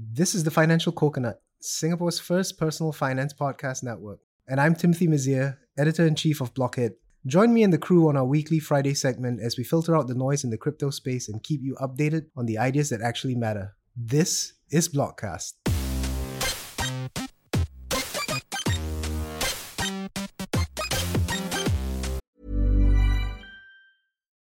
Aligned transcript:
This 0.00 0.32
is 0.32 0.44
the 0.44 0.52
Financial 0.52 0.92
Coconut, 0.92 1.42
Singapore's 1.58 2.20
first 2.20 2.56
personal 2.56 2.92
finance 2.92 3.34
podcast 3.34 3.82
network. 3.82 4.20
And 4.46 4.60
I'm 4.60 4.76
Timothy 4.76 5.08
Mazier, 5.08 5.56
editor 5.76 6.06
in 6.06 6.14
chief 6.14 6.40
of 6.40 6.54
Blockhead. 6.54 6.92
Join 7.26 7.52
me 7.52 7.64
and 7.64 7.72
the 7.72 7.78
crew 7.78 8.08
on 8.08 8.16
our 8.16 8.24
weekly 8.24 8.60
Friday 8.60 8.94
segment 8.94 9.40
as 9.42 9.58
we 9.58 9.64
filter 9.64 9.96
out 9.96 10.06
the 10.06 10.14
noise 10.14 10.44
in 10.44 10.50
the 10.50 10.56
crypto 10.56 10.90
space 10.90 11.28
and 11.28 11.42
keep 11.42 11.62
you 11.64 11.74
updated 11.80 12.26
on 12.36 12.46
the 12.46 12.58
ideas 12.58 12.90
that 12.90 13.00
actually 13.00 13.34
matter. 13.34 13.74
This 13.96 14.52
is 14.70 14.88
Blockcast. 14.88 15.54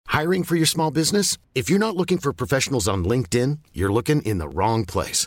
Hiring 0.08 0.44
for 0.44 0.56
your 0.56 0.66
small 0.66 0.90
business? 0.90 1.38
If 1.54 1.70
you're 1.70 1.78
not 1.78 1.96
looking 1.96 2.18
for 2.18 2.34
professionals 2.34 2.86
on 2.86 3.02
LinkedIn, 3.02 3.60
you're 3.72 3.90
looking 3.90 4.20
in 4.22 4.36
the 4.36 4.48
wrong 4.48 4.84
place. 4.84 5.26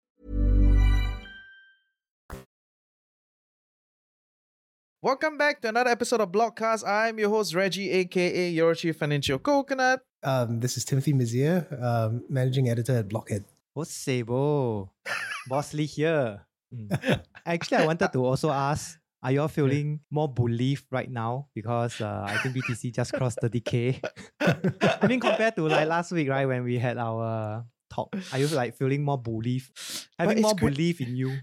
Welcome 5.01 5.35
back 5.35 5.61
to 5.65 5.69
another 5.69 5.89
episode 5.89 6.21
of 6.21 6.29
Blockcast. 6.31 6.85
I'm 6.87 7.17
your 7.17 7.29
host, 7.29 7.55
Reggie, 7.55 7.89
aka 7.89 8.49
your 8.49 8.75
chief 8.75 8.97
financial 8.97 9.39
coconut. 9.39 10.05
Um, 10.21 10.59
this 10.59 10.77
is 10.77 10.85
Timothy 10.85 11.11
Mazier, 11.11 11.65
um, 11.81 12.21
managing 12.29 12.69
editor 12.69 12.97
at 12.97 13.09
Blockhead. 13.09 13.43
What's 13.73 13.89
Sabo? 13.89 14.91
Boss 15.49 15.73
Lee 15.73 15.87
here. 15.87 16.45
Mm. 16.69 17.19
Actually, 17.47 17.77
I 17.77 17.85
wanted 17.87 18.13
to 18.13 18.23
also 18.23 18.51
ask, 18.51 18.99
are 19.23 19.31
you 19.31 19.41
all 19.41 19.47
feeling 19.47 20.01
more 20.11 20.29
bullish 20.29 20.83
right 20.91 21.09
now? 21.09 21.47
Because 21.55 21.99
uh, 21.99 22.21
I 22.29 22.37
think 22.37 22.57
BTC 22.57 22.93
just 22.93 23.13
crossed 23.13 23.39
30k. 23.41 24.05
I 25.01 25.07
mean, 25.07 25.19
compared 25.19 25.55
to 25.55 25.67
like 25.67 25.87
last 25.87 26.11
week, 26.11 26.29
right, 26.29 26.45
when 26.45 26.63
we 26.63 26.77
had 26.77 26.99
our 26.99 27.65
talk, 27.89 28.15
are 28.31 28.37
you 28.37 28.45
like 28.53 28.77
feeling 28.77 29.01
more 29.03 29.17
bullish? 29.17 29.71
Having 30.19 30.43
more 30.43 30.53
great- 30.53 30.75
belief 30.75 31.01
in 31.01 31.15
you? 31.15 31.39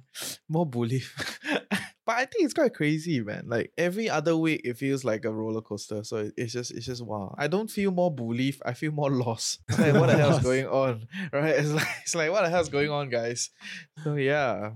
More 0.49 0.65
bullish. 0.65 1.13
But 2.09 2.17
I 2.17 2.25
think 2.25 2.47
it's 2.49 2.55
quite 2.57 2.73
crazy, 2.73 3.21
man. 3.21 3.45
Like 3.53 3.69
every 3.77 4.09
other 4.09 4.33
week, 4.35 4.63
it 4.65 4.79
feels 4.81 5.05
like 5.05 5.27
a 5.29 5.31
roller 5.31 5.61
coaster. 5.61 6.03
So 6.05 6.31
it's 6.41 6.55
just, 6.57 6.71
it's 6.73 6.87
just 6.89 7.05
wow. 7.05 7.35
I 7.37 7.49
don't 7.49 7.69
feel 7.69 7.91
more 7.93 8.09
bullish. 8.11 8.57
I 8.65 8.73
feel 8.73 8.93
more 8.93 9.11
lost. 9.25 9.61
Like, 9.79 9.93
what 9.93 10.07
the 10.09 10.17
hell's 10.17 10.41
going 10.51 10.65
on, 10.67 11.05
right? 11.37 11.53
It's 11.61 11.69
like, 11.69 11.87
it's 12.03 12.15
like, 12.17 12.33
what 12.33 12.43
the 12.45 12.49
hell's 12.49 12.71
going 12.71 12.89
on, 12.89 13.11
guys? 13.11 13.51
So 14.03 14.15
yeah, 14.17 14.73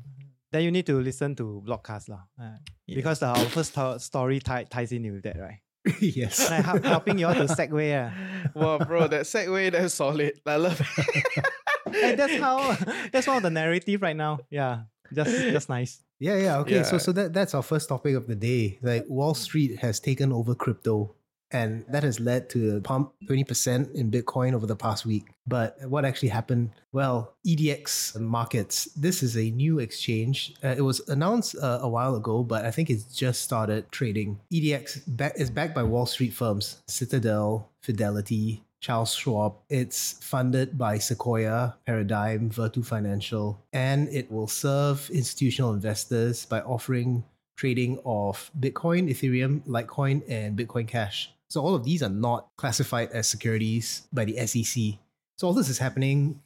Then 0.53 0.63
you 0.65 0.71
need 0.71 0.85
to 0.93 1.01
listen 1.01 1.33
to 1.41 1.65
Blockcast 1.65 2.13
lah. 2.13 2.29
Uh, 2.39 2.61
Yeah. 2.85 2.97
Because 3.01 3.23
our 3.25 3.41
first 3.49 3.73
to- 3.81 3.97
story 3.99 4.37
tie- 4.45 4.69
ties 4.69 4.93
in 4.93 5.09
with 5.09 5.25
that, 5.25 5.41
right? 5.41 5.65
yes. 6.05 6.51
Like 6.53 6.65
help- 6.69 6.85
helping 6.85 7.17
you 7.19 7.27
all 7.27 7.35
to 7.35 7.49
segue. 7.49 7.81
Uh. 7.81 8.13
wow, 8.55 8.77
bro, 8.85 9.09
that 9.09 9.25
segue 9.25 9.73
that's 9.73 9.95
solid. 9.97 10.37
I 10.45 10.57
love 10.61 10.77
it. 10.77 11.45
And 11.89 12.19
that's 12.21 12.37
how, 12.37 12.77
that's 13.13 13.27
one 13.27 13.37
of 13.39 13.43
the 13.43 13.51
narrative 13.51 14.01
right 14.05 14.17
now. 14.17 14.41
Yeah, 14.51 14.92
just, 15.15 15.31
just 15.57 15.69
nice. 15.69 16.01
Yeah, 16.19 16.37
yeah. 16.37 16.59
Okay, 16.59 16.83
so 16.85 16.99
so 16.99 17.11
that 17.13 17.33
that's 17.33 17.55
our 17.55 17.63
first 17.63 17.89
topic 17.89 18.15
of 18.15 18.29
the 18.29 18.37
day. 18.37 18.79
Like 18.81 19.05
Wall 19.09 19.35
Street 19.35 19.81
has 19.81 19.99
taken 19.99 20.33
over 20.33 20.55
crypto, 20.55 21.15
and 21.51 21.85
that 21.89 22.05
has 22.05 22.21
led 22.21 22.49
to 22.51 22.77
a 22.77 22.81
pump 22.81 23.13
twenty 23.27 23.43
percent 23.43 23.91
in 23.95 24.11
Bitcoin 24.11 24.55
over 24.55 24.65
the 24.65 24.77
past 24.77 25.05
week. 25.05 25.27
But 25.49 25.77
what 25.89 26.05
actually 26.05 26.29
happened? 26.29 26.71
Well, 26.93 27.35
EDX 27.45 28.21
markets. 28.21 28.85
This 28.95 29.25
is 29.25 29.37
a 29.37 29.51
new 29.51 29.81
exchange. 29.81 30.55
Uh, 30.63 30.77
it 30.79 30.83
was 30.83 31.01
announced 31.09 31.57
uh, 31.61 31.81
a 31.83 31.89
while 31.89 32.15
ago, 32.15 32.45
but 32.45 32.65
I 32.65 32.71
think 32.71 32.89
it's 32.89 33.05
just 33.05 33.43
started 33.43 33.91
trading. 33.91 34.39
EDX 34.53 35.03
back, 35.09 35.33
is 35.37 35.51
backed 35.51 35.75
by 35.75 35.83
Wall 35.83 36.07
Street 36.07 36.35
firms: 36.35 36.83
Citadel, 36.87 37.69
Fidelity. 37.81 38.63
Charles 38.83 39.15
Schwab. 39.15 39.55
It's 39.71 40.19
funded 40.21 40.77
by 40.77 40.99
Sequoia, 40.99 41.77
Paradigm, 41.87 42.51
Virtu 42.51 42.83
Financial, 42.83 43.59
and 43.73 44.09
it 44.09 44.31
will 44.31 44.49
serve 44.49 45.09
institutional 45.11 45.73
investors 45.73 46.45
by 46.45 46.61
offering 46.63 47.25
trading 47.57 48.01
of 48.05 48.51
Bitcoin, 48.59 49.09
Ethereum, 49.09 49.63
Litecoin, 49.67 50.23
and 50.29 50.59
Bitcoin 50.59 50.87
Cash. 50.89 51.33
So 51.49 51.63
all 51.63 51.77
of 51.77 51.85
these 51.85 52.03
are 52.03 52.09
not 52.09 52.49
classified 52.57 53.11
as 53.13 53.29
securities 53.29 54.09
by 54.13 54.25
the 54.25 54.47
SEC. 54.47 54.99
So 55.39 55.47
all 55.47 55.53
this 55.53 55.69
is 55.69 55.79
happening 55.79 56.41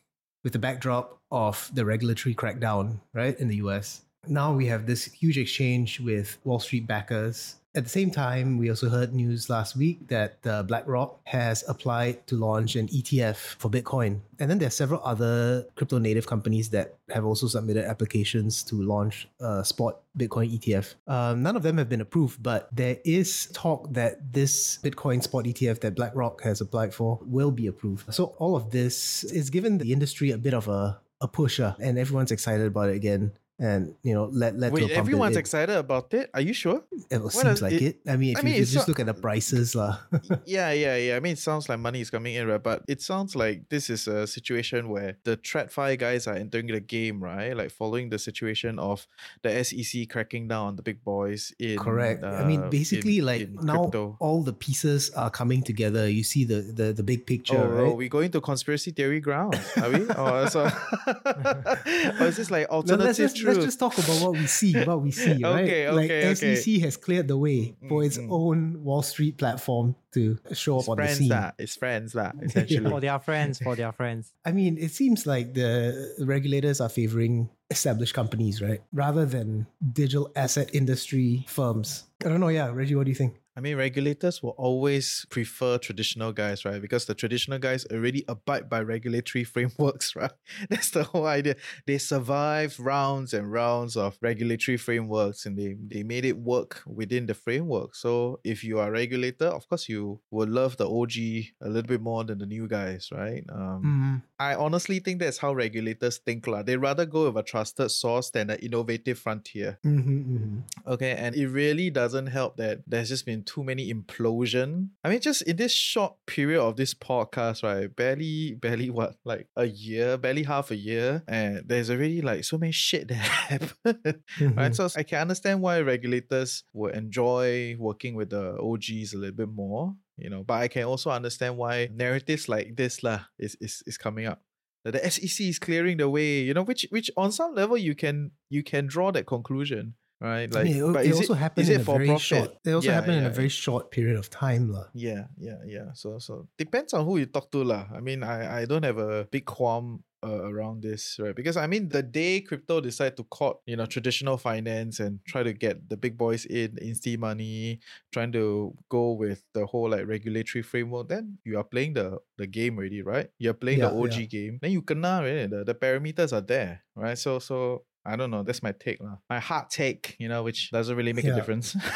with 0.45 0.53
the 0.53 0.59
backdrop 0.59 1.19
of 1.31 1.71
the 1.73 1.87
regulatory 1.87 2.35
crackdown, 2.35 3.01
right, 3.15 3.39
in 3.41 3.49
the 3.49 3.57
US. 3.57 4.03
Now 4.28 4.53
we 4.53 4.66
have 4.66 4.87
this 4.87 5.04
huge 5.04 5.38
exchange 5.38 6.00
with 6.00 6.38
Wall 6.44 6.59
Street 6.59 6.87
backers. 6.87 7.56
At 7.76 7.84
the 7.84 7.91
same 7.91 8.10
time, 8.10 8.56
we 8.56 8.70
also 8.70 8.88
heard 8.88 9.12
news 9.12 9.50
last 9.50 9.76
week 9.76 10.09
that 10.09 10.38
uh, 10.47 10.62
BlackRock 10.62 11.20
has 11.25 11.62
applied 11.69 12.26
to 12.26 12.34
launch 12.34 12.75
an 12.75 12.88
ETF 12.88 13.37
for 13.37 13.70
Bitcoin. 13.70 14.20
And 14.38 14.50
then 14.50 14.59
there 14.59 14.69
are 14.69 14.70
several 14.70 15.03
other 15.04 15.66
crypto 15.75 15.98
native 15.98 16.26
companies 16.26 16.70
that 16.70 16.97
have 17.10 17.26
also 17.26 17.48
submitted 17.48 17.84
applications 17.84 18.62
to 18.64 18.81
launch 18.81 19.28
a 19.41 19.62
spot 19.62 20.00
Bitcoin 20.19 20.58
ETF. 20.58 20.94
Um, 21.06 21.43
none 21.43 21.54
of 21.54 21.62
them 21.62 21.76
have 21.76 21.91
been 21.91 22.00
approved, 22.00 22.43
but 22.43 22.75
there 22.75 22.97
is 23.04 23.50
talk 23.53 23.93
that 23.93 24.32
this 24.32 24.78
Bitcoin 24.82 25.22
spot 25.22 25.44
ETF 25.44 25.81
that 25.81 25.97
BlackRock 25.97 26.41
has 26.44 26.62
applied 26.62 26.94
for 26.94 27.20
will 27.26 27.50
be 27.50 27.66
approved. 27.66 28.12
So 28.14 28.34
all 28.38 28.56
of 28.56 28.70
this 28.70 29.22
is 29.25 29.50
given 29.50 29.76
the 29.76 29.93
industry 29.93 30.31
a 30.31 30.38
bit 30.38 30.54
of 30.54 30.66
a, 30.69 30.98
a 31.20 31.28
pusher, 31.28 31.76
and 31.78 31.98
everyone's 31.98 32.32
excited 32.32 32.66
about 32.66 32.88
it 32.88 32.97
again. 32.97 33.32
And 33.59 33.94
you 34.03 34.12
know, 34.12 34.28
let 34.33 34.59
let 34.59 34.71
Wait, 34.71 34.91
everyone's 34.91 35.37
excited 35.37 35.77
about 35.77 36.12
it. 36.12 36.28
Are 36.34 36.43
you 36.43 36.53
sure? 36.53 36.84
It 37.09 37.22
What 37.22 37.33
seems 37.33 37.62
like 37.62 37.72
it- 37.72 37.83
it. 37.83 37.97
I 38.06 38.17
mean, 38.21 38.33
if 38.33 38.37
I 38.37 38.41
you, 38.41 38.44
mean, 38.44 38.55
you 38.61 38.65
just 38.69 38.84
not- 38.84 38.89
look 38.89 39.00
at 39.00 39.06
the 39.06 39.15
prices, 39.17 39.75
lah. 39.75 39.97
yeah, 40.44 40.72
yeah, 40.77 40.97
yeah. 40.97 41.17
I 41.17 41.21
mean, 41.21 41.33
it 41.33 41.39
sounds 41.39 41.67
like 41.71 41.78
money 41.81 42.03
is 42.05 42.11
coming 42.11 42.34
in, 42.37 42.47
right? 42.47 42.62
But 42.62 42.84
it 42.87 43.00
sounds 43.00 43.33
like 43.34 43.71
this 43.72 43.89
is 43.89 44.06
a 44.09 44.27
situation 44.27 44.91
where 44.91 45.17
the 45.25 45.39
TradFi 45.41 45.97
guys 45.99 46.27
are 46.28 46.34
entering 46.37 46.67
the 46.69 46.81
game, 46.84 47.25
right? 47.25 47.56
Like 47.56 47.71
following 47.72 48.11
the 48.11 48.19
situation 48.19 48.78
of 48.78 49.09
the 49.41 49.49
SEC 49.65 50.05
cracking 50.11 50.49
down 50.49 50.67
on 50.67 50.77
the 50.77 50.83
big 50.84 51.00
boys 51.03 51.55
in 51.59 51.78
Correct. 51.78 52.25
I 52.25 52.44
uh, 52.44 52.47
mean, 52.47 52.69
basically, 52.69 53.19
in- 53.21 53.25
like 53.25 53.41
in 53.41 53.56
now, 53.65 53.88
crypto. 53.88 54.21
all 54.21 54.43
the 54.44 54.53
pieces 54.53 55.09
are 55.17 55.31
coming 55.31 55.62
together. 55.65 56.05
You 56.11 56.25
see 56.28 56.44
the 56.44 56.61
the, 56.61 56.93
the 56.93 57.03
big 57.03 57.25
picture, 57.25 57.56
Oh, 57.56 57.73
right? 57.73 57.88
are 57.88 57.97
we 57.97 58.11
going 58.12 58.31
to 58.37 58.41
conspiracy 58.44 58.91
theory 58.93 59.21
ground? 59.25 59.56
Are 59.81 59.88
we? 59.88 60.05
or, 60.21 60.44
so, 60.53 60.69
or 62.21 62.27
is 62.28 62.37
this 62.37 62.50
like 62.50 62.69
alternative 62.69 63.33
truth? 63.34 63.46
Let's 63.47 63.65
just 63.65 63.79
talk 63.79 63.97
about 63.99 64.21
what 64.23 64.33
we 64.33 64.47
see. 64.47 64.73
What 64.84 65.03
we 65.03 65.11
see, 65.11 65.31
right? 65.43 65.65
Okay, 65.65 65.91
like 65.91 66.05
okay, 66.11 66.29
okay. 66.31 66.55
SEC 66.57 66.81
has 66.83 66.97
cleared 66.97 67.29
the 67.29 67.37
way 67.37 67.77
for 67.89 68.03
its 68.05 68.19
Mm, 68.19 68.29
mm. 68.29 68.33
own 68.33 68.84
Wall 68.84 69.03
Street 69.03 69.39
platform 69.39 69.95
to 70.12 70.39
show 70.53 70.79
it's 70.79 70.89
up 70.89 70.93
on 70.93 70.97
the 70.99 71.09
scene. 71.09 71.29
that 71.29 71.55
it's 71.59 71.77
friends 71.77 72.12
that 72.12 72.35
essentially. 72.43 72.91
For 72.91 73.01
their 73.01 73.19
friends, 73.19 73.59
for 73.59 73.77
their 73.77 73.93
friends. 73.93 74.33
I 74.45 74.53
mean, 74.53 74.79
it 74.79 74.91
seems 74.91 75.27
like 75.27 75.55
the 75.55 76.15
regulators 76.21 76.81
are 76.81 76.89
favoring 76.89 77.51
established 77.71 78.15
companies, 78.15 78.62
right, 78.62 78.81
rather 78.93 79.25
than 79.27 79.67
digital 79.93 80.31
asset 80.37 80.71
industry 80.75 81.45
firms. 81.49 82.05
I 82.25 82.29
don't 82.29 82.41
know. 82.41 82.49
Yeah, 82.49 82.71
Reggie, 82.73 82.95
what 82.95 83.05
do 83.05 83.11
you 83.11 83.17
think? 83.17 83.35
I 83.56 83.61
mean, 83.62 83.77
regulators 83.77 84.43
will 84.43 84.55
always 84.59 85.25
prefer 85.31 85.78
traditional 85.78 86.31
guys, 86.33 86.67
right? 86.67 86.81
Because 86.81 87.06
the 87.06 87.15
traditional 87.15 87.59
guys 87.59 87.87
already 87.91 88.22
abide 88.28 88.69
by 88.69 88.81
regulatory 88.83 89.44
frameworks, 89.55 90.15
right? 90.15 90.31
That's 90.69 90.91
the 90.91 91.05
whole 91.05 91.25
idea. 91.27 91.56
They 91.87 91.97
survived 91.97 92.78
rounds 92.78 93.33
and 93.33 93.50
rounds 93.50 93.97
of 93.97 94.19
regulatory 94.21 94.77
frameworks 94.77 95.47
and 95.47 95.56
they, 95.56 95.75
they 95.89 96.03
made 96.03 96.27
it 96.27 96.37
work 96.37 96.83
within 96.87 97.25
the 97.25 97.34
framework. 97.34 97.94
So 97.94 98.41
if 98.44 98.62
you 98.62 98.79
are 98.79 98.88
a 98.88 98.93
regulator, 98.93 99.47
of 99.47 99.67
course, 99.69 99.88
you 99.88 100.20
will 100.31 100.49
love 100.49 100.76
the 100.76 100.87
OG 100.88 101.17
a 101.62 101.69
little 101.70 101.88
bit 101.88 102.03
more 102.03 102.25
than 102.25 102.37
the 102.38 102.47
new 102.47 102.69
guys, 102.69 103.08
right? 103.11 103.43
Um, 103.50 103.82
Mm, 103.87 104.23
I 104.38 104.55
honestly 104.55 104.99
think 104.99 105.20
that's 105.20 105.38
how 105.38 105.55
regulators 105.55 106.19
think. 106.19 106.47
lah. 106.47 106.62
They 106.62 106.76
rather 106.76 107.06
go 107.06 107.26
with 107.31 107.37
a 107.37 107.43
trusted 107.43 107.91
source 107.91 108.29
than 108.31 108.50
an 108.50 108.58
innovative 108.58 109.19
frontier. 109.19 109.79
mhm, 109.85 110.25
mhm. 110.26 110.62
Okay, 110.87 111.12
and 111.12 111.35
it 111.35 111.49
really 111.49 111.88
doesn't 111.91 112.26
help 112.29 112.56
that 112.58 112.82
there's 112.87 113.08
just 113.08 113.25
been 113.25 113.44
too 113.46 113.64
many 113.64 113.93
implosion. 113.93 114.88
I 115.04 115.08
mean, 115.08 115.20
just 115.20 115.43
in 115.43 115.56
this 115.56 115.72
short 115.72 116.14
period 116.26 116.60
of 116.60 116.76
this 116.76 116.93
podcast, 116.94 117.62
right? 117.62 117.94
Barely, 117.94 118.54
barely 118.54 118.90
what, 118.98 119.16
like 119.25 119.48
a 119.56 119.64
year, 119.66 120.16
barely 120.19 120.43
half 120.43 120.70
a 120.70 120.76
year, 120.76 121.22
and 121.28 121.62
there's 121.66 121.90
already 121.90 122.20
like 122.22 122.44
so 122.44 122.58
many 122.58 122.72
shit 122.72 123.08
that 123.08 123.14
happened. 123.50 123.72
Right, 123.84 124.72
Mhm. 124.72 124.75
so 124.75 124.88
I 124.98 125.02
can 125.02 125.20
understand 125.22 125.62
why 125.62 125.81
regulators 125.81 126.64
would 126.72 126.94
enjoy 126.94 127.76
working 127.78 128.14
with 128.14 128.31
the 128.31 128.58
OGs 128.60 129.14
a 129.14 129.19
little 129.19 129.37
bit 129.37 129.48
more, 129.48 129.94
you 130.19 130.28
know. 130.28 130.43
But 130.44 130.60
I 130.62 130.69
can 130.69 130.84
also 130.84 131.10
understand 131.10 131.56
why 131.56 131.88
narratives 131.94 132.48
like 132.48 132.76
this 132.76 133.02
lah 133.02 133.20
is 133.38 133.56
is, 133.60 133.82
is 133.87 133.96
coming 133.96 134.26
up. 134.26 134.43
That 134.84 134.93
the 134.93 135.10
SEC 135.10 135.46
is 135.46 135.58
clearing 135.58 135.96
the 135.96 136.08
way, 136.08 136.40
you 136.43 136.54
know, 136.54 136.62
which 136.62 136.87
which 136.90 137.10
on 137.16 137.32
some 137.32 137.54
level 137.54 137.76
you 137.76 137.94
can 137.96 138.31
you 138.50 138.62
can 138.62 138.87
draw 138.87 139.10
that 139.12 139.26
conclusion. 139.26 139.94
Right? 140.21 140.49
I 140.51 140.55
Like, 140.55 140.65
mean, 140.65 140.77
it, 140.77 140.93
but 140.93 141.07
it 141.07 141.11
is 141.11 141.17
also 141.17 141.35
it, 141.35 141.39
happened 141.39 141.69
in 141.69 141.81
a 141.81 141.85
for 141.85 141.97
very 141.99 142.09
profit? 142.09 142.23
short. 142.23 142.51
It 142.65 142.73
also 142.73 142.89
Yeah, 142.89 142.95
happened 142.95 143.19
in 143.19 143.25
a 143.25 143.31
very 143.31 143.49
short 143.49 143.91
period 143.91 144.17
of 144.17 144.31
time, 144.31 144.71
lah. 144.71 144.87
Yeah, 144.95 145.27
yeah, 145.39 145.59
yeah. 145.67 145.93
So, 145.95 146.19
so 146.19 146.49
depends 146.59 146.95
on 146.95 147.05
who 147.05 147.19
you 147.19 147.27
talk 147.27 147.51
to, 147.53 147.65
lah. 147.65 147.87
I 147.95 148.01
mean, 148.01 148.23
I, 148.23 148.63
I 148.63 148.65
don't 148.65 148.85
have 148.85 148.99
a 148.99 149.25
big 149.31 149.45
qualm 149.45 150.05
uh, 150.25 150.49
around 150.49 150.83
this, 150.83 151.19
right? 151.21 151.35
Because 151.37 151.57
I 151.57 151.67
mean, 151.67 151.89
the 151.89 152.03
day 152.03 152.41
crypto 152.41 152.81
decide 152.81 153.17
to 153.19 153.25
court, 153.25 153.59
you 153.67 153.77
know, 153.77 153.87
traditional 153.87 154.37
finance 154.39 154.99
and 155.01 155.21
try 155.27 155.43
to 155.43 155.53
get 155.53 155.89
the 155.89 155.97
big 155.97 156.17
boys 156.17 156.47
in, 156.47 156.73
insti 156.83 157.19
money, 157.19 157.81
trying 158.13 158.33
to 158.33 158.75
go 158.89 159.13
with 159.13 159.45
the 159.53 159.67
whole 159.67 159.91
like 159.91 160.07
regulatory 160.07 160.63
framework, 160.63 161.09
then 161.09 161.39
you 161.45 161.59
are 161.59 161.65
playing 161.65 161.93
the 161.95 162.19
the 162.39 162.47
game 162.47 162.79
already, 162.79 163.03
right? 163.03 163.29
You're 163.39 163.55
playing 163.55 163.81
the 163.81 163.91
OG 163.93 164.15
yeah. 164.15 164.27
game. 164.27 164.59
Then 164.63 164.73
you 164.73 164.83
kena, 164.83 165.21
right? 165.23 165.51
The, 165.51 165.65
the 165.65 165.75
parameters 165.75 166.33
are 166.33 166.41
there, 166.45 166.83
right? 166.97 167.19
So, 167.19 167.39
so 167.39 167.85
I 168.06 168.14
don't 168.17 168.31
know. 168.31 168.43
That's 168.47 168.62
my 168.62 168.73
take, 168.73 169.00
lah. 169.03 169.17
My 169.29 169.41
hard 169.41 169.69
take, 169.70 170.14
you 170.19 170.29
know, 170.29 170.43
which 170.47 170.70
doesn't 170.70 170.94
really 170.97 171.12
make 171.12 171.25
a 171.26 171.35
difference. 171.35 171.76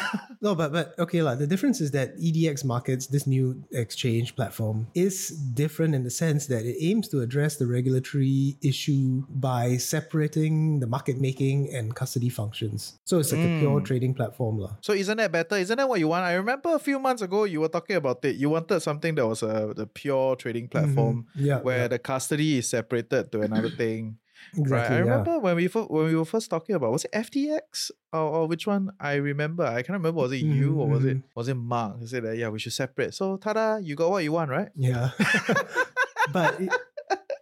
No, 0.41 0.55
but 0.55 0.73
but 0.73 0.97
okay, 0.97 1.21
lah. 1.21 1.35
The 1.37 1.45
difference 1.45 1.79
is 1.85 1.91
that 1.91 2.17
EDX 2.17 2.65
Markets, 2.65 3.05
this 3.13 3.27
new 3.29 3.61
exchange 3.71 4.35
platform, 4.35 4.87
is 4.97 5.29
different 5.53 5.93
in 5.93 6.01
the 6.03 6.09
sense 6.09 6.47
that 6.49 6.65
it 6.65 6.75
aims 6.81 7.07
to 7.13 7.21
address 7.21 7.57
the 7.61 7.67
regulatory 7.69 8.57
issue 8.65 9.21
by 9.29 9.77
separating 9.77 10.79
the 10.81 10.87
market 10.87 11.21
making 11.21 11.69
and 11.73 11.93
custody 11.95 12.29
functions. 12.29 12.97
So 13.05 13.19
it's 13.19 13.31
like 13.31 13.45
a 13.45 13.53
pure 13.61 13.79
Mm. 13.79 13.85
trading 13.85 14.13
platform, 14.17 14.57
lah. 14.59 14.73
So 14.81 14.93
isn't 14.93 15.17
that 15.17 15.31
better? 15.31 15.55
Isn't 15.61 15.77
that 15.77 15.87
what 15.87 15.99
you 16.01 16.07
want? 16.09 16.25
I 16.25 16.33
remember 16.33 16.73
a 16.73 16.79
few 16.81 16.97
months 16.99 17.21
ago 17.21 17.45
you 17.45 17.61
were 17.61 17.69
talking 17.69 17.95
about 17.95 18.25
it. 18.25 18.35
You 18.35 18.49
wanted 18.49 18.81
something 18.81 19.13
that 19.15 19.27
was 19.27 19.43
a 19.45 19.73
the 19.77 19.85
pure 19.85 20.35
trading 20.35 20.67
platform 20.67 21.29
Mhm. 21.37 21.45
Yeah, 21.45 21.59
where 21.61 21.85
yeah, 21.85 21.93
the 21.93 21.99
custody 22.01 22.57
is 22.57 22.67
separated 22.69 23.31
to 23.31 23.41
another 23.45 23.69
thing. 23.69 24.17
Exactly. 24.57 24.71
right. 24.71 24.91
I 24.91 24.93
yeah. 24.93 24.99
remember 24.99 25.39
when 25.39 25.55
we 25.55 25.67
when 25.67 26.05
we 26.05 26.15
were 26.15 26.25
first 26.25 26.49
talking 26.49 26.75
about 26.75 26.91
was 26.91 27.05
it 27.05 27.11
FTX 27.11 27.91
or, 28.13 28.19
or 28.21 28.47
which 28.47 28.67
one? 28.67 28.91
I 28.99 29.15
remember. 29.15 29.63
I 29.65 29.81
can't 29.83 29.97
remember. 29.99 30.21
Was 30.21 30.31
it 30.31 30.37
you 30.43 30.79
or 30.79 30.87
was 30.87 31.05
it 31.05 31.17
Mhm. 31.17 31.23
was 31.35 31.47
it 31.47 31.55
Mark? 31.55 31.99
He 31.99 32.07
said 32.07 32.23
that 32.23 32.37
yeah 32.37 32.49
we 32.49 32.59
should 32.59 32.73
separate. 32.73 33.13
So 33.13 33.37
tada, 33.37 33.83
you 33.83 33.95
got 33.95 34.09
what 34.09 34.23
you 34.23 34.31
want, 34.31 34.49
right? 34.51 34.69
Yeah. 34.75 35.11
but 36.33 36.59
it- 36.59 36.73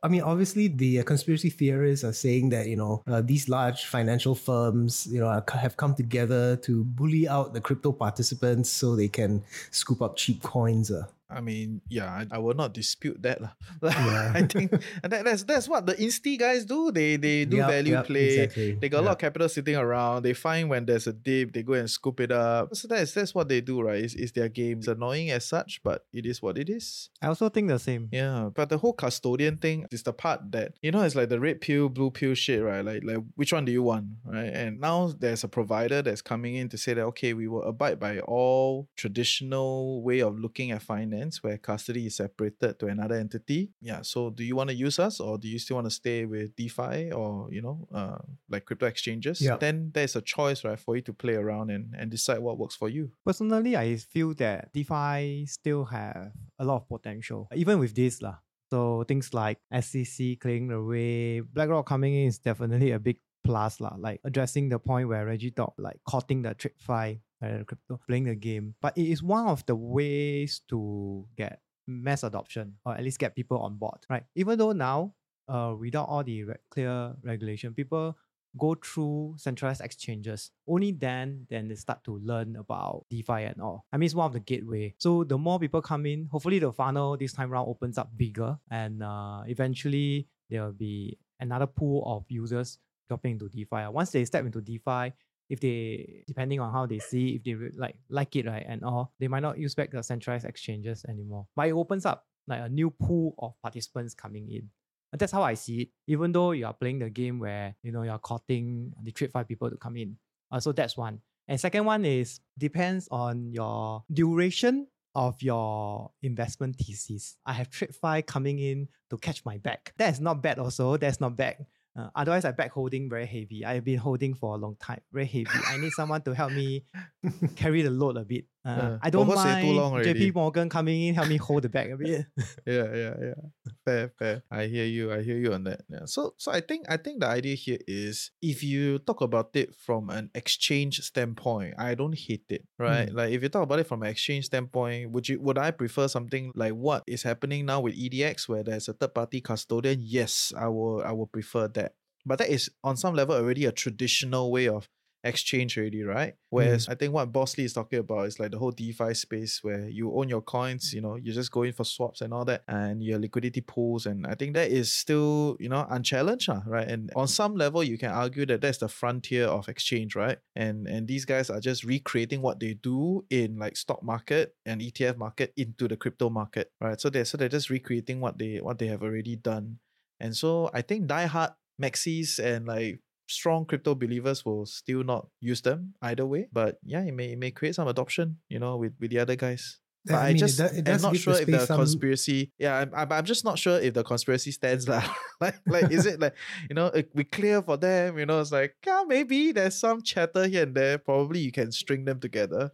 I 0.02 0.08
mean, 0.08 0.22
obviously, 0.22 0.70
the 0.70 1.02
uh, 1.02 1.04
conspiracy 1.04 1.50
theorists 1.50 2.06
are 2.06 2.14
saying 2.14 2.50
that 2.52 2.68
you 2.68 2.78
know 2.78 3.04
uh, 3.06 3.20
these 3.22 3.50
large 3.50 3.84
financial 3.84 4.34
firms, 4.34 5.06
you 5.12 5.20
know, 5.20 5.28
are, 5.28 5.44
have 5.54 5.76
come 5.76 5.94
together 5.94 6.56
to 6.64 6.86
bully 6.86 7.28
out 7.28 7.54
the 7.54 7.60
crypto 7.60 7.92
participants 7.92 8.70
so 8.70 8.96
they 8.96 9.10
can 9.10 9.44
scoop 9.72 10.02
up 10.02 10.16
cheap 10.16 10.42
coins. 10.42 10.90
Uh. 10.90 11.04
I 11.30 11.42
mean, 11.42 11.82
yeah, 11.90 12.10
I, 12.10 12.26
I 12.32 12.38
will 12.40 12.56
not 12.56 12.74
dispute 12.74 13.22
that. 13.22 13.42
lah. 13.42 13.52
Yeah. 13.84 14.32
I 14.36 14.42
think 14.44 14.72
and 15.04 15.12
that, 15.14 15.26
that's 15.26 15.44
that's 15.44 15.68
what 15.70 15.86
the 15.86 15.94
Insti 15.96 16.40
guys 16.40 16.66
do. 16.66 16.92
They 16.92 17.18
they 17.18 17.46
do 17.46 17.58
Yep, 17.58 17.70
value 17.70 17.94
yep, 17.94 18.06
play. 18.06 18.28
exactly. 18.40 18.72
They 18.82 18.90
got 18.90 19.02
a 19.02 19.06
lot 19.06 19.12
of 19.14 19.18
capital 19.20 19.50
sitting 19.50 19.76
around. 19.76 20.24
They 20.24 20.34
find 20.34 20.70
when 20.70 20.86
there's 20.86 21.06
a 21.08 21.14
dip, 21.14 21.54
they 21.54 21.62
go 21.64 21.74
and 21.74 21.90
scoop 21.90 22.20
it 22.20 22.32
up. 22.32 22.74
So 22.76 22.88
that's 22.88 23.14
that's 23.14 23.36
what 23.36 23.48
they 23.50 23.62
do, 23.62 23.82
right? 23.82 24.02
It's, 24.04 24.16
it's 24.16 24.32
their 24.32 24.50
game. 24.50 24.80
It's 24.80 24.88
annoying 24.88 25.30
as 25.32 25.46
such, 25.46 25.82
but 25.84 26.06
it 26.14 26.26
is 26.26 26.42
what 26.42 26.58
it 26.58 26.70
is. 26.70 27.10
I 27.22 27.28
also 27.28 27.50
think 27.50 27.68
the 27.70 27.78
same. 27.80 28.10
Yeah, 28.12 28.50
but 28.54 28.70
the 28.70 28.78
whole 28.80 28.94
custodian 28.94 29.58
thing 29.58 29.86
is 29.92 30.04
the 30.04 30.14
part 30.14 30.52
that 30.52 30.74
you 30.82 30.92
know 30.92 31.02
it's 31.04 31.16
like 31.16 31.30
the 31.30 31.40
red 31.40 31.62
pill, 31.62 31.90
blue 31.90 32.10
pill 32.12 32.34
shit, 32.34 32.64
right? 32.64 32.84
Like 32.84 33.04
like 33.04 33.20
which 33.36 33.54
one 33.54 33.66
do 33.66 33.72
you 33.72 33.84
want, 33.84 34.06
right? 34.26 34.50
And 34.50 34.80
now 34.80 35.14
there's 35.20 35.44
a 35.44 35.48
provider 35.50 36.02
that's 36.02 36.22
coming 36.24 36.56
in 36.56 36.70
to 36.70 36.78
say 36.78 36.94
that 36.96 37.04
okay, 37.14 37.34
we 37.34 37.48
will 37.48 37.64
abide 37.64 38.00
by 38.00 38.20
all 38.22 38.88
traditional 38.98 40.02
way 40.02 40.22
of 40.22 40.40
looking 40.40 40.72
at 40.72 40.82
finance 40.82 41.19
where 41.42 41.58
custody 41.58 42.08
is 42.08 42.16
separated 42.16 42.80
to 42.80 42.88
another 42.88 43.16
entity. 43.16 43.72
Yeah, 43.82 44.02
so 44.02 44.30
do 44.30 44.44
you 44.44 44.56
want 44.56 44.70
to 44.70 44.76
use 44.76 45.00
us 45.00 45.20
or 45.20 45.38
do 45.38 45.48
you 45.48 45.60
still 45.60 45.76
want 45.76 45.88
to 45.88 45.92
stay 45.92 46.26
with 46.26 46.56
DeFi 46.56 47.12
or 47.12 47.48
you 47.52 47.62
know, 47.62 47.88
uh, 47.94 48.18
like 48.50 48.66
crypto 48.66 48.86
exchanges? 48.86 49.42
Yeah. 49.42 49.58
Then 49.58 49.92
there's 49.94 50.16
a 50.16 50.22
choice, 50.22 50.64
right, 50.64 50.80
for 50.80 50.96
you 50.96 51.02
to 51.04 51.14
play 51.14 51.36
around 51.36 51.70
and 51.70 51.94
and 51.98 52.10
decide 52.10 52.40
what 52.40 52.58
works 52.58 52.76
for 52.76 52.90
you. 52.90 53.12
Personally, 53.26 53.76
I 53.76 53.96
feel 53.98 54.34
that 54.36 54.72
DeFi 54.74 55.46
still 55.48 55.86
have 55.86 56.32
a 56.58 56.66
lot 56.66 56.78
of 56.82 56.90
potential, 56.90 57.48
even 57.56 57.80
with 57.80 57.96
this 57.96 58.22
lah. 58.22 58.38
So 58.72 59.04
things 59.08 59.34
like 59.34 59.58
SEC 59.82 60.40
clearing 60.40 60.68
the 60.68 60.82
way, 60.82 61.42
BlackRock 61.42 61.88
coming 61.88 62.14
in 62.14 62.28
is 62.28 62.38
definitely 62.38 62.92
a 62.92 63.00
big 63.00 63.18
plus 63.44 63.80
lah. 63.80 63.96
Like 63.98 64.22
addressing 64.24 64.70
the 64.70 64.78
point 64.80 65.08
where 65.10 65.26
Reggie 65.26 65.52
talked, 65.52 65.80
like 65.80 65.98
cutting 66.08 66.44
the 66.44 66.54
TradFi, 66.54 67.20
uh, 67.44 67.64
crypto, 67.66 68.00
playing 68.08 68.26
the 68.26 68.36
game. 68.36 68.76
But 68.82 68.98
it 68.98 69.08
is 69.10 69.24
one 69.24 69.48
of 69.48 69.66
the 69.66 69.76
ways 69.76 70.62
to 70.70 71.26
get 71.38 71.62
mass 71.88 72.24
adoption 72.24 72.76
or 72.86 72.96
at 72.96 73.04
least 73.04 73.20
get 73.20 73.36
people 73.36 73.60
on 73.60 73.76
board, 73.76 74.00
right? 74.10 74.24
Even 74.36 74.58
though 74.58 74.72
now, 74.72 75.14
uh, 75.48 75.74
without 75.78 76.08
all 76.08 76.24
the 76.24 76.44
re- 76.44 76.56
clear 76.70 77.16
regulation, 77.24 77.74
people 77.74 78.16
go 78.58 78.76
through 78.76 79.36
centralized 79.38 79.82
exchanges. 79.82 80.52
Only 80.68 80.92
then, 80.92 81.46
then 81.50 81.68
they 81.68 81.76
start 81.76 82.04
to 82.06 82.18
learn 82.18 82.56
about 82.56 83.06
DeFi 83.10 83.44
and 83.44 83.62
all. 83.62 83.86
I 83.92 83.98
mean, 83.98 84.06
it's 84.06 84.16
one 84.16 84.26
of 84.26 84.34
the 84.34 84.40
gateway. 84.40 84.96
So 84.98 85.24
the 85.24 85.38
more 85.38 85.60
people 85.60 85.82
come 85.82 86.06
in, 86.06 86.28
hopefully 86.32 86.60
the 86.60 86.72
funnel 86.72 87.18
this 87.18 87.34
time 87.34 87.52
round 87.52 87.70
opens 87.70 87.98
up 87.98 88.10
bigger, 88.16 88.58
and 88.72 89.04
uh, 89.04 89.44
eventually 89.48 90.28
there 90.50 90.64
will 90.64 90.74
be 90.74 91.18
another 91.40 91.68
pool 91.68 92.04
of 92.06 92.26
users 92.30 92.80
dropping 93.08 93.34
into 93.34 93.50
DeFi. 93.50 93.88
Once 93.92 94.12
they 94.12 94.26
step 94.26 94.46
into 94.46 94.62
DeFi, 94.62 95.14
if 95.50 95.60
they 95.60 96.24
depending 96.28 96.60
on 96.60 96.72
how 96.72 96.86
they 96.86 97.00
see, 97.00 97.36
if 97.36 97.44
they 97.44 97.56
like 97.76 97.96
like 98.10 98.36
it 98.36 98.46
right 98.46 98.66
and 98.68 98.84
all, 98.84 99.14
they 99.20 99.28
might 99.28 99.42
not 99.42 99.58
use 99.58 99.76
back 99.76 99.92
the 99.92 100.04
centralized 100.04 100.46
exchanges 100.46 101.06
anymore. 101.10 101.48
But 101.56 101.68
it 101.68 101.74
opens 101.74 102.06
up 102.06 102.26
like 102.48 102.62
a 102.62 102.70
new 102.70 102.90
pool 102.90 103.36
of 103.40 103.54
participants 103.62 104.14
coming 104.14 104.50
in. 104.50 104.70
And 105.12 105.20
that's 105.20 105.32
how 105.32 105.42
I 105.42 105.56
see 105.56 105.82
it. 105.82 105.90
Even 106.08 106.32
though 106.32 106.52
you 106.52 106.66
are 106.66 106.74
playing 106.74 107.00
the 107.00 107.10
game 107.10 107.40
where 107.40 107.76
you 107.84 107.92
know 107.92 108.04
you're 108.04 108.20
courting 108.20 108.94
the 109.04 109.12
TradFi 109.12 109.48
people 109.48 109.70
to 109.70 109.78
come 109.78 109.98
in. 109.98 110.18
Uh, 110.52 110.60
so 110.60 110.72
that's 110.72 110.96
one. 110.96 111.22
And 111.48 111.60
second 111.60 111.86
one 111.86 112.06
is 112.06 112.40
depends 112.58 113.08
on 113.10 113.52
your 113.52 114.04
duration 114.14 114.88
of 115.16 115.42
your 115.42 116.12
investment 116.22 116.76
thesis. 116.76 117.38
I 117.46 117.54
have 117.54 117.70
TradFi 117.72 118.26
coming 118.28 118.60
in 118.60 118.88
to 119.10 119.18
catch 119.18 119.44
my 119.46 119.58
back. 119.58 119.94
That 119.98 120.14
is 120.14 120.22
not 120.22 120.44
bad 120.44 120.60
also. 120.60 120.98
That's 120.98 121.20
not 121.20 121.36
bad. 121.36 121.66
Uh, 121.96 122.10
otherwise, 122.16 122.46
I 122.46 122.52
back 122.52 122.72
holding 122.72 123.10
very 123.10 123.26
heavy. 123.26 123.66
I've 123.66 123.84
been 123.84 123.98
holding 123.98 124.34
for 124.34 124.56
a 124.56 124.58
long 124.58 124.76
time, 124.80 125.02
very 125.12 125.26
heavy. 125.26 125.48
I 125.68 125.78
need 125.78 125.92
someone 125.92 126.22
to 126.24 126.34
help 126.34 126.52
me 126.52 126.86
carry 127.56 127.82
the 127.82 127.90
load 127.90 128.18
a 128.18 128.26
bit. 128.26 128.46
Uh, 128.70 128.82
Uh, 128.82 128.98
I 129.02 129.10
don't 129.10 129.28
mind 129.28 129.66
too 129.66 129.74
long. 129.74 129.94
JP 129.94 130.34
Morgan 130.36 130.70
coming 130.70 131.02
in, 131.02 131.16
help 131.16 131.28
me 131.28 131.38
hold 131.38 131.64
the 131.64 131.70
bag 131.70 131.92
a 131.92 131.98
bit. 131.98 132.26
yeah 132.66 132.88
yeah 132.94 133.16
yeah. 133.22 133.42
Fair 133.86 134.12
fair. 134.20 134.44
I 134.52 134.66
hear 134.66 134.86
you 134.86 135.12
i 135.12 135.22
hear 135.22 135.38
you 135.38 135.54
on 135.54 135.64
that 135.64 135.82
yeah. 135.90 136.06
So 136.06 136.34
so 136.38 136.52
i 136.52 136.62
think 136.62 136.86
i 136.90 136.98
think 136.98 137.22
the 137.22 137.28
idea 137.28 137.56
here 137.56 137.80
is 137.88 138.32
if 138.42 138.62
you 138.64 139.00
talk 139.00 139.22
about 139.22 139.50
it 139.56 139.74
from 139.76 140.10
an 140.10 140.30
exchange 140.36 141.00
standpoint 141.02 141.74
i 141.78 141.96
don't 141.96 142.18
hate 142.18 142.46
it 142.50 142.66
right? 142.78 143.10
Like 143.12 143.32
if 143.32 143.42
you 143.42 143.50
talk 143.50 143.64
about 143.64 143.80
it 143.80 143.88
from 143.88 144.04
an 144.04 144.10
exchange 144.10 144.46
standpoint 144.46 145.12
would 145.12 145.28
you 145.30 145.40
would 145.42 145.58
i 145.58 145.72
prefer 145.72 146.08
something 146.08 146.52
like 146.56 146.74
what 146.74 147.04
is 147.08 147.24
happening 147.24 147.66
now 147.66 147.80
with 147.82 147.96
edx 147.98 148.48
where 148.48 148.64
there's 148.64 148.88
a 148.90 148.94
third 148.94 149.14
party 149.14 149.42
custodian? 149.42 150.00
Yes 150.02 150.54
i 150.58 150.68
will 150.68 151.02
i 151.04 151.12
will 151.12 151.28
prefer 151.28 151.68
that. 151.70 151.94
But 152.26 152.40
that 152.40 152.50
is 152.50 152.70
on 152.84 152.98
some 152.98 153.16
level 153.16 153.36
already 153.36 153.66
a 153.66 153.72
traditional 153.72 154.52
way 154.52 154.68
of 154.68 154.88
exchange 155.24 155.78
already, 155.78 156.04
right? 156.04 156.34
Whereas 156.50 156.88
mm. 156.88 156.92
I 156.92 156.96
think 156.96 157.14
what 157.14 157.32
Boss 157.32 157.58
Lee 157.58 157.66
is 157.66 157.74
talking 157.74 158.00
about 158.00 158.28
is 158.28 158.40
like 158.40 158.52
the 158.52 158.58
whole 158.58 158.72
DeFi 158.72 159.14
space 159.14 159.60
where 159.64 159.88
you 159.90 160.14
own 160.14 160.30
your 160.30 160.42
coins, 160.42 160.94
you 160.94 161.02
know, 161.02 161.16
you 161.16 161.34
just 161.34 161.52
go 161.52 161.64
in 161.64 161.74
for 161.74 161.84
swaps 161.84 162.22
and 162.22 162.34
all 162.34 162.46
that, 162.46 162.64
and 162.68 163.04
your 163.04 163.20
liquidity 163.20 163.62
pools. 163.62 164.06
And 164.06 164.26
I 164.26 164.36
think 164.36 164.54
that 164.54 164.72
is 164.72 164.92
still, 164.92 165.58
you 165.60 165.70
know, 165.70 165.86
unchallenged, 165.90 166.48
lah, 166.48 166.62
right? 166.66 166.88
And 166.88 167.12
on 167.16 167.28
some 167.28 167.56
level, 167.56 167.84
you 167.84 167.98
can 167.98 168.12
argue 168.12 168.46
that 168.46 168.62
that's 168.62 168.80
the 168.80 168.88
frontier 168.88 169.46
of 169.46 169.68
exchange, 169.68 170.16
right? 170.16 170.38
And 170.56 170.88
and 170.88 171.08
these 171.08 171.26
guys 171.26 171.50
are 171.50 171.60
just 171.60 171.84
recreating 171.84 172.42
what 172.42 172.60
they 172.60 172.76
do 172.76 173.26
in 173.30 173.58
like 173.58 173.76
stock 173.76 174.02
market 174.04 174.56
and 174.66 174.82
ETF 174.82 175.18
market 175.18 175.54
into 175.58 175.88
the 175.88 175.98
crypto 175.98 176.30
market, 176.30 176.72
right? 176.80 177.00
So 177.00 177.10
they're 177.10 177.26
so 177.26 177.38
they're 177.38 177.50
just 177.50 177.70
recreating 177.70 178.22
what 178.22 178.38
they 178.38 178.58
what 178.58 178.80
they 178.80 178.88
have 178.88 179.04
already 179.04 179.36
done. 179.36 179.80
And 180.20 180.36
so 180.36 180.70
I 180.74 180.82
think 180.82 181.08
diehard 181.08 181.56
maxis 181.82 182.40
and 182.40 182.68
like 182.68 183.00
strong 183.30 183.66
crypto 183.66 183.96
believers 183.96 184.44
will 184.44 184.66
still 184.66 185.04
not 185.04 185.28
use 185.40 185.62
them 185.62 185.94
either 186.02 186.26
way. 186.26 186.50
But 186.52 186.80
yeah, 186.84 187.04
it 187.06 187.14
may 187.14 187.34
it 187.34 187.40
may 187.40 187.52
create 187.52 187.76
some 187.76 187.88
adoption, 187.88 188.38
you 188.50 188.60
know, 188.60 188.78
with, 188.78 188.94
with 189.00 189.12
the 189.12 189.20
other 189.20 189.36
guys. 189.36 189.80
But 190.06 190.16
I, 190.16 190.20
I 190.20 190.28
mean, 190.28 190.36
it 190.38 190.40
just 190.40 190.60
it 190.60 190.88
am 190.88 191.02
not 191.02 191.16
sure 191.18 191.36
if 191.36 191.46
the 191.46 191.66
some- 191.66 191.78
conspiracy. 191.78 192.52
Yeah, 192.58 192.78
I'm, 192.80 192.92
I'm 192.96 193.12
I'm 193.12 193.26
just 193.26 193.44
not 193.44 193.60
sure 193.60 193.80
if 193.80 193.94
the 193.94 194.04
conspiracy 194.04 194.52
stands 194.52 194.88
lah. 194.88 195.04
like 195.42 195.60
like 195.68 195.92
is 195.92 196.06
it 196.06 196.20
like 196.20 196.36
you 196.70 196.74
know 196.74 196.88
it, 196.88 197.12
we 197.14 197.24
clear 197.24 197.62
for 197.62 197.78
them? 197.78 198.18
You 198.18 198.26
know, 198.26 198.40
it's 198.40 198.52
like 198.52 198.76
yeah, 198.86 199.04
maybe 199.06 199.52
there's 199.52 199.76
some 199.76 200.02
chatter 200.02 200.48
here 200.48 200.64
and 200.64 200.74
there. 200.74 200.98
Probably 200.98 201.40
you 201.40 201.52
can 201.52 201.72
string 201.72 202.06
them 202.06 202.20
together. 202.20 202.72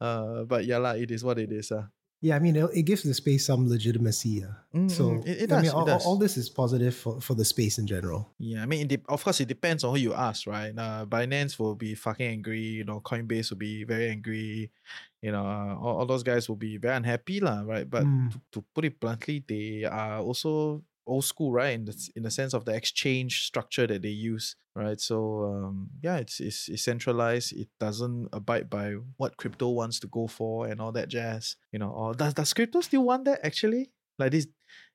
Uh, 0.00 0.44
but 0.44 0.64
yeah 0.66 0.78
lah, 0.78 0.92
it 0.92 1.10
is 1.10 1.24
what 1.24 1.38
it 1.38 1.50
is. 1.50 1.72
Uh. 1.72 1.88
Yeah, 2.26 2.34
I 2.34 2.40
mean, 2.42 2.56
it, 2.58 2.66
it 2.74 2.82
gives 2.82 3.06
the 3.06 3.14
space 3.14 3.46
some 3.46 3.70
legitimacy. 3.70 4.42
Uh. 4.42 4.50
Mm, 4.74 4.90
So 4.90 5.02
mm, 5.14 5.22
it, 5.30 5.46
it 5.46 5.52
I 5.52 5.54
does. 5.54 5.62
mean, 5.62 5.70
it 5.70 5.78
all, 5.78 5.86
does. 5.86 6.02
all 6.06 6.18
this 6.18 6.34
is 6.36 6.50
positive 6.50 6.90
for, 6.98 7.20
for 7.22 7.34
the 7.38 7.44
space 7.46 7.78
in 7.78 7.86
general. 7.86 8.34
Yeah, 8.42 8.62
I 8.62 8.66
mean, 8.66 8.82
it 8.82 8.88
de- 8.88 9.06
of 9.06 9.22
course, 9.22 9.38
it 9.38 9.46
depends 9.46 9.84
on 9.86 9.94
who 9.94 10.00
you 10.02 10.10
ask, 10.10 10.46
right? 10.50 10.74
Uh, 10.74 11.06
Binance 11.06 11.54
will 11.60 11.78
be 11.78 11.94
fucking 11.94 12.26
angry. 12.26 12.82
You 12.82 12.84
know, 12.84 12.98
Coinbase 12.98 13.50
will 13.54 13.62
be 13.62 13.84
very 13.86 14.10
angry. 14.10 14.74
You 15.22 15.30
know, 15.30 15.46
uh, 15.46 15.78
all, 15.78 16.02
all 16.02 16.06
those 16.06 16.26
guys 16.26 16.48
will 16.50 16.58
be 16.58 16.76
very 16.82 16.96
unhappy, 16.98 17.38
lah, 17.38 17.62
right? 17.62 17.86
But 17.88 18.02
Mm. 18.04 18.32
to, 18.34 18.38
to 18.52 18.58
put 18.74 18.84
it 18.84 18.98
bluntly, 18.98 19.44
they 19.46 19.84
are 19.86 20.18
also 20.18 20.82
old 21.06 21.24
school, 21.24 21.52
right? 21.52 21.74
In 21.74 21.84
the 21.84 22.10
in 22.16 22.22
the 22.22 22.30
sense 22.30 22.54
of 22.54 22.64
the 22.64 22.74
exchange 22.74 23.46
structure 23.46 23.86
that 23.86 24.02
they 24.02 24.08
use, 24.08 24.56
right? 24.74 25.00
So 25.00 25.44
um, 25.44 25.90
yeah, 26.02 26.16
it's, 26.16 26.40
it's 26.40 26.68
it's 26.68 26.84
centralized. 26.84 27.52
It 27.52 27.68
doesn't 27.80 28.28
abide 28.32 28.68
by 28.70 28.94
what 29.16 29.36
crypto 29.36 29.70
wants 29.70 30.00
to 30.00 30.08
go 30.08 30.26
for 30.26 30.66
and 30.66 30.80
all 30.80 30.92
that 30.92 31.08
jazz. 31.08 31.56
You 31.72 31.78
know, 31.78 31.90
or 31.90 32.14
does 32.14 32.34
does 32.34 32.52
crypto 32.52 32.80
still 32.80 33.04
want 33.04 33.24
that 33.26 33.40
actually? 33.44 33.90
Like 34.18 34.32
this, 34.32 34.46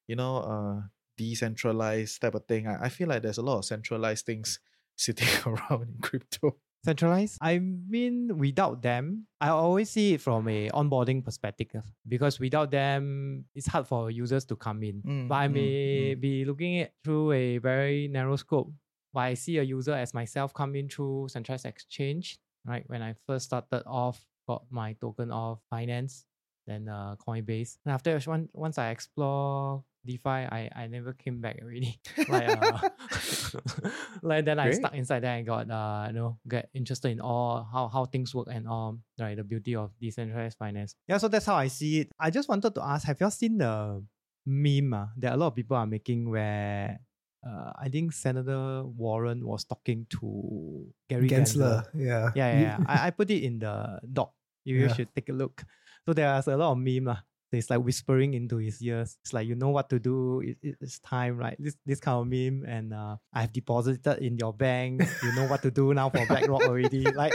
you 0.07 0.15
know, 0.15 0.37
uh, 0.37 0.87
decentralized 1.17 2.21
type 2.21 2.35
of 2.35 2.45
thing. 2.45 2.67
I, 2.67 2.85
I 2.85 2.89
feel 2.89 3.07
like 3.07 3.21
there's 3.21 3.37
a 3.37 3.43
lot 3.43 3.59
of 3.59 3.65
centralized 3.65 4.25
things 4.25 4.59
sitting 4.95 5.27
around 5.45 5.83
in 5.83 5.97
crypto. 6.01 6.57
Centralized. 6.83 7.37
I 7.41 7.59
mean, 7.59 8.37
without 8.37 8.81
them, 8.81 9.27
I 9.39 9.49
always 9.49 9.89
see 9.89 10.15
it 10.15 10.21
from 10.21 10.47
a 10.47 10.69
onboarding 10.69 11.23
perspective 11.23 11.83
because 12.07 12.39
without 12.39 12.71
them, 12.71 13.45
it's 13.53 13.67
hard 13.67 13.85
for 13.85 14.09
users 14.09 14.45
to 14.45 14.55
come 14.55 14.81
in. 14.81 15.01
Mm, 15.05 15.27
but 15.27 15.35
I 15.35 15.47
mm, 15.47 15.53
may 15.53 16.15
mm. 16.15 16.21
be 16.21 16.45
looking 16.45 16.79
at 16.79 16.93
through 17.03 17.33
a 17.33 17.57
very 17.59 18.07
narrow 18.07 18.35
scope. 18.35 18.73
But 19.13 19.19
I 19.21 19.33
see 19.35 19.57
a 19.59 19.63
user 19.63 19.93
as 19.93 20.13
myself 20.13 20.53
come 20.53 20.75
in 20.75 20.89
through 20.89 21.27
centralized 21.29 21.65
exchange. 21.65 22.39
Right 22.65 22.83
when 22.87 23.01
I 23.01 23.13
first 23.27 23.45
started 23.45 23.83
off, 23.85 24.25
got 24.47 24.63
my 24.71 24.93
token 24.93 25.31
of 25.31 25.59
Binance, 25.71 26.23
then 26.65 26.87
uh, 26.87 27.15
Coinbase. 27.15 27.77
And 27.85 27.93
after 27.93 28.17
one, 28.21 28.49
once 28.53 28.77
I 28.77 28.89
explore 28.89 29.83
DeFi, 30.05 30.29
I, 30.49 30.69
I 30.75 30.87
never 30.87 31.13
came 31.13 31.41
back 31.41 31.59
already. 31.61 31.99
like 32.29 32.49
uh, 32.49 32.89
like 34.21 34.45
then 34.45 34.59
I 34.59 34.71
stuck 34.71 34.93
inside 34.95 35.21
there 35.23 35.33
I 35.37 35.41
got 35.41 35.69
uh 35.69 36.07
you 36.09 36.13
know 36.13 36.39
get 36.47 36.69
interested 36.73 37.11
in 37.11 37.21
all 37.21 37.67
how 37.71 37.87
how 37.87 38.05
things 38.05 38.33
work 38.33 38.47
and 38.49 38.67
all 38.67 38.97
right 39.19 39.35
the 39.37 39.43
beauty 39.43 39.75
of 39.75 39.91
decentralized 39.99 40.57
finance. 40.57 40.95
Yeah, 41.07 41.17
so 41.17 41.27
that's 41.27 41.45
how 41.45 41.55
I 41.55 41.67
see 41.67 42.01
it. 42.01 42.11
I 42.19 42.29
just 42.29 42.49
wanted 42.49 42.73
to 42.75 42.81
ask, 42.83 43.05
have 43.05 43.19
you 43.19 43.25
all 43.25 43.31
seen 43.31 43.57
the 43.57 44.03
meme 44.45 44.93
uh, 44.93 45.05
that 45.17 45.33
a 45.33 45.37
lot 45.37 45.47
of 45.47 45.55
people 45.55 45.77
are 45.77 45.85
making 45.85 46.29
where 46.29 46.99
uh, 47.45 47.71
I 47.77 47.89
think 47.89 48.13
Senator 48.13 48.83
Warren 48.85 49.45
was 49.45 49.65
talking 49.65 50.05
to 50.21 50.85
Gary 51.09 51.27
Gensler. 51.29 51.85
Gensler. 51.85 51.87
Yeah. 51.95 52.29
Yeah, 52.35 52.49
yeah, 52.53 52.61
yeah. 52.61 52.77
I, 52.87 53.07
I 53.07 53.09
put 53.11 53.29
it 53.31 53.43
in 53.43 53.59
the 53.59 53.99
doc. 54.11 54.33
You 54.63 54.85
Yeah. 54.85 54.93
should 54.93 55.09
take 55.13 55.29
a 55.29 55.33
look. 55.33 55.63
So 56.05 56.13
there's 56.13 56.47
a 56.47 56.57
lot 56.57 56.71
of 56.73 56.77
meme 56.77 57.05
lah. 57.05 57.21
It's 57.51 57.69
like 57.69 57.83
whispering 57.83 58.33
into 58.33 58.57
his 58.57 58.81
ears. 58.81 59.17
It's 59.23 59.33
like 59.33 59.47
you 59.47 59.55
know 59.55 59.69
what 59.69 59.89
to 59.89 59.99
do. 59.99 60.39
It, 60.41 60.57
it- 60.61 60.77
it's 60.79 60.99
time, 60.99 61.37
right? 61.37 61.55
This 61.59 61.75
this 61.85 61.99
kind 61.99 62.21
of 62.21 62.27
meme, 62.27 62.63
and 62.67 62.93
uh, 62.93 63.17
I've 63.33 63.51
deposited 63.51 64.19
in 64.23 64.37
your 64.37 64.53
bank. 64.53 65.03
You 65.23 65.35
know 65.35 65.47
what 65.47 65.61
to 65.63 65.71
do 65.71 65.93
now 65.93 66.09
for 66.09 66.25
BlackRock 66.25 66.63
already. 66.63 67.03
Like 67.15 67.33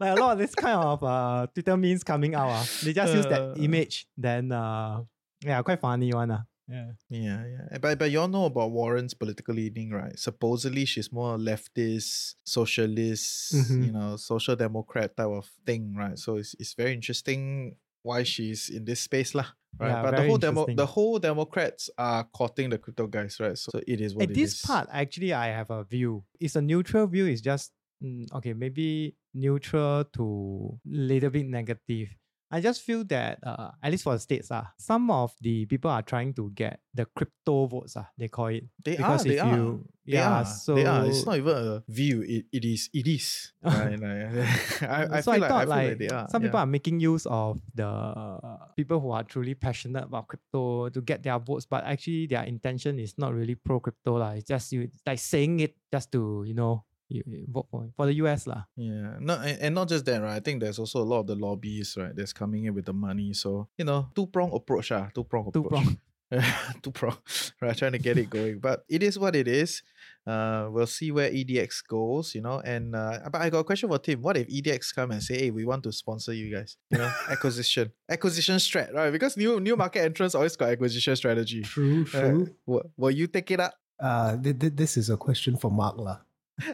like 0.00 0.16
a 0.16 0.20
lot 0.20 0.32
of 0.34 0.38
this 0.38 0.54
kind 0.54 0.78
of 0.78 1.02
uh 1.02 1.46
Twitter 1.52 1.76
memes 1.76 2.04
coming 2.04 2.34
out. 2.34 2.50
Uh, 2.50 2.64
they 2.84 2.92
just 2.92 3.12
use 3.14 3.26
that 3.26 3.42
Uh. 3.42 3.54
image. 3.58 4.06
Then 4.16 4.52
uh, 4.52 5.02
yeah, 5.44 5.60
quite 5.62 5.80
funny 5.80 6.12
one. 6.12 6.30
Uh. 6.30 6.42
Yeah. 6.68 6.90
Yeah, 7.10 7.42
yeah. 7.46 7.78
But 7.78 7.98
but 7.98 8.10
y'all 8.10 8.26
know 8.26 8.46
about 8.46 8.70
Warren's 8.72 9.14
political 9.14 9.54
leaning, 9.54 9.90
right? 9.90 10.18
Supposedly 10.18 10.84
she's 10.84 11.12
more 11.12 11.38
leftist, 11.38 12.34
socialist, 12.44 13.54
Mhm. 13.54 13.86
you 13.86 13.92
know, 13.92 14.16
social 14.16 14.56
democrat 14.56 15.16
type 15.16 15.26
of 15.30 15.46
thing, 15.64 15.94
right? 15.94 16.18
So 16.18 16.36
it's 16.36 16.54
it's 16.58 16.74
very 16.74 16.92
interesting 16.92 17.76
why 18.06 18.22
she's 18.22 18.70
in 18.70 18.86
this 18.86 19.00
space, 19.00 19.34
lah. 19.34 19.50
Right. 19.78 19.90
Yeah, 19.90 20.02
but 20.02 20.16
the 20.16 20.24
whole 20.24 20.38
demo 20.38 20.66
the 20.72 20.86
whole 20.86 21.18
Democrats 21.18 21.90
are 21.98 22.24
courting 22.32 22.70
the 22.70 22.78
crypto 22.78 23.06
guys, 23.06 23.36
right? 23.40 23.58
So 23.58 23.80
it 23.86 24.00
is 24.00 24.14
what 24.14 24.24
At 24.24 24.30
it 24.30 24.34
this 24.34 24.54
is. 24.54 24.60
part, 24.62 24.88
actually, 24.90 25.34
I 25.34 25.48
have 25.48 25.68
a 25.68 25.84
view. 25.84 26.24
It's 26.40 26.56
a 26.56 26.62
neutral 26.62 27.06
view. 27.06 27.26
It's 27.26 27.42
just 27.42 27.72
mm, 28.02 28.24
okay, 28.32 28.54
maybe 28.54 29.16
neutral 29.34 30.04
to 30.16 30.80
little 30.86 31.30
bit 31.30 31.46
negative. 31.46 32.08
I 32.50 32.60
just 32.60 32.82
feel 32.82 33.02
that 33.04 33.38
uh, 33.42 33.70
at 33.82 33.90
least 33.90 34.04
for 34.04 34.12
the 34.14 34.20
states, 34.20 34.50
uh, 34.50 34.64
some 34.78 35.10
of 35.10 35.34
the 35.40 35.66
people 35.66 35.90
are 35.90 36.02
trying 36.02 36.32
to 36.34 36.50
get 36.54 36.80
the 36.94 37.04
crypto 37.06 37.66
votes. 37.66 37.96
Uh, 37.96 38.04
they 38.16 38.28
call 38.28 38.46
it. 38.48 38.64
They 38.84 38.96
because 38.96 39.26
are, 39.26 39.28
they 39.28 39.36
if 39.36 39.42
are. 39.42 39.56
you 39.56 39.84
They 40.06 40.12
yeah, 40.12 40.38
are. 40.40 40.44
so 40.44 40.74
they 40.76 40.86
are. 40.86 41.06
It's 41.06 41.26
not 41.26 41.38
even 41.38 41.56
a 41.56 41.82
view. 41.88 42.22
It, 42.22 42.46
it 42.52 42.64
is. 42.64 42.88
It 42.94 43.06
is. 43.08 43.52
right? 43.62 43.98
Like, 43.98 44.82
I, 44.82 45.18
I 45.18 45.20
so 45.20 45.32
feel 45.32 45.42
I 45.44 45.48
like, 45.48 45.50
I 45.50 45.58
thought 45.58 45.68
like, 45.68 45.88
like 45.88 45.98
they 45.98 46.08
are. 46.08 46.28
some 46.30 46.42
people 46.42 46.60
are 46.60 46.66
making 46.66 47.00
use 47.00 47.26
of 47.26 47.60
the 47.74 47.86
uh, 47.86 48.58
people 48.76 49.00
who 49.00 49.10
are 49.10 49.24
truly 49.24 49.54
passionate 49.54 50.04
about 50.04 50.28
crypto 50.28 50.88
to 50.90 51.00
get 51.00 51.24
their 51.24 51.38
votes, 51.40 51.66
but 51.66 51.82
actually 51.84 52.28
their 52.28 52.44
intention 52.44 53.00
is 53.00 53.18
not 53.18 53.34
really 53.34 53.56
pro 53.56 53.80
crypto 53.80 54.18
lah. 54.18 54.38
It's 54.38 54.46
just 54.46 54.70
you 54.70 54.88
like 55.04 55.18
saying 55.18 55.60
it 55.60 55.74
just 55.90 56.12
to 56.12 56.44
you 56.46 56.54
know 56.54 56.84
you, 57.08 57.22
you 57.26 57.46
vote 57.48 57.66
for 57.70 57.88
for 57.96 58.06
the 58.06 58.14
US 58.24 58.46
lah. 58.46 58.64
Yeah, 58.76 59.16
no, 59.20 59.34
and, 59.34 59.58
and 59.60 59.74
not 59.74 59.88
just 59.88 60.04
that, 60.06 60.22
right? 60.22 60.36
I 60.36 60.40
think 60.40 60.60
there's 60.60 60.78
also 60.78 61.02
a 61.02 61.06
lot 61.06 61.20
of 61.20 61.26
the 61.26 61.36
lobbies, 61.36 61.96
right? 61.96 62.14
That's 62.14 62.32
coming 62.32 62.64
in 62.64 62.74
with 62.74 62.86
the 62.86 62.92
money. 62.92 63.32
So 63.32 63.68
you 63.78 63.84
know, 63.84 64.08
two 64.14 64.26
prong 64.26 64.52
approach, 64.52 64.92
ah, 64.92 65.08
two 65.14 65.24
prong 65.24 65.50
Two 65.52 65.64
approach. 65.64 65.96
two 66.82 66.90
prong, 66.90 67.16
right? 67.62 67.76
Trying 67.76 67.92
to 67.92 67.98
get 67.98 68.18
it 68.18 68.28
going, 68.28 68.58
but 68.58 68.84
it 68.88 69.02
is 69.02 69.18
what 69.18 69.36
it 69.36 69.46
is. 69.46 69.82
Uh, 70.26 70.66
we'll 70.72 70.90
see 70.90 71.12
where 71.12 71.30
EDX 71.30 71.86
goes, 71.86 72.34
you 72.34 72.42
know. 72.42 72.58
And 72.58 72.96
uh, 72.96 73.20
but 73.30 73.40
I 73.40 73.50
got 73.50 73.60
a 73.60 73.64
question 73.64 73.88
for 73.88 73.98
Tim. 73.98 74.20
What 74.22 74.36
if 74.36 74.48
EDX 74.48 74.92
come 74.94 75.12
and 75.12 75.22
say, 75.22 75.38
"Hey, 75.38 75.50
we 75.52 75.64
want 75.64 75.84
to 75.84 75.92
sponsor 75.92 76.32
you 76.34 76.50
guys," 76.50 76.76
you 76.90 76.98
know, 76.98 77.12
acquisition, 77.30 77.92
acquisition 78.10 78.56
strat, 78.56 78.92
right? 78.92 79.10
Because 79.12 79.36
new 79.36 79.60
new 79.60 79.76
market 79.76 80.02
entrants 80.02 80.34
always 80.34 80.56
got 80.56 80.70
acquisition 80.70 81.14
strategy. 81.14 81.62
True, 81.62 82.02
right? 82.12 82.34
true. 82.34 82.50
Will, 82.66 82.90
will 82.96 83.12
you 83.12 83.28
take 83.28 83.50
it 83.52 83.60
up? 83.60 83.74
Uh, 83.98 84.36
th- 84.36 84.58
th- 84.58 84.74
this 84.74 84.96
is 84.96 85.08
a 85.08 85.16
question 85.16 85.56
for 85.56 85.70
Mark 85.70 85.96
lah. 85.96 86.25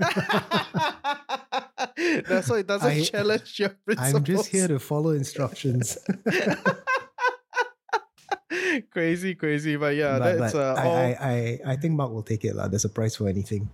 That's 2.29 2.49
why 2.49 2.59
it 2.59 2.67
doesn't 2.67 2.91
I- 2.91 3.03
challenge 3.03 3.59
your 3.59 3.71
principles. 3.85 4.15
I'm 4.15 4.25
just 4.25 4.49
here 4.49 4.69
to 4.69 4.79
follow 4.79 5.11
instructions. 5.11 5.99
crazy, 8.91 9.35
crazy, 9.35 9.77
but 9.77 9.97
yeah, 9.97 10.19
but 10.19 10.39
that's 10.39 10.53
but 10.53 10.79
uh, 10.79 10.81
I, 10.81 10.87
all. 10.87 10.97
I, 10.97 11.17
I, 11.21 11.59
I 11.73 11.77
think 11.77 11.95
Mark 11.95 12.13
will 12.13 12.23
take 12.23 12.45
it 12.45 12.55
lah. 12.55 12.69
There's 12.69 12.85
a 12.85 12.91
price 12.91 13.17
for 13.17 13.29
anything. 13.29 13.71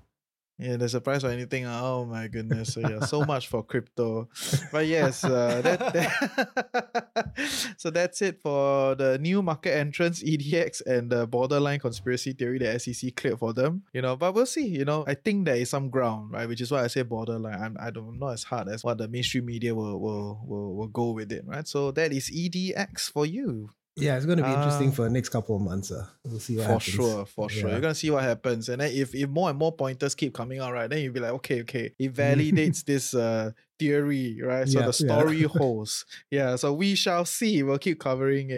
Yeah, 0.60 0.76
there's 0.76 0.96
a 0.96 1.00
price 1.00 1.22
for 1.22 1.28
anything. 1.28 1.66
Oh 1.66 2.04
my 2.04 2.26
goodness. 2.26 2.72
So 2.74 2.80
yeah, 2.80 2.98
so 3.06 3.24
much 3.24 3.46
for 3.46 3.62
crypto. 3.62 4.28
But 4.72 4.86
yes, 4.88 5.22
uh, 5.22 5.60
that, 5.62 5.78
that- 5.94 7.32
so 7.76 7.90
that's 7.90 8.20
it 8.22 8.42
for 8.42 8.96
the 8.96 9.18
new 9.18 9.40
market 9.40 9.76
entrance, 9.76 10.20
EDX, 10.20 10.84
and 10.84 11.10
the 11.10 11.28
borderline 11.28 11.78
conspiracy 11.78 12.32
theory 12.32 12.58
that 12.58 12.82
SEC 12.82 13.14
cleared 13.14 13.38
for 13.38 13.52
them. 13.52 13.84
You 13.92 14.02
know, 14.02 14.16
but 14.16 14.34
we'll 14.34 14.46
see. 14.46 14.66
You 14.66 14.84
know, 14.84 15.04
I 15.06 15.14
think 15.14 15.44
there 15.46 15.54
is 15.54 15.70
some 15.70 15.90
ground, 15.90 16.32
right? 16.32 16.48
Which 16.48 16.60
is 16.60 16.72
why 16.72 16.82
I 16.82 16.88
say 16.88 17.02
borderline. 17.02 17.54
I'm 17.54 17.76
I 17.78 17.90
don't 17.90 18.08
I'm 18.08 18.18
not 18.18 18.32
as 18.32 18.42
hard 18.42 18.66
as 18.68 18.82
what 18.82 18.98
the 18.98 19.06
mainstream 19.06 19.46
media 19.46 19.74
will 19.76 20.00
will 20.00 20.40
will, 20.44 20.74
will 20.74 20.88
go 20.88 21.10
with 21.12 21.30
it, 21.30 21.44
right? 21.46 21.68
So 21.68 21.92
that 21.92 22.12
is 22.12 22.30
EDX 22.30 23.12
for 23.12 23.24
you. 23.24 23.70
Yeah, 24.00 24.16
it's 24.16 24.26
going 24.26 24.38
to 24.38 24.44
be 24.44 24.50
interesting 24.50 24.88
Uh, 24.88 24.92
for 24.92 25.02
the 25.04 25.10
next 25.10 25.28
couple 25.30 25.56
of 25.56 25.62
months. 25.62 25.90
Uh. 25.90 26.06
We'll 26.24 26.40
see 26.40 26.56
what 26.56 26.66
for 26.66 26.72
happens. 26.72 26.94
sure, 26.94 27.26
for 27.26 27.48
sure. 27.50 27.68
Yeah. 27.68 27.72
You're 27.74 27.80
gonna 27.80 27.94
see 27.94 28.10
what 28.10 28.22
happens, 28.22 28.68
and 28.68 28.80
then 28.80 28.92
if 28.92 29.14
if 29.14 29.28
more 29.28 29.50
and 29.50 29.58
more 29.58 29.72
pointers 29.72 30.14
keep 30.14 30.34
coming 30.34 30.58
out, 30.60 30.72
right, 30.72 30.88
then 30.90 31.00
you'll 31.02 31.12
be 31.14 31.20
like, 31.20 31.32
okay, 31.32 31.60
okay, 31.62 31.94
it 31.98 32.12
validates 32.22 32.84
this 32.84 33.14
uh 33.14 33.52
theory, 33.78 34.40
right? 34.42 34.68
So 34.68 34.80
Yeah, 34.80 34.86
the 34.86 35.04
yeah. 35.04 35.20
story 35.20 35.42
holds. 35.58 36.04
Yeah, 36.30 36.56
so 36.56 36.72
we 36.72 36.94
shall 36.94 37.24
see. 37.24 37.62
We'll 37.62 37.78
keep 37.78 37.98
covering 38.00 38.50
it. 38.50 38.57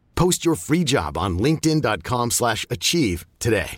Post 0.15 0.45
your 0.45 0.55
free 0.55 0.83
job 0.83 1.17
on 1.17 1.39
linkedin.com/achieve 1.39 2.31
slash 2.31 2.65
achieve 2.69 3.25
today. 3.39 3.77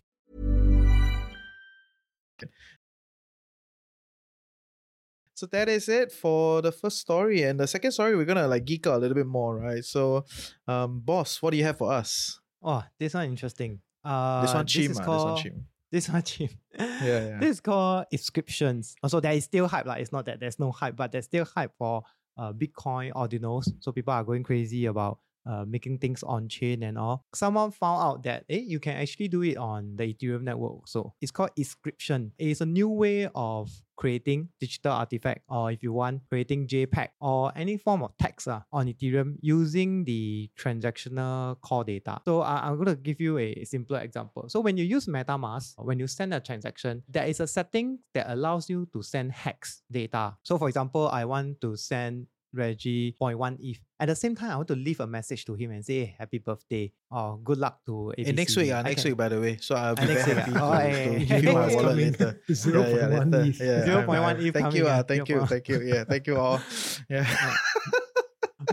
So 5.43 5.47
that 5.47 5.67
is 5.67 5.89
it 5.89 6.11
for 6.11 6.61
the 6.61 6.71
first 6.71 6.99
story, 6.99 7.43
and 7.43 7.59
the 7.59 7.67
second 7.67 7.91
story 7.91 8.15
we're 8.15 8.23
gonna 8.23 8.47
like 8.47 8.63
geek 8.63 8.87
out 8.87 8.95
a 8.95 8.97
little 8.99 9.15
bit 9.15 9.25
more, 9.25 9.57
right? 9.57 9.83
So, 9.83 10.25
um, 10.69 11.01
boss, 11.01 11.41
what 11.41 11.51
do 11.51 11.57
you 11.57 11.65
have 11.65 11.77
for 11.77 11.91
us? 11.91 12.39
Oh, 12.61 12.81
this 12.97 13.13
one 13.13 13.25
interesting. 13.25 13.81
Uh, 14.05 14.43
this 14.43 14.53
one 14.53 14.65
cheap, 14.65 14.91
is 14.91 14.99
ah, 14.99 15.03
this 15.03 15.23
one 15.25 15.37
cheap. 15.37 15.53
This 15.91 16.09
one 16.09 16.23
cheap. 16.23 16.51
Yeah, 16.79 16.99
yeah. 17.01 17.37
This 17.41 17.49
is 17.49 17.61
called 17.61 18.05
inscriptions. 18.11 18.95
Also, 19.03 19.19
there 19.19 19.33
is 19.33 19.43
still 19.43 19.67
hype. 19.67 19.85
Like 19.85 20.01
it's 20.01 20.13
not 20.13 20.25
that 20.27 20.39
there's 20.39 20.59
no 20.59 20.71
hype, 20.71 20.95
but 20.95 21.11
there's 21.11 21.25
still 21.25 21.45
hype 21.45 21.73
for 21.77 22.03
uh 22.37 22.53
Bitcoin 22.53 23.11
ordinals. 23.11 23.69
So 23.81 23.91
people 23.91 24.13
are 24.13 24.23
going 24.23 24.43
crazy 24.43 24.85
about 24.85 25.19
uh, 25.45 25.65
making 25.67 25.99
things 25.99 26.23
on 26.23 26.47
chain 26.47 26.83
and 26.83 26.97
all. 26.97 27.25
Someone 27.33 27.71
found 27.71 28.03
out 28.03 28.23
that 28.23 28.45
eh, 28.49 28.63
you 28.65 28.79
can 28.79 28.97
actually 28.97 29.27
do 29.27 29.41
it 29.43 29.57
on 29.57 29.95
the 29.95 30.13
Ethereum 30.13 30.43
network. 30.43 30.87
So 30.87 31.13
it's 31.21 31.31
called 31.31 31.51
inscription. 31.57 32.31
It's 32.37 32.61
a 32.61 32.65
new 32.65 32.89
way 32.89 33.29
of 33.35 33.69
creating 33.95 34.49
digital 34.59 34.91
artifact, 34.91 35.41
or 35.47 35.71
if 35.71 35.83
you 35.83 35.93
want, 35.93 36.21
creating 36.27 36.67
JPEG 36.67 37.09
or 37.21 37.51
any 37.55 37.77
form 37.77 38.03
of 38.03 38.11
text 38.17 38.47
uh, 38.47 38.61
on 38.71 38.87
Ethereum 38.87 39.35
using 39.41 40.03
the 40.03 40.49
transactional 40.57 41.59
call 41.61 41.83
data. 41.83 42.19
So 42.25 42.41
uh, 42.41 42.59
I'm 42.63 42.75
going 42.75 42.87
to 42.87 42.95
give 42.95 43.21
you 43.21 43.37
a 43.37 43.63
simpler 43.65 43.99
example. 43.99 44.49
So 44.49 44.59
when 44.59 44.77
you 44.77 44.83
use 44.83 45.05
MetaMask, 45.05 45.73
when 45.77 45.99
you 45.99 46.07
send 46.07 46.33
a 46.33 46.39
transaction, 46.39 47.03
there 47.07 47.25
is 47.25 47.39
a 47.39 47.47
setting 47.47 47.99
that 48.13 48.31
allows 48.31 48.69
you 48.69 48.87
to 48.93 49.03
send 49.03 49.31
hex 49.31 49.83
data. 49.91 50.35
So 50.43 50.57
for 50.57 50.67
example, 50.67 51.09
I 51.09 51.25
want 51.25 51.61
to 51.61 51.75
send 51.75 52.27
Reggie 52.53 53.15
0.1 53.19 53.57
ETH. 53.59 53.79
At 53.99 54.07
the 54.07 54.15
same 54.15 54.35
time, 54.35 54.51
I 54.51 54.55
want 54.57 54.67
to 54.69 54.75
leave 54.75 54.99
a 54.99 55.07
message 55.07 55.45
to 55.45 55.55
him 55.55 55.71
and 55.71 55.83
say 55.83 56.05
hey, 56.05 56.15
happy 56.19 56.37
birthday 56.37 56.91
or 57.09 57.37
good 57.43 57.57
luck 57.57 57.79
to 57.85 58.13
ABC. 58.17 58.27
Eh, 58.27 58.31
next 58.31 58.55
week, 58.57 58.71
uh, 58.71 58.81
next 58.83 59.01
can- 59.01 59.11
week, 59.11 59.17
by 59.17 59.29
the 59.29 59.39
way. 59.41 59.57
So 59.57 59.75
I'll 59.75 59.95
be 59.95 60.01
Ah, 60.03 60.05
next 60.05 60.25
very 60.25 60.35
week, 60.37 60.45
happy 60.45 60.59
ah. 60.59 60.69
Oh, 60.69 60.79
to, 60.79 60.87
yeah, 60.87 60.93
to 60.93 61.11
yeah, 61.11 61.17
give 61.19 61.29
yeah. 61.29 61.49
you 61.49 61.53
my 61.53 61.75
wallet 61.75 61.97
later. 61.97 62.41
0.1 62.49 63.33
later. 63.33 63.41
ETH. 63.49 63.59
Yeah, 63.59 63.85
0.1 64.05 64.07
alright. 64.07 64.39
ETH 64.39 64.53
Thank 64.53 64.73
you, 64.75 64.85
yeah. 64.85 64.99
uh, 64.99 65.03
thank 65.03 65.29
you, 65.29 65.45
thank 65.45 65.67
you. 65.67 65.81
Yeah, 65.81 66.03
thank 66.05 66.27
you 66.27 66.37
all. 66.37 66.61
Yeah. 67.09 67.25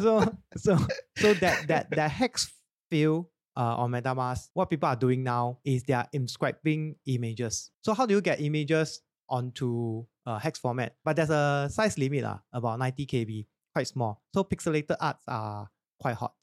so 0.01 0.23
so 0.57 0.79
so 1.17 1.35
that 1.35 1.67
that 1.69 1.91
that 1.91 2.11
hex 2.11 2.53
field 2.91 3.27
uh, 3.57 3.77
on 3.83 3.91
MetaMask, 3.91 4.49
what 4.55 4.71
people 4.71 4.89
are 4.89 4.97
doing 4.97 5.23
now 5.23 5.59
is 5.65 5.83
they 5.85 5.93
are 5.95 6.07
inscribing 6.13 6.95
images. 7.07 7.71
So 7.83 7.95
how 7.95 8.07
do 8.07 8.15
you 8.15 8.21
get 8.21 8.41
images 8.41 9.01
onto 9.29 10.05
uh, 10.27 10.39
hex 10.39 10.59
format? 10.59 10.95
But 11.05 11.17
there's 11.17 11.31
a 11.31 11.69
size 11.71 11.99
limit, 11.99 12.25
uh, 12.25 12.39
about 12.53 12.79
90 12.79 13.07
KB, 13.07 13.47
quite 13.73 13.87
small. 13.87 14.23
So 14.35 14.45
pixelated 14.45 14.97
arts 15.00 15.25
are 15.29 15.69
quite 15.99 16.17
hot. 16.17 16.35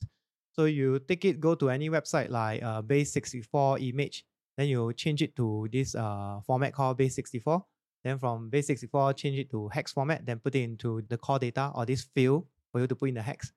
So 0.53 0.65
you 0.65 0.99
take 0.99 1.23
it, 1.25 1.39
go 1.39 1.55
to 1.55 1.69
any 1.69 1.89
website 1.89 2.29
like 2.29 2.63
uh, 2.63 2.81
Base64 2.81 3.87
image, 3.89 4.25
then 4.57 4.67
you 4.67 4.91
change 4.93 5.21
it 5.21 5.35
to 5.35 5.67
this 5.71 5.93
uh, 5.93 6.39
format 6.45 6.73
called 6.73 6.97
Base64. 6.97 7.61
Then 8.03 8.17
from 8.17 8.49
Base64, 8.49 9.15
change 9.15 9.37
it 9.37 9.51
to 9.51 9.67
hex 9.67 9.93
format, 9.93 10.25
then 10.25 10.39
put 10.39 10.55
it 10.55 10.63
into 10.63 11.03
the 11.09 11.17
call 11.17 11.37
data 11.37 11.71
or 11.75 11.85
this 11.85 12.07
field 12.15 12.47
for 12.71 12.81
you 12.81 12.87
to 12.87 12.95
put 12.95 13.09
in 13.09 13.15
the 13.15 13.21
hex. 13.21 13.51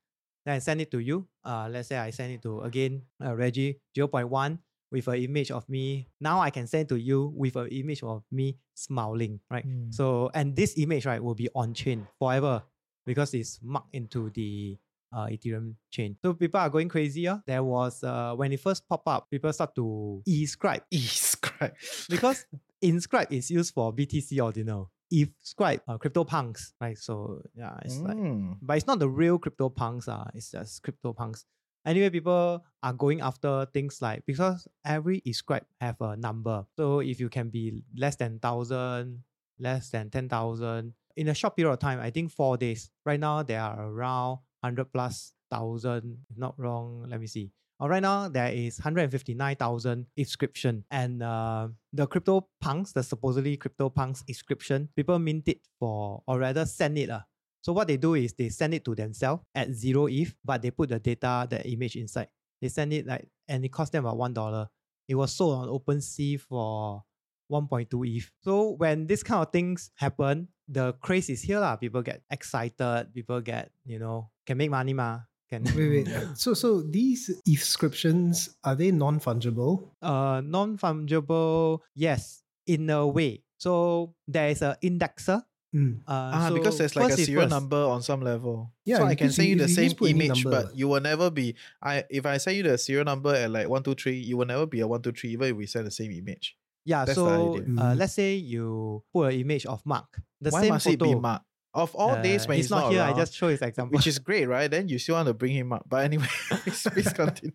Then 0.45 0.57
I 0.57 0.59
send 0.59 0.81
it 0.81 0.91
to 0.91 0.99
you. 0.99 1.27
Uh, 1.45 1.69
let's 1.71 1.89
say 1.89 1.97
I 1.97 2.11
send 2.11 2.33
it 2.33 2.43
to 2.43 2.61
again 2.61 3.03
uh, 3.25 3.35
Reggie 3.35 3.81
0.1 3.97 4.59
with 4.91 5.09
an 5.09 5.17
image 5.17 5.51
of 5.51 5.69
me. 5.69 6.09
Now 6.21 6.41
I 6.41 6.51
can 6.51 6.67
send 6.67 6.89
to 6.91 6.97
you 6.97 7.33
with 7.35 7.57
an 7.57 7.69
image 7.69 8.03
of 8.03 8.25
me 8.31 8.59
smiling, 8.75 9.41
right? 9.51 9.67
Mm. 9.67 9.95
So 9.95 10.31
and 10.35 10.57
this 10.57 10.77
image 10.77 11.07
right 11.07 11.23
will 11.23 11.35
be 11.35 11.49
on 11.55 11.73
chain 11.75 12.09
forever 12.19 12.63
because 13.07 13.35
it's 13.35 13.59
marked 13.63 13.95
into 13.95 14.31
the 14.31 14.77
uh, 15.13 15.27
Ethereum 15.27 15.75
chain. 15.91 16.17
So 16.23 16.35
people 16.35 16.61
are 16.61 16.71
going 16.71 16.89
crazy. 16.89 17.27
Uh. 17.27 17.39
There 17.47 17.65
was 17.65 18.05
uh, 18.05 18.35
when 18.37 18.53
it 18.53 18.61
first 18.61 18.89
popped 18.89 19.09
up, 19.09 19.29
people 19.31 19.53
start 19.53 19.75
to 19.75 20.23
e-scribe 20.27 20.83
E-scribe. 20.91 21.73
because 22.09 22.47
inscribe 22.81 23.33
is 23.33 23.51
used 23.51 23.75
for 23.75 23.93
BTC 23.93 24.43
ordinal. 24.43 24.91
If 25.11 25.31
scribe 25.41 25.81
uh, 25.89 25.99
CryptoPunks, 25.99 26.73
right? 26.81 26.97
So 26.97 27.43
yeah, 27.57 27.77
it's 27.85 27.99
like 27.99 28.17
Mm. 28.17 28.59
but 28.63 28.77
it's 28.77 28.87
not 28.87 29.01
the 29.01 29.09
real 29.09 29.39
crypto 29.39 29.69
punks 29.69 30.07
uh, 30.07 30.31
it's 30.35 30.53
just 30.53 30.83
crypto 30.85 31.13
punks 31.13 31.45
anyway 31.85 32.11
people 32.11 32.63
are 32.83 32.93
going 32.93 33.21
after 33.21 33.67
things 33.75 34.01
like 34.01 34.23
because 34.27 34.69
every 34.85 35.21
inscribe 35.25 35.65
have 35.81 35.97
a 36.01 36.15
number 36.17 36.65
so 36.77 37.01
if 37.01 37.19
you 37.19 37.29
can 37.29 37.49
be 37.49 37.83
less 37.97 38.15
than 38.17 38.33
1000 38.35 39.23
less 39.59 39.91
than 39.91 40.11
10000 40.11 40.93
in 41.17 41.29
a 41.29 41.35
short 41.35 41.57
period 41.57 41.73
of 41.73 41.79
time 41.79 42.01
i 42.01 42.11
think 42.11 42.31
four 42.31 42.57
days 42.57 42.91
right 43.05 43.21
now 43.21 43.43
there 43.43 43.61
are 43.61 43.91
around 43.91 44.39
100 44.61 44.93
plus 44.93 45.33
thousand 45.51 46.19
if 46.31 46.37
not 46.37 46.55
wrong 46.59 47.07
let 47.09 47.21
me 47.21 47.27
see 47.27 47.51
uh, 47.83 47.89
right 47.89 48.03
now 48.03 48.29
there 48.29 48.53
is 48.53 48.79
159,000 48.79 50.07
inscription 50.17 50.85
and 50.91 51.23
uh, 51.23 51.67
the 51.93 52.07
crypto 52.07 52.47
punks 52.61 52.93
the 52.93 53.03
supposedly 53.03 53.57
crypto 53.57 53.89
punks 53.89 54.23
inscription 54.29 54.89
people 54.95 55.19
mint 55.19 55.49
it 55.49 55.61
for 55.79 56.23
or 56.27 56.39
rather 56.39 56.65
send 56.67 56.99
it 56.99 57.11
uh, 57.11 57.21
so 57.63 57.73
what 57.73 57.89
they 57.89 57.97
do 57.97 58.15
is 58.15 58.33
they 58.33 58.49
send 58.49 58.75
it 58.75 58.85
to 58.87 58.95
themselves 58.95 59.43
at 59.55 59.73
zero 59.73 60.07
ETH, 60.07 60.35
but 60.45 60.63
they 60.63 60.71
put 60.71 60.89
the 60.89 60.99
data, 60.99 61.47
the 61.49 61.67
image 61.69 61.97
inside. 61.97 62.29
They 62.61 62.69
send 62.69 62.93
it 62.93 63.07
like, 63.07 63.29
and 63.49 63.65
it 63.65 63.73
cost 63.73 63.93
them 63.93 64.05
about 64.07 64.17
one 64.17 64.33
dollar. 64.33 64.69
It 65.09 65.15
was 65.15 65.33
sold 65.33 65.55
on 65.55 65.69
OpenSea 65.69 66.41
for 66.41 67.03
1.2 67.51 68.17
ETH. 68.17 68.31
So 68.43 68.71
when 68.71 69.07
this 69.07 69.23
kind 69.23 69.43
of 69.43 69.53
things 69.53 69.91
happen, 69.97 70.49
the 70.71 70.95
craze 71.03 71.27
is 71.29 71.43
here 71.43 71.59
lah. 71.59 71.75
People 71.75 72.03
get 72.07 72.23
excited. 72.31 73.11
People 73.13 73.43
get 73.43 73.75
you 73.85 73.99
know 73.99 74.31
can 74.47 74.55
make 74.57 74.71
money 74.71 74.95
ma. 74.95 75.27
Can 75.51 75.67
Wait, 75.75 76.07
wait. 76.07 76.09
So, 76.39 76.55
so 76.55 76.79
these 76.81 77.27
inscriptions 77.45 78.55
are 78.63 78.77
they 78.79 78.93
non-fungible? 78.95 79.91
uh 80.01 80.41
non 80.47 80.79
fungible. 80.79 81.81
Yes, 81.95 82.43
in 82.67 82.89
a 82.91 83.03
way. 83.07 83.43
So 83.59 84.15
there 84.29 84.49
is 84.51 84.63
a 84.63 84.79
indexer. 84.83 85.43
Mm. 85.75 86.03
Uh, 86.07 86.31
Ah, 86.35 86.49
so 86.51 86.55
because 86.55 86.79
there's 86.79 86.95
like 86.97 87.15
a 87.15 87.17
serial 87.17 87.43
first. 87.47 87.55
number 87.55 87.79
on 87.79 88.03
some 88.03 88.23
level. 88.23 88.71
Yeah, 88.85 88.99
so 88.99 89.05
I 89.07 89.15
can 89.15 89.31
send 89.31 89.49
you 89.49 89.55
you- 89.55 89.63
the 89.63 89.69
you 89.71 89.75
same 89.75 89.91
just 89.91 89.99
put 89.99 90.11
any 90.11 90.27
image, 90.27 90.45
number. 90.45 90.67
but 90.67 90.77
you 90.79 90.87
will 90.89 91.01
never 91.03 91.31
be. 91.31 91.55
I 91.83 92.03
if 92.11 92.27
I 92.27 92.39
send 92.39 92.57
you 92.59 92.63
the 92.65 92.79
serial 92.79 93.05
number 93.05 93.35
at 93.35 93.51
like 93.51 93.69
one 93.69 93.83
two 93.83 93.95
three, 93.95 94.19
you 94.19 94.37
will 94.37 94.47
never 94.47 94.67
be 94.67 94.81
a 94.81 94.87
one 94.87 95.03
two 95.03 95.13
three, 95.13 95.31
even 95.35 95.51
if 95.51 95.57
we 95.57 95.67
send 95.67 95.87
the 95.87 95.91
same 95.95 96.11
image. 96.11 96.57
Yeah, 96.85 97.05
That's 97.05 97.17
the 97.19 97.25
so 97.25 97.55
idea. 97.55 97.63
uh, 97.63 97.95
Mm. 97.95 97.99
let's 97.99 98.15
say 98.15 98.35
you 98.35 99.03
put 99.13 99.33
an 99.35 99.41
image 99.41 99.67
of 99.67 99.85
Mark. 99.85 100.21
The 100.41 100.51
Why 100.51 100.61
same 100.63 100.69
must 100.71 100.87
photo. 100.87 101.05
it 101.05 101.15
be 101.15 101.21
Mark? 101.21 101.43
Of 101.73 101.95
all 101.95 102.21
days 102.21 102.47
uh, 102.47 102.49
when 102.49 102.57
he's, 102.57 102.65
he's, 102.67 102.71
not, 102.73 102.91
here, 102.91 103.01
around, 103.01 103.15
I 103.15 103.17
just 103.17 103.33
show 103.35 103.47
his 103.47 103.63
example. 103.63 103.97
which 103.97 104.09
is 104.09 104.19
great, 104.29 104.47
right? 104.49 104.69
Then 104.69 104.89
you 104.89 104.99
still 104.99 105.15
want 105.15 105.29
to 105.29 105.35
bring 105.35 105.53
him 105.55 105.73
up. 105.73 105.85
But 105.89 106.05
anyway, 106.05 106.27
please, 106.51 106.85
please 106.91 107.13
continue. 107.13 107.53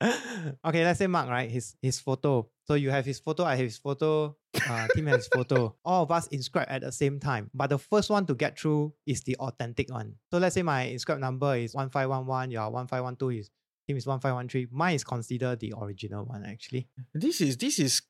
okay, 0.64 0.84
let's 0.84 0.98
say 0.98 1.06
Mark, 1.06 1.28
right? 1.28 1.50
His 1.50 1.76
his 1.82 2.00
photo. 2.00 2.48
So 2.66 2.74
you 2.74 2.90
have 2.90 3.04
his 3.04 3.18
photo, 3.20 3.44
I 3.44 3.56
have 3.56 3.64
his 3.66 3.76
photo, 3.76 4.34
uh, 4.68 4.88
Tim 4.94 5.06
has 5.08 5.16
his 5.16 5.28
photo. 5.28 5.76
All 5.84 6.04
of 6.04 6.10
us 6.10 6.26
inscribe 6.28 6.66
at 6.70 6.80
the 6.80 6.92
same 6.92 7.20
time. 7.20 7.50
But 7.52 7.68
the 7.68 7.78
first 7.78 8.08
one 8.08 8.24
to 8.26 8.34
get 8.34 8.58
through 8.58 8.94
is 9.06 9.20
the 9.22 9.36
authentic 9.36 9.90
one. 9.92 10.14
So 10.30 10.38
let's 10.38 10.54
say 10.54 10.62
my 10.62 10.84
inscribe 10.84 11.18
number 11.18 11.54
is 11.56 11.74
1511, 11.74 12.50
your 12.52 12.70
1512 12.70 13.32
is 13.40 13.50
Tim 13.86 13.98
is 13.98 14.06
1513. 14.06 14.68
Mine 14.72 14.94
is 14.94 15.04
considered 15.04 15.60
the 15.60 15.74
original 15.78 16.24
one 16.24 16.46
actually. 16.46 16.88
this 17.12 17.42
is 17.42 17.58
this 17.58 17.78
is 17.78 18.00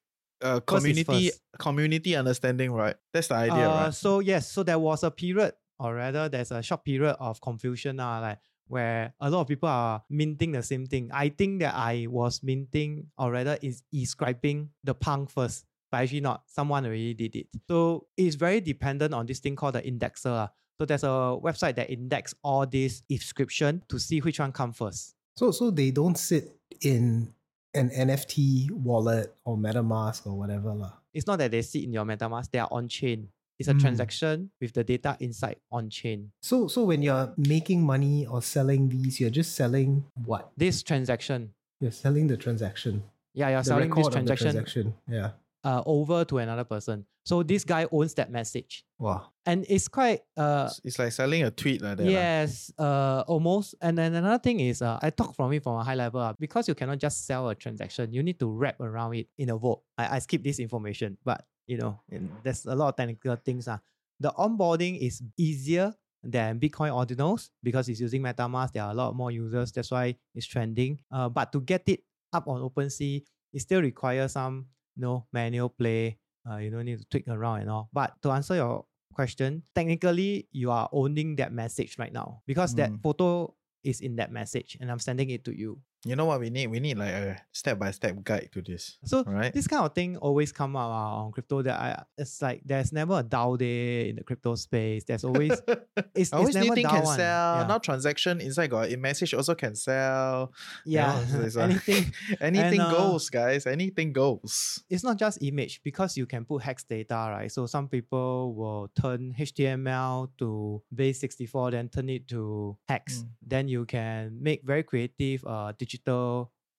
uh, 0.45 0.61
community 0.61 1.31
community 1.59 2.15
understanding, 2.15 2.71
right? 2.73 2.97
That's 3.13 3.29
the 3.29 3.35
idea, 3.35 3.69
Uh, 3.69 3.85
right? 3.85 3.95
So 3.95 4.21
yes, 4.21 4.51
so 4.51 4.63
there 4.63 4.79
was 4.79 5.03
a 5.03 5.11
period, 5.11 5.55
or 5.79 5.95
rather, 5.95 6.29
there's 6.29 6.53
a 6.53 6.63
short 6.63 6.85
period 6.85 7.17
of 7.19 7.41
confusion 7.41 7.99
uh, 7.99 8.21
like 8.21 8.39
where 8.69 9.13
a 9.21 9.29
lot 9.29 9.43
of 9.43 9.49
people 9.49 9.69
are 9.69 10.03
minting 10.09 10.53
the 10.53 10.63
same 10.63 10.87
thing. 10.87 11.11
I 11.13 11.29
think 11.29 11.61
that 11.61 11.75
I 11.75 12.07
was 12.09 12.43
minting, 12.43 13.09
or 13.19 13.33
rather, 13.33 13.59
is 13.61 13.83
inscribing 13.93 14.71
the 14.85 14.95
punk 14.95 15.31
first, 15.31 15.65
but 15.91 15.99
actually 16.03 16.21
not. 16.21 16.43
Someone 16.47 16.87
already 16.87 17.15
did 17.15 17.37
it. 17.37 17.47
So 17.69 18.07
it's 18.17 18.37
very 18.37 18.61
dependent 18.61 19.13
on 19.15 19.27
this 19.27 19.41
thing 19.41 19.57
called 19.57 19.75
the 19.75 19.83
indexer. 19.83 20.45
uh. 20.45 20.49
So 20.81 20.85
there's 20.87 21.05
a 21.05 21.39
website 21.41 21.77
that 21.77 21.89
index 21.91 22.35
all 22.43 22.67
this 22.67 23.03
inscription 23.09 23.83
to 23.89 23.99
see 23.99 24.21
which 24.21 24.41
one 24.41 24.51
come 24.51 24.73
first. 24.73 25.15
So, 25.37 25.53
so 25.53 25.71
they 25.71 25.91
don't 25.93 26.19
sit 26.19 26.59
in 26.81 27.33
an 27.75 27.91
NFT 27.91 28.71
wallet 28.71 29.35
or 29.45 29.57
MetaMask 29.57 30.27
or 30.27 30.35
whatever 30.39 30.73
lah. 30.75 30.93
It's 31.13 31.27
not 31.27 31.39
that 31.39 31.51
they 31.51 31.63
sit 31.63 31.85
in 31.85 31.93
your 31.93 32.05
MetaMask; 32.05 32.51
they 32.51 32.59
are 32.59 32.69
on 32.71 32.89
chain. 32.89 33.29
It's 33.59 33.69
a 33.69 33.75
Mm. 33.75 33.81
transaction 33.81 34.51
with 34.61 34.73
the 34.75 34.83
data 34.83 35.17
inside 35.21 35.57
on 35.71 35.89
chain. 35.89 36.33
So, 36.43 36.67
so 36.67 36.83
when 36.85 37.03
you're 37.03 37.33
making 37.37 37.83
money 37.87 38.27
or 38.27 38.43
selling 38.43 38.89
these, 38.89 39.21
you're 39.21 39.31
just 39.31 39.55
selling 39.55 40.05
what? 40.25 40.51
This 40.57 40.83
transaction, 40.83 41.55
You're 41.81 41.93
selling 41.93 42.27
the 42.27 42.37
transaction. 42.37 43.05
yeah, 43.33 43.51
you're 43.51 43.63
the 43.63 43.65
selling 43.65 43.95
this 43.95 44.09
transaction 44.09 44.53
transaction. 44.53 44.95
Yeah. 45.09 45.31
uh, 45.63 45.83
over 45.87 46.25
to 46.25 46.39
another 46.39 46.65
person. 46.65 47.07
So 47.25 47.43
this 47.43 47.65
guy 47.65 47.87
owns 47.91 48.15
that 48.15 48.31
message, 48.31 48.85
Wow. 48.99 49.33
and 49.47 49.65
it's 49.69 49.89
quite 49.89 50.21
uh 50.37 50.69
It's- 50.85 50.99
like 50.99 51.13
selling 51.13 51.43
a 51.43 51.51
tweet 51.51 51.81
like 51.81 51.97
that. 51.97 52.07
yes 52.07 52.71
uh 52.79 53.25
almost. 53.27 53.75
And 53.81 53.97
then 53.97 54.15
another 54.15 54.39
thing 54.43 54.61
is 54.61 54.83
uh, 54.83 54.99
I 55.01 55.09
talk 55.11 55.35
from 55.35 55.53
it 55.53 55.63
from 55.63 55.77
a 55.81 55.85
high 55.85 55.95
level 55.95 56.21
uh, 56.21 56.35
because 56.39 56.69
you 56.69 56.75
cannot 56.75 56.99
just 56.99 57.25
sell 57.27 57.49
a 57.49 57.55
transaction. 57.55 58.13
You 58.13 58.23
need 58.23 58.39
to 58.41 58.51
wrap 58.51 58.79
around 58.81 59.15
it 59.15 59.29
in 59.39 59.49
a 59.51 59.57
vote. 59.57 59.81
I, 59.97 60.17
I 60.17 60.19
skip 60.21 60.43
this 60.45 60.59
information, 60.59 61.17
but 61.25 61.45
you 61.67 61.79
know 61.79 62.01
and 62.11 62.29
there's 62.43 62.67
a 62.67 62.75
lot 62.75 62.89
of 62.89 62.97
technical 62.97 63.37
things. 63.37 63.69
Uh. 63.69 63.79
The 64.21 64.31
onboarding 64.39 65.01
is 65.01 65.23
easier 65.37 65.93
than 66.23 66.61
Bitcoin 66.61 66.93
ordinals 66.93 67.51
because 67.63 67.89
it's 67.89 68.01
using 68.01 68.23
MetaMask. 68.23 68.73
There 68.73 68.83
are 68.85 68.93
a 68.93 68.95
lot 68.95 69.15
more 69.17 69.31
users. 69.31 69.73
That's 69.73 69.91
why 69.91 70.17
it's 70.35 70.47
trending. 70.47 71.01
Uh, 71.11 71.29
but 71.29 71.53
to 71.53 71.61
get 71.61 71.83
it 71.89 72.01
up 72.33 72.47
on 72.49 72.61
OpenSea, 72.63 73.23
it 73.53 73.61
still 73.61 73.83
requires 73.83 74.33
some 74.33 74.67
you 74.97 75.03
know, 75.03 75.27
manual 75.33 75.69
play. 75.69 76.17
Uh, 76.49 76.57
you 76.57 76.71
don't 76.71 76.85
need 76.85 76.99
to 76.99 77.05
tweak 77.07 77.27
around 77.29 77.61
and 77.63 77.71
all. 77.71 77.89
But 77.93 78.21
to 78.23 78.31
answer 78.31 78.55
your 78.55 78.85
question, 79.15 79.63
technically 79.75 80.49
you 80.53 80.71
are 80.71 80.89
owning 80.93 81.37
that 81.37 81.53
message 81.53 81.97
right 81.99 82.13
now 82.13 82.43
because 82.47 82.75
that 82.77 82.91
Mm. 82.91 83.01
photo 83.03 83.55
is 83.83 84.01
in 84.01 84.17
that 84.17 84.31
message 84.33 84.77
and 84.81 84.91
I'm 84.91 84.99
sending 84.99 85.31
it 85.31 85.45
to 85.45 85.57
you. 85.57 85.81
You 86.07 86.17
know 86.17 86.27
what 86.27 86.41
we 86.41 86.51
need? 86.51 86.67
We 86.69 86.81
need 86.81 86.99
like 86.99 87.13
a 87.15 87.41
step 87.53 87.79
by 87.79 87.91
step 87.91 88.23
guide 88.23 88.51
to 88.53 88.61
this. 88.63 88.99
So 89.05 89.25
Right. 89.25 89.53
this 89.53 89.67
kind 89.67 89.85
of 89.85 89.95
thing 89.95 90.17
always 90.19 90.53
come 90.53 90.77
up 90.77 90.91
uh, 90.91 91.25
on 91.25 91.33
crypto. 91.33 91.63
That 91.63 91.81
I, 91.81 92.03
it's 92.19 92.43
like 92.43 92.61
there's 92.65 92.93
never 92.93 93.21
a 93.21 93.23
dull 93.23 93.57
day 93.57 94.11
in 94.11 94.17
the 94.17 94.23
crypto 94.25 94.55
space. 94.55 95.05
There's 95.05 95.25
always 95.25 95.53
it's, 96.15 96.33
Always 96.33 96.55
it's 96.55 96.57
never 96.57 96.67
anything 96.67 96.83
dull 96.85 96.93
can 96.93 97.05
one. 97.05 97.17
sell. 97.17 97.57
Yeah. 97.61 97.67
Now 97.67 97.79
transaction 97.79 98.41
inside 98.41 98.69
got 98.71 98.93
a 98.93 98.97
message 98.97 99.33
also 99.33 99.55
can 99.55 99.75
sell. 99.75 100.53
You 100.85 100.93
yeah, 100.99 101.07
know, 101.15 101.25
so 101.27 101.41
it's, 101.41 101.57
uh, 101.57 101.61
anything. 101.71 102.13
anything 102.41 102.81
uh, 102.81 102.91
goes, 102.91 103.31
guys. 103.31 103.67
Anything 103.67 104.13
goes. 104.13 104.83
It's 104.91 105.05
not 105.05 105.17
just 105.17 105.43
image 105.43 105.81
because 105.83 106.17
you 106.19 106.27
can 106.27 106.45
put 106.45 106.63
hex 106.63 106.85
data, 106.85 107.15
right? 107.33 107.51
So 107.51 107.65
some 107.67 107.89
people 107.89 108.55
will 108.55 108.91
turn 109.01 109.35
HTML 109.39 110.29
to 110.39 110.83
base64, 110.95 111.71
then 111.73 111.89
turn 111.89 112.11
it 112.11 112.29
to 112.29 112.77
hex. 112.89 113.19
Mm. 113.21 113.29
Then 113.47 113.69
you 113.69 113.85
can 113.87 114.37
make 114.43 114.63
very 114.65 114.83
creative 114.83 115.45
uh, 115.47 115.73
digital 115.79 115.94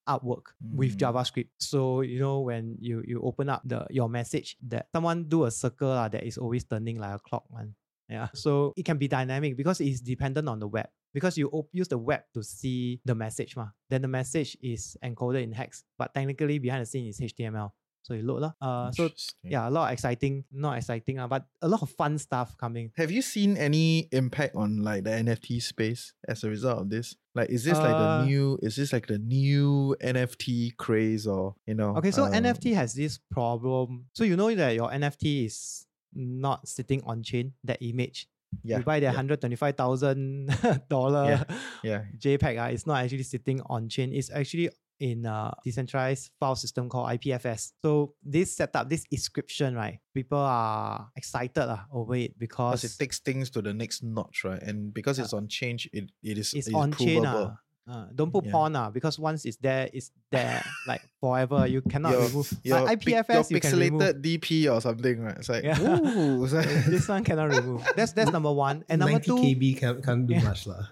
artwork 0.07 0.53
with 0.61 0.97
Mm. 0.97 0.99
JavaScript. 1.01 1.49
So 1.59 2.01
you 2.01 2.19
know 2.19 2.41
when 2.41 2.77
you 2.79 3.01
you 3.05 3.21
open 3.21 3.49
up 3.49 3.61
the 3.65 3.85
your 3.89 4.09
message 4.09 4.55
that 4.67 4.87
someone 4.93 5.25
do 5.27 5.45
a 5.45 5.51
circle 5.51 5.89
uh, 5.91 6.07
that 6.09 6.23
is 6.23 6.37
always 6.37 6.63
turning 6.63 6.99
like 6.99 7.15
a 7.15 7.19
clock 7.19 7.43
one. 7.49 7.75
Yeah. 8.09 8.27
So 8.33 8.73
it 8.77 8.85
can 8.85 8.97
be 8.97 9.07
dynamic 9.07 9.57
because 9.57 9.81
it's 9.81 9.99
dependent 10.01 10.47
on 10.47 10.59
the 10.59 10.67
web. 10.67 10.85
Because 11.11 11.37
you 11.39 11.49
op- 11.49 11.69
use 11.73 11.87
the 11.87 11.97
web 11.97 12.21
to 12.35 12.43
see 12.43 12.99
the 13.05 13.15
message, 13.15 13.55
ma. 13.55 13.67
then 13.89 14.01
the 14.03 14.07
message 14.07 14.55
is 14.61 14.95
encoded 15.01 15.41
in 15.41 15.53
hex, 15.53 15.83
but 15.97 16.13
technically 16.13 16.59
behind 16.59 16.81
the 16.81 16.85
scene 16.85 17.07
is 17.07 17.19
HTML. 17.19 17.71
So 18.05 18.13
you 18.13 18.21
load 18.21 18.45
lah. 18.45 18.53
Uh, 18.61 18.93
so 18.93 19.09
yeah, 19.41 19.65
a 19.67 19.71
lot 19.73 19.89
of 19.89 19.93
exciting, 19.97 20.45
not 20.53 20.77
exciting, 20.77 21.17
uh, 21.17 21.25
but 21.25 21.49
a 21.65 21.67
lot 21.67 21.81
of 21.81 21.89
fun 21.89 22.21
stuff 22.21 22.53
coming. 22.55 22.93
Have 23.01 23.09
you 23.09 23.25
seen 23.25 23.57
any 23.57 24.07
impact 24.13 24.53
on 24.53 24.85
like 24.85 25.05
the 25.05 25.09
NFT 25.09 25.57
space 25.57 26.13
as 26.29 26.43
a 26.45 26.49
result 26.53 26.85
of 26.85 26.89
this? 26.93 27.17
Like, 27.33 27.49
is 27.49 27.65
this 27.65 27.73
like 27.81 27.97
Uh, 27.97 28.21
the 28.21 28.25
new? 28.29 28.59
Is 28.61 28.77
this 28.77 28.93
like 28.93 29.09
the 29.09 29.17
new 29.17 29.97
NFT 30.05 30.77
craze, 30.77 31.25
or 31.25 31.55
you 31.65 31.73
know? 31.73 31.97
Okay, 31.97 32.11
so 32.13 32.29
um, 32.29 32.37
NFT 32.37 32.77
has 32.77 32.93
this 32.93 33.17
problem. 33.17 34.05
So 34.13 34.21
you 34.23 34.37
know 34.37 34.53
that 34.53 34.77
your 34.77 34.93
NFT 34.93 35.49
is 35.49 35.87
not 36.13 36.69
sitting 36.69 37.01
on 37.09 37.25
chain, 37.25 37.57
that 37.65 37.81
image. 37.81 38.29
Yeah, 38.63 38.77
you 38.77 38.83
buy 38.85 39.01
the 39.01 39.09
yeah, 39.09 39.17
hundred 39.17 39.41
twenty 39.41 39.57
five 39.57 39.75
thousand 39.75 40.53
dollar 40.93 41.43
yeah. 41.81 42.05
JPEG, 42.21 42.61
uh, 42.61 42.69
it's 42.69 42.85
not 42.85 43.03
actually 43.03 43.25
sitting 43.25 43.59
on 43.65 43.89
chain. 43.89 44.13
It's 44.13 44.29
actually 44.29 44.69
in 44.99 45.25
a 45.25 45.53
decentralized 45.63 46.31
file 46.39 46.55
system 46.55 46.87
called 46.89 47.09
IPFS. 47.09 47.73
So 47.83 48.13
this 48.23 48.55
setup, 48.55 48.89
this 48.89 49.05
inscription, 49.11 49.75
right? 49.75 49.99
People 50.13 50.37
are 50.39 51.09
excited 51.15 51.57
uh, 51.69 51.77
over 51.91 52.15
it 52.15 52.37
because 52.39 52.81
Because 52.81 52.95
it 52.95 52.97
takes 53.03 53.19
things 53.19 53.49
to 53.51 53.61
the 53.61 53.73
next 53.73 54.03
notch, 54.03 54.43
right? 54.43 54.61
And 54.61 54.93
because 54.93 55.19
it's 55.19 55.33
on 55.33 55.47
chain, 55.47 55.77
it 55.91 56.11
it 56.23 56.37
is 56.37 56.53
it's 56.53 56.67
it 56.67 56.71
is 56.71 56.75
on 56.75 56.93
chain. 56.93 57.25
Uh, 57.25 57.55
uh, 57.87 58.07
don't 58.15 58.31
put 58.33 58.45
Yeah. 58.45 58.51
pawn 58.51 58.75
uh, 58.75 58.89
because 58.89 59.19
once 59.19 59.45
it's 59.45 59.57
there, 59.61 59.89
it's 59.93 60.09
there 60.31 60.63
like 60.87 61.01
forever. 61.21 61.67
You 61.67 61.81
cannot 61.83 62.13
your, 62.13 62.21
remove. 62.25 62.49
your, 62.63 62.81
Like 62.81 62.99
pic- 62.99 63.13
your 63.13 63.23
IPFS, 63.23 63.51
you 63.51 63.59
can 63.61 63.71
pixelated 63.73 64.21
DP 64.25 64.73
or 64.73 64.81
something, 64.81 65.21
right? 65.21 65.37
It's 65.37 65.49
like, 65.49 65.63
Yeah. 65.63 65.77
ooh, 65.79 66.43
it's 66.45 66.53
like- 66.53 66.65
this 66.89 67.07
one 67.07 67.23
cannot 67.23 67.51
remove. 67.53 67.85
That's 67.95 68.13
that's 68.13 68.31
number 68.37 68.51
one. 68.51 68.85
And 68.89 68.99
number 69.01 69.19
90 69.21 69.27
two, 69.27 69.35
KB 69.37 69.77
can't, 69.77 70.03
can't 70.03 70.25
do 70.25 70.33
Yeah. 70.33 70.43
much 70.49 70.65
lah. 70.65 70.87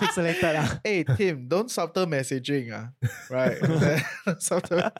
Pixelated. 0.00 0.56
Uh. 0.56 0.78
hey 0.84 1.04
Tim, 1.04 1.46
don't 1.48 1.70
subtle 1.70 2.06
messaging, 2.06 2.72
ah, 2.72 2.88
right? 3.28 3.60
subtle. 4.40 4.90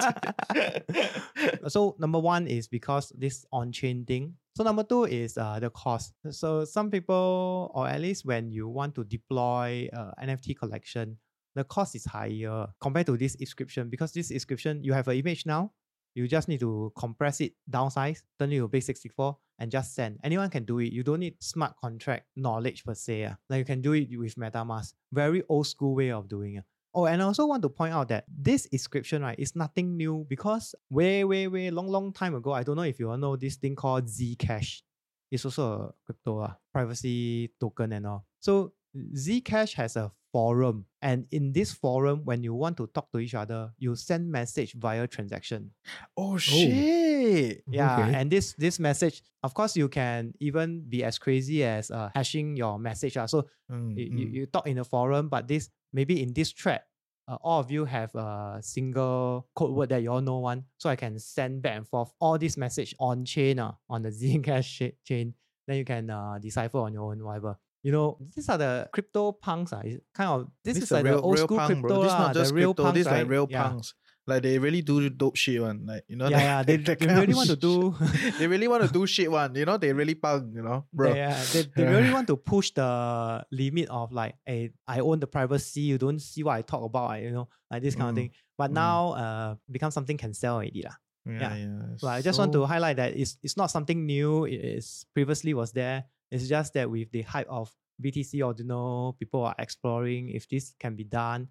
so 1.69 1.97
number 1.99 2.19
one 2.19 2.47
is 2.47 2.69
because 2.69 3.13
this 3.17 3.47
on-chain 3.53 4.05
thing. 4.05 4.35
So 4.57 4.65
number 4.65 4.85
two 4.85 5.05
is 5.05 5.39
uh, 5.39 5.59
the 5.59 5.71
cost. 5.71 6.13
So 6.31 6.65
some 6.65 6.91
people, 6.91 7.71
or 7.75 7.89
at 7.89 8.01
least 8.01 8.27
when 8.27 8.51
you 8.51 8.69
want 8.69 8.95
to 8.97 9.05
deploy 9.05 9.89
uh, 9.93 10.11
NFT 10.23 10.59
collection, 10.59 11.17
the 11.55 11.65
cost 11.65 11.95
is 11.95 12.05
higher 12.05 12.67
compared 12.81 13.07
to 13.07 13.17
this 13.17 13.35
inscription 13.37 13.89
because 13.89 14.13
this 14.13 14.31
inscription 14.31 14.85
you 14.85 14.93
have 14.93 15.09
an 15.09 15.17
image 15.17 15.47
now. 15.47 15.73
You 16.21 16.29
just 16.29 16.49
need 16.49 16.61
to 16.61 16.93
compress 16.97 17.41
it, 17.41 17.55
downsize, 17.71 18.23
turn 18.39 18.53
it 18.53 18.59
to 18.59 18.69
base 18.69 18.87
64, 18.87 19.39
and 19.59 19.71
just 19.71 19.95
send. 19.95 20.19
Anyone 20.23 20.51
can 20.51 20.65
do 20.65 20.79
it. 20.79 20.93
You 20.93 21.03
don't 21.03 21.21
need 21.21 21.37
smart 21.41 21.77
contract 21.81 22.27
knowledge 22.37 22.85
per 22.85 22.95
se. 22.95 23.25
ah. 23.25 23.37
Like 23.49 23.59
you 23.61 23.65
can 23.65 23.81
do 23.81 23.93
it 23.95 24.09
with 24.17 24.35
MetaMask. 24.35 24.93
Very 25.13 25.43
old 25.49 25.67
school 25.67 25.95
way 25.95 26.11
of 26.11 26.29
doing 26.29 26.57
it. 26.57 26.65
Oh, 26.93 27.07
and 27.07 27.23
I 27.23 27.25
also 27.25 27.47
want 27.47 27.63
to 27.63 27.69
point 27.69 27.95
out 27.95 28.09
that 28.09 28.25
this 28.29 28.67
inscription, 28.67 29.23
right, 29.23 29.39
is 29.39 29.55
nothing 29.55 29.97
new 29.97 30.27
because 30.29 30.75
way, 30.91 31.25
way, 31.25 31.47
way, 31.47 31.71
long, 31.71 31.87
long 31.87 32.13
time 32.13 32.35
ago, 32.35 32.53
I 32.53 32.65
don't 32.65 32.77
know 32.77 32.83
if 32.83 32.99
you 32.99 33.11
all 33.11 33.17
know 33.17 33.37
this 33.37 33.57
thing 33.57 33.77
called 33.77 34.07
Zcash. 34.07 34.83
It's 35.31 35.45
also 35.45 35.73
a 35.73 35.93
crypto 36.05 36.41
uh, 36.41 36.53
privacy 36.73 37.53
token 37.61 37.93
and 37.93 38.07
all. 38.07 38.27
So 38.41 38.73
Zcash 38.97 39.75
has 39.75 39.97
a 39.97 40.11
forum, 40.33 40.87
and 41.03 41.27
in 41.31 41.53
this 41.53 41.73
forum, 41.73 42.23
when 42.25 42.43
you 42.43 42.55
want 42.55 42.77
to 42.79 42.87
talk 42.89 43.11
to 43.13 43.19
each 43.19 43.35
other, 43.35 43.71
you 43.79 43.95
send 43.97 44.31
message 44.31 44.75
via 44.75 45.07
transaction. 45.07 45.71
oh 46.17 46.37
shit! 46.39 47.63
Yeah, 47.69 47.99
Okay. 48.03 48.15
and 48.19 48.31
this 48.31 48.55
this 48.55 48.79
message, 48.79 49.23
of 49.43 49.55
course, 49.55 49.77
you 49.77 49.89
can 49.89 50.35
even 50.41 50.83
be 50.89 51.05
as 51.05 51.19
crazy 51.19 51.63
as 51.65 51.91
uh, 51.91 52.11
hashing 52.15 52.57
your 52.57 52.79
message. 52.79 53.17
Uh. 53.17 53.27
So 53.27 53.47
Mm, 53.71 53.95
you, 53.97 54.05
you, 54.05 54.27
mm. 54.27 54.33
you 54.35 54.47
talk 54.47 54.67
in 54.67 54.79
a 54.79 54.85
forum, 54.85 55.29
but 55.29 55.47
this 55.47 55.71
maybe 55.93 56.21
in 56.23 56.33
this 56.35 56.51
thread, 56.51 56.83
uh, 57.29 57.39
all 57.41 57.61
of 57.61 57.71
you 57.71 57.85
have 57.85 58.13
a 58.17 58.59
single 58.63 59.47
code 59.55 59.71
word 59.71 59.89
that 59.91 60.03
you 60.03 60.11
all 60.11 60.21
know 60.21 60.39
one. 60.43 60.65
So 60.79 60.91
I 60.91 60.97
can 60.97 61.21
send 61.21 61.63
back 61.63 61.77
and 61.77 61.87
forth 61.87 62.11
all 62.19 62.37
this 62.37 62.57
message 62.57 62.97
on 62.99 63.25
chain, 63.25 63.61
uh, 63.61 63.75
on 63.89 64.03
the 64.03 64.11
Zcash 64.11 64.91
chain. 65.07 65.35
Then 65.69 65.77
you 65.77 65.85
can 65.85 66.11
uh, 66.11 66.39
decipher 66.43 66.79
on 66.79 66.93
your 66.93 67.13
own, 67.13 67.23
whatever. 67.23 67.59
You 67.83 67.93
know, 67.93 68.19
these 68.35 68.49
are 68.49 68.59
the 68.59 68.89
crypto 68.93 69.33
punks. 69.33 69.73
Uh, 69.73 69.83
kind 70.15 70.31
of 70.31 70.49
this, 70.65 70.77
is 70.77 70.89
the 70.89 70.97
like 70.97 71.05
the 71.05 71.21
old 71.21 71.39
school 71.39 71.57
punk, 71.57 71.81
crypto, 71.81 71.89
bro. 71.89 72.03
This 72.03 72.13
not 72.13 72.35
just 72.35 72.55
real 72.55 72.75
crypto. 72.75 72.83
punks, 72.85 72.99
this 72.99 73.07
right? 73.07 73.21
like 73.21 73.29
real 73.29 73.47
yeah. 73.49 73.63
punks. 73.63 73.95
Like 74.27 74.43
they 74.43 74.59
really 74.59 74.83
do 74.83 75.09
dope 75.09 75.37
shit 75.37 75.63
one. 75.63 75.87
Like 75.87 76.05
you 76.07 76.17
know. 76.17 76.29
Yeah, 76.29 76.39
yeah, 76.39 76.63
they, 76.63 76.77
that 76.87 76.99
they 76.99 77.07
really 77.07 77.35
want 77.35 77.49
to 77.49 77.57
do. 77.57 77.97
they 78.39 78.47
really 78.47 78.69
want 78.69 78.85
to 78.85 78.93
do 78.93 79.07
shit 79.07 79.31
one. 79.31 79.55
You 79.55 79.65
know, 79.65 79.79
they 79.79 79.93
really 79.93 80.15
punk. 80.15 80.55
You 80.55 80.63
know, 80.63 80.85
bro. 80.93 81.15
They, 81.15 81.25
uh, 81.25 81.37
they, 81.53 81.63
they 81.75 81.85
really 81.95 82.13
want 82.13 82.27
to 82.29 82.37
push 82.37 82.71
the 82.71 83.45
limit 83.51 83.89
of 83.89 84.13
like, 84.13 84.37
hey, 84.45 84.71
I 84.87 85.01
own 85.01 85.21
the 85.21 85.27
privacy. 85.27 85.81
You 85.81 85.97
don't 85.97 86.21
see 86.21 86.43
what 86.43 86.57
I 86.57 86.63
talk 86.63 86.85
about. 86.85 87.21
You 87.23 87.31
know, 87.31 87.49
like 87.71 87.83
this 87.83 87.97
kind 87.97 88.11
of 88.11 88.15
Mm, 88.15 88.17
thing. 88.17 88.31
But 88.59 88.71
mm. 88.71 88.75
now, 88.75 89.13
uh, 89.13 89.55
become 89.71 89.91
something 89.91 90.19
can 90.19 90.35
sell 90.35 90.57
already 90.57 90.83
lah. 90.85 90.97
Yeah, 91.25 91.57
yeah. 91.57 91.97
So 91.97 92.09
I 92.09 92.23
just 92.23 92.39
want 92.39 92.53
to 92.53 92.65
highlight 92.65 92.97
that 92.97 93.17
it's 93.17 93.37
it's 93.43 93.57
not 93.57 93.71
something 93.71 94.07
new. 94.07 94.45
It 94.45 94.61
is 94.61 95.07
previously 95.13 95.55
was 95.55 95.73
there. 95.73 96.05
It's 96.31 96.47
just 96.49 96.75
that 96.75 96.91
with 96.91 97.11
the 97.11 97.23
hype 97.23 97.49
of 97.49 97.71
BTC 98.03 98.45
Ordinal, 98.45 99.15
people 99.19 99.45
are 99.45 99.55
exploring 99.59 100.31
if 100.31 100.49
this 100.49 100.75
can 100.79 100.95
be 100.97 101.05
done. 101.05 101.49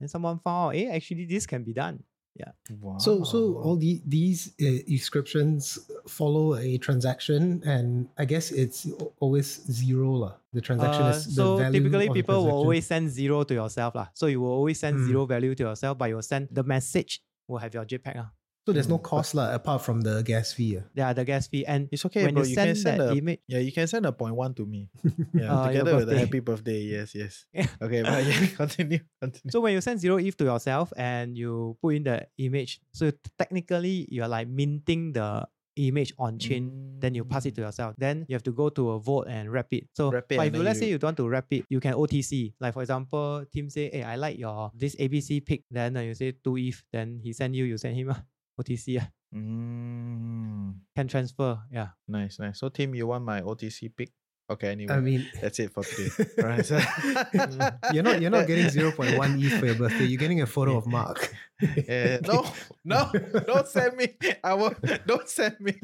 And 0.00 0.10
someone 0.10 0.38
found 0.40 0.68
out, 0.68 0.74
hey, 0.74 0.88
actually 0.90 1.24
this 1.24 1.46
can 1.46 1.62
be 1.64 1.72
done. 1.72 2.02
Yeah. 2.36 2.52
Wow. 2.82 2.98
So, 2.98 3.24
so 3.24 3.56
all 3.64 3.76
the, 3.76 4.02
these 4.04 4.52
uh, 4.60 4.84
inscriptions 4.88 5.78
follow 6.06 6.54
a 6.56 6.76
transaction, 6.76 7.62
and 7.64 8.08
I 8.18 8.26
guess 8.26 8.52
it's 8.52 8.86
always 9.20 9.64
zero 9.72 10.10
lah. 10.12 10.34
The 10.52 10.60
transaction 10.60 11.02
Uh, 11.06 11.16
is 11.16 11.24
the 11.24 11.32
so 11.32 11.56
value 11.56 11.80
typically 11.80 12.08
people 12.12 12.44
will 12.44 12.52
always 12.60 12.84
send 12.86 13.08
zero 13.08 13.40
to 13.44 13.54
yourself 13.54 13.94
lah. 13.94 14.08
So 14.12 14.26
you 14.26 14.40
will 14.42 14.52
always 14.52 14.78
send 14.78 14.98
Hmm. 15.00 15.06
zero 15.08 15.24
value 15.24 15.54
to 15.54 15.62
yourself, 15.72 15.96
but 15.96 16.10
you'll 16.12 16.20
send 16.20 16.48
the 16.52 16.62
message 16.62 17.22
will 17.48 17.56
have 17.64 17.72
your 17.72 17.86
JPEG. 17.88 18.16
ah. 18.20 18.28
So 18.66 18.74
there's 18.74 18.90
no 18.90 18.98
Mm. 18.98 19.06
cost 19.06 19.30
lah 19.38 19.54
apart 19.54 19.78
from 19.86 20.02
the 20.02 20.26
gas 20.26 20.50
fee. 20.50 20.74
ah. 20.82 20.84
Yeah, 20.90 21.14
the 21.14 21.22
gas 21.22 21.46
fee. 21.46 21.62
And 21.64 21.86
it's 21.94 22.02
okay, 22.10 22.26
when 22.26 22.34
bro. 22.34 22.42
you 22.42 22.50
You, 22.50 22.54
send 22.58 22.66
can 22.74 22.82
send 22.82 22.98
that 23.00 23.10
a 23.14 23.16
image, 23.16 23.40
yeah. 23.46 23.62
You 23.62 23.70
can 23.70 23.86
send 23.86 24.02
a 24.06 24.12
point 24.12 24.34
one 24.34 24.54
to 24.58 24.66
me. 24.66 24.90
Yeah, 25.38 25.54
Uh, 25.54 25.70
together 25.70 25.94
with 25.94 26.10
a 26.10 26.18
birthday. 26.18 26.18
happy 26.26 26.40
birthday. 26.42 26.80
Yes, 26.82 27.14
yes. 27.14 27.46
Okay, 27.84 28.02
but 28.02 28.26
yeah, 28.26 28.42
continue, 28.58 29.00
continue. 29.22 29.50
So 29.54 29.62
when 29.62 29.70
you 29.72 29.80
send 29.80 30.02
zero 30.02 30.18
ETH 30.18 30.34
to 30.42 30.50
yourself 30.50 30.90
and 30.98 31.38
you 31.38 31.78
put 31.78 31.94
in 31.94 32.02
the 32.10 32.26
image, 32.42 32.82
so 32.90 33.14
technically 33.38 34.10
you're 34.10 34.26
like 34.26 34.50
minting 34.50 35.14
the 35.14 35.46
image 35.78 36.10
on 36.18 36.40
chain. 36.40 36.96
Then 36.98 37.14
you 37.14 37.22
pass 37.28 37.44
it 37.46 37.54
to 37.56 37.60
yourself. 37.60 37.94
Then 38.00 38.24
you 38.26 38.34
have 38.34 38.42
to 38.48 38.52
go 38.52 38.72
to 38.72 38.96
a 38.96 38.98
vote 38.98 39.28
and 39.28 39.52
wrap 39.52 39.68
it. 39.76 39.86
So 39.92 40.10
Wrap 40.10 40.26
it 40.32 40.40
but 40.40 40.48
if 40.48 40.54
you 40.56 40.62
let's 40.64 40.80
say 40.80 40.88
you- 40.88 40.96
you 40.96 40.98
don't 40.98 41.14
want 41.14 41.20
to 41.22 41.28
wrap 41.28 41.46
it, 41.52 41.68
you 41.68 41.78
can 41.78 41.92
OTC. 41.94 42.56
Like 42.58 42.72
for 42.74 42.80
example, 42.82 43.44
Tim 43.52 43.68
say, 43.70 43.92
"Hey, 43.92 44.02
I 44.02 44.16
like 44.16 44.40
your 44.40 44.72
this 44.74 44.96
ABC 44.96 45.44
pick." 45.44 45.62
Then 45.70 45.94
uh, 45.94 46.00
you 46.02 46.16
say 46.16 46.32
two 46.32 46.56
ETH. 46.56 46.80
Then 46.90 47.20
he 47.22 47.30
send 47.36 47.54
you, 47.54 47.62
you 47.68 47.76
send 47.78 47.94
him. 47.94 48.10
ah. 48.10 48.24
OTC 48.58 48.94
Yeah. 48.94 49.06
Mm, 49.34 50.74
can 50.94 51.08
transfer. 51.08 51.58
Yeah. 51.70 51.88
nice, 52.08 52.38
nice. 52.38 52.58
So, 52.60 52.68
Tim, 52.68 52.94
you 52.94 53.06
want 53.06 53.24
my 53.24 53.40
OTC 53.42 53.90
pick? 53.94 54.10
Okay, 54.48 54.70
anyway, 54.70 54.94
I 54.94 55.00
mean, 55.00 55.26
that's 55.42 55.58
it 55.58 55.72
for 55.74 55.82
today. 55.82 56.08
right. 56.38 56.64
so- 56.64 56.78
you're 57.92 58.04
not 58.06 58.20
you're 58.22 58.30
not 58.30 58.46
getting 58.46 58.66
0.1 58.66 59.42
ETH 59.42 59.58
for 59.58 59.66
your 59.66 59.74
birthday. 59.74 60.04
You're 60.04 60.20
getting 60.22 60.40
a 60.40 60.46
photo 60.46 60.76
of 60.78 60.86
Mark. 60.86 61.34
Eh, 61.88 62.18
no, 62.22 62.46
no, 62.84 63.10
don't 63.44 63.66
send 63.66 63.96
me. 63.96 64.14
I 64.44 64.54
will. 64.54 64.72
Don't 65.04 65.28
send 65.28 65.58
me. 65.58 65.74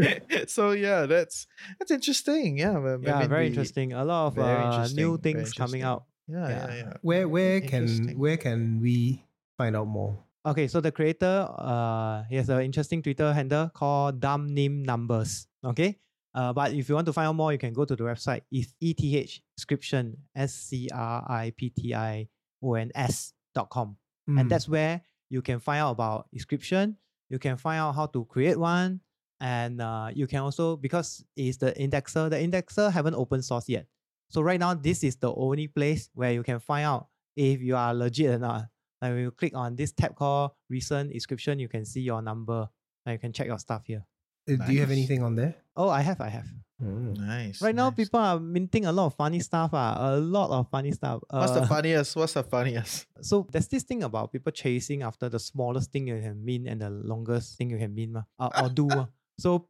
So 0.47 0.71
yeah, 0.79 1.07
that's 1.07 1.49
that's 1.81 1.91
interesting. 1.91 2.59
Yeah, 2.59 2.79
I 2.79 2.97
Yeah, 3.03 3.27
very 3.27 3.47
the- 3.47 3.59
interesting. 3.59 3.95
A 3.95 4.05
lot 4.05 4.29
of 4.29 4.39
uh, 4.39 4.47
interesting, 4.71 4.97
new 4.97 5.19
things 5.19 5.53
coming 5.55 5.83
out. 5.83 6.05
Yeah, 6.29 6.49
Yeah. 6.49 6.67
yeah, 6.69 6.75
yeah. 6.77 6.93
Where 7.03 7.27
where 7.27 7.61
can 7.67 8.15
where 8.17 8.37
can 8.39 8.79
we 8.81 9.25
find 9.59 9.75
out 9.75 9.89
more? 9.89 10.23
Okay, 10.45 10.67
so 10.67 10.81
the 10.81 10.91
creator, 10.91 11.49
uh, 11.57 12.25
he 12.29 12.37
has 12.37 12.49
an 12.49 12.63
interesting 12.63 13.01
Twitter 13.01 13.33
handle 13.33 13.69
called 13.69 14.21
Dumb 14.21 14.53
Name 14.53 14.83
Numbers. 14.83 15.47
Okay, 15.65 15.99
uh, 16.35 16.53
but 16.53 16.73
if 16.73 16.89
you 16.89 16.97
want 16.97 17.07
to 17.07 17.13
find 17.13 17.29
out 17.29 17.37
more, 17.37 17.53
you 17.53 17.59
can 17.59 17.73
go 17.73 17.85
to 17.85 17.95
the 17.95 18.03
website. 18.03 18.43
It's 18.51 18.75
ETH 18.81 19.41
Scription 19.57 20.17
S 20.35 20.53
C 20.53 20.89
R 20.93 21.25
I 21.29 21.53
P 21.57 21.71
T 21.71 21.95
I 21.95 22.29
O 22.63 22.75
N 22.75 22.91
S 22.95 23.35
inscription.com. 23.55 23.97
Mm. 24.29 24.41
And 24.41 24.51
that's 24.51 24.69
where 24.69 25.03
you 25.31 25.43
can 25.43 25.61
find 25.61 25.81
out 25.81 25.93
about 25.93 26.29
inscription. 26.33 26.97
You 27.31 27.39
can 27.39 27.57
find 27.57 27.81
out 27.81 27.95
how 27.95 28.07
to 28.07 28.25
create 28.25 28.59
one. 28.59 29.01
And 29.41 29.81
uh, 29.81 30.11
you 30.15 30.27
can 30.27 30.41
also, 30.41 30.77
because 30.77 31.25
it's 31.37 31.57
the 31.57 31.73
indexer, 31.73 32.31
the 32.31 32.37
indexer 32.37 32.93
haven't 32.93 33.15
open 33.15 33.43
source 33.43 33.69
yet. 33.69 33.87
So 34.31 34.41
right 34.41 34.61
now, 34.61 34.75
this 34.75 35.03
is 35.03 35.17
the 35.17 35.35
only 35.35 35.67
place 35.67 36.09
where 36.15 36.33
you 36.33 36.43
can 36.43 36.61
find 36.61 36.87
out 36.87 37.09
if 37.37 37.61
you 37.61 37.77
are 37.77 37.93
legit 37.93 38.31
or 38.31 38.39
not. 38.39 38.67
Like 39.03 39.11
when 39.13 39.21
you 39.23 39.31
click 39.33 39.53
on 39.57 39.75
this 39.77 39.91
tab 39.93 40.15
called 40.15 40.53
recent 40.71 41.11
inscription, 41.13 41.59
you 41.59 41.69
can 41.69 41.85
see 41.85 42.01
your 42.01 42.23
number 42.23 42.69
and 43.05 43.13
you 43.15 43.19
can 43.19 43.33
check 43.33 43.49
your 43.49 43.59
stuff 43.59 43.83
here. 43.87 44.07
Uh, 44.49 44.65
Do 44.67 44.73
you 44.73 44.81
have 44.81 44.91
anything 44.93 45.23
on 45.23 45.35
there? 45.35 45.55
Oh, 45.77 45.89
I 45.89 46.01
have, 46.03 46.21
I 46.21 46.29
have. 46.29 46.47
Mm. 46.83 47.17
Nice. 47.19 47.63
Right 47.63 47.75
now, 47.75 47.91
nice. 47.91 47.97
people 47.97 48.19
are 48.21 48.39
minting 48.41 48.87
a 48.87 48.93
lot 48.93 49.07
of 49.07 49.15
funny 49.15 49.39
stuff. 49.41 49.71
Ah, 49.73 50.15
a 50.15 50.17
lot 50.19 50.51
of 50.51 50.69
funny 50.71 50.91
stuff. 50.93 51.23
What's 51.31 51.53
the 51.53 51.63
Uh, 51.63 51.67
funniest? 51.67 52.17
What's 52.17 52.33
the 52.35 52.43
funniest? 52.43 53.07
So 53.23 53.47
there's 53.53 53.69
this 53.69 53.85
thing 53.85 54.03
about 54.03 54.33
people 54.33 54.51
chasing 54.51 55.03
after 55.03 55.29
the 55.29 55.39
smallest 55.39 55.93
thing 55.93 56.09
you 56.09 56.19
can 56.21 56.45
mint 56.45 56.67
and 56.67 56.81
the 56.81 56.91
longest 56.91 57.57
thing 57.59 57.71
you 57.71 57.79
can 57.79 57.95
mint, 57.95 58.13
mah, 58.13 58.25
uh, 58.39 58.51
or 58.63 58.69
do. 58.69 58.87
mah. 58.87 59.07
So, 59.39 59.69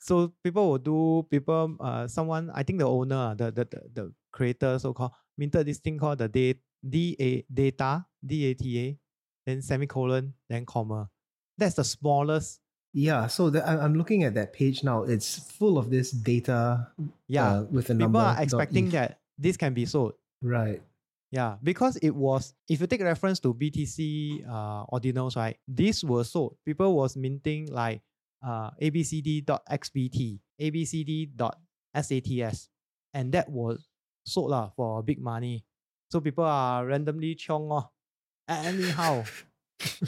so 0.00 0.32
people 0.42 0.70
will 0.70 0.78
do. 0.78 1.26
People, 1.30 1.76
uh, 1.80 2.08
someone 2.08 2.50
I 2.54 2.62
think 2.62 2.78
the 2.80 2.88
owner, 2.88 3.16
ah, 3.16 3.34
the 3.34 3.52
the 3.52 3.64
the, 3.64 3.80
the 3.92 4.04
creator, 4.32 4.78
so 4.78 4.92
called 4.92 5.12
minted 5.36 5.66
this 5.66 5.78
thing 5.78 5.98
called 5.98 6.18
the 6.18 6.28
da- 6.90 7.44
data 7.52 8.06
D 8.24 8.46
A 8.50 8.54
T 8.54 8.80
A, 8.80 8.98
then 9.46 9.62
semicolon, 9.62 10.34
then 10.48 10.64
comma. 10.66 11.10
That's 11.58 11.74
the 11.76 11.84
smallest. 11.84 12.60
Yeah, 12.92 13.26
so 13.26 13.50
the, 13.50 13.60
I'm 13.68 13.94
looking 13.94 14.24
at 14.24 14.34
that 14.34 14.52
page 14.54 14.82
now. 14.82 15.02
It's 15.04 15.38
full 15.52 15.76
of 15.76 15.90
this 15.90 16.10
data 16.10 16.88
Yeah, 17.28 17.44
uh, 17.46 17.62
with 17.70 17.90
a 17.90 17.94
people 17.94 18.08
number. 18.08 18.20
are 18.20 18.34
dot 18.34 18.42
expecting 18.42 18.88
that 18.90 19.20
this 19.36 19.56
can 19.58 19.74
be 19.74 19.84
sold. 19.84 20.14
Right. 20.40 20.80
Yeah, 21.30 21.56
because 21.62 21.96
it 22.00 22.14
was 22.14 22.54
if 22.68 22.80
you 22.80 22.86
take 22.86 23.02
reference 23.02 23.40
to 23.40 23.52
BTC 23.52 24.46
uh 24.48 24.86
ordinals, 24.88 25.36
right? 25.36 25.58
This 25.68 26.02
was 26.04 26.30
sold. 26.30 26.56
People 26.64 26.94
was 26.96 27.16
minting 27.16 27.68
like 27.70 28.00
uh 28.40 28.70
abcd.xbt, 28.80 30.40
abcd.sats, 31.94 32.68
and 33.14 33.32
that 33.32 33.48
was 33.50 33.88
sold 34.24 34.50
lah 34.50 34.70
for 34.76 35.02
big 35.02 35.20
money. 35.20 35.64
So 36.10 36.20
people 36.20 36.44
are 36.44 36.86
randomly 36.86 37.34
chong 37.34 37.68
oh. 37.70 37.90
Anyhow. 38.48 39.24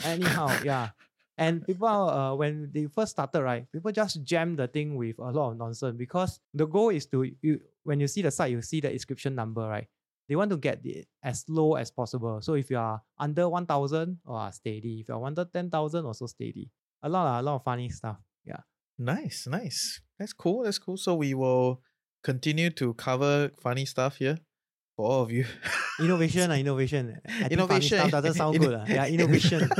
anyhow, 0.03 0.57
yeah. 0.63 0.89
And 1.37 1.65
people, 1.65 1.87
uh, 1.87 2.35
when 2.35 2.69
they 2.73 2.87
first 2.87 3.11
started, 3.11 3.41
right, 3.41 3.71
people 3.71 3.91
just 3.91 4.23
jam 4.23 4.55
the 4.55 4.67
thing 4.67 4.95
with 4.95 5.17
a 5.19 5.31
lot 5.31 5.51
of 5.51 5.57
nonsense 5.57 5.95
because 5.95 6.39
the 6.53 6.65
goal 6.65 6.89
is 6.89 7.05
to, 7.07 7.31
you, 7.41 7.61
when 7.83 7.99
you 7.99 8.07
see 8.07 8.21
the 8.21 8.31
site, 8.31 8.51
you 8.51 8.61
see 8.61 8.81
the 8.81 8.91
inscription 8.91 9.35
number, 9.35 9.61
right? 9.61 9.87
They 10.27 10.35
want 10.35 10.51
to 10.51 10.57
get 10.57 10.85
it 10.85 11.07
as 11.23 11.45
low 11.47 11.75
as 11.75 11.91
possible. 11.91 12.41
So 12.41 12.53
if 12.53 12.69
you 12.69 12.77
are 12.77 13.01
under 13.17 13.47
1,000, 13.47 14.19
or 14.25 14.51
steady. 14.51 14.99
If 14.99 15.07
you 15.09 15.15
are 15.15 15.23
under 15.23 15.45
10,000, 15.45 16.05
also 16.05 16.25
steady. 16.27 16.69
A 17.03 17.09
lot, 17.09 17.39
a 17.39 17.41
lot 17.41 17.55
of 17.55 17.63
funny 17.63 17.89
stuff. 17.89 18.17
Yeah. 18.45 18.59
Nice, 18.97 19.47
nice. 19.47 20.01
That's 20.19 20.33
cool. 20.33 20.63
That's 20.63 20.77
cool. 20.77 20.97
So 20.97 21.15
we 21.15 21.33
will 21.33 21.81
continue 22.21 22.69
to 22.71 22.93
cover 22.95 23.49
funny 23.61 23.85
stuff 23.85 24.17
here 24.17 24.39
for 24.99 25.07
all 25.09 25.23
of 25.23 25.31
you. 25.31 25.45
Innovation, 26.03 26.51
uh, 26.51 26.55
innovation. 26.55 27.21
I 27.25 27.47
innovation. 27.47 28.09
doesn't 28.09 28.33
sound 28.33 28.59
good. 28.59 28.73
uh. 28.73 28.83
Yeah, 28.85 29.07
innovation. 29.15 29.63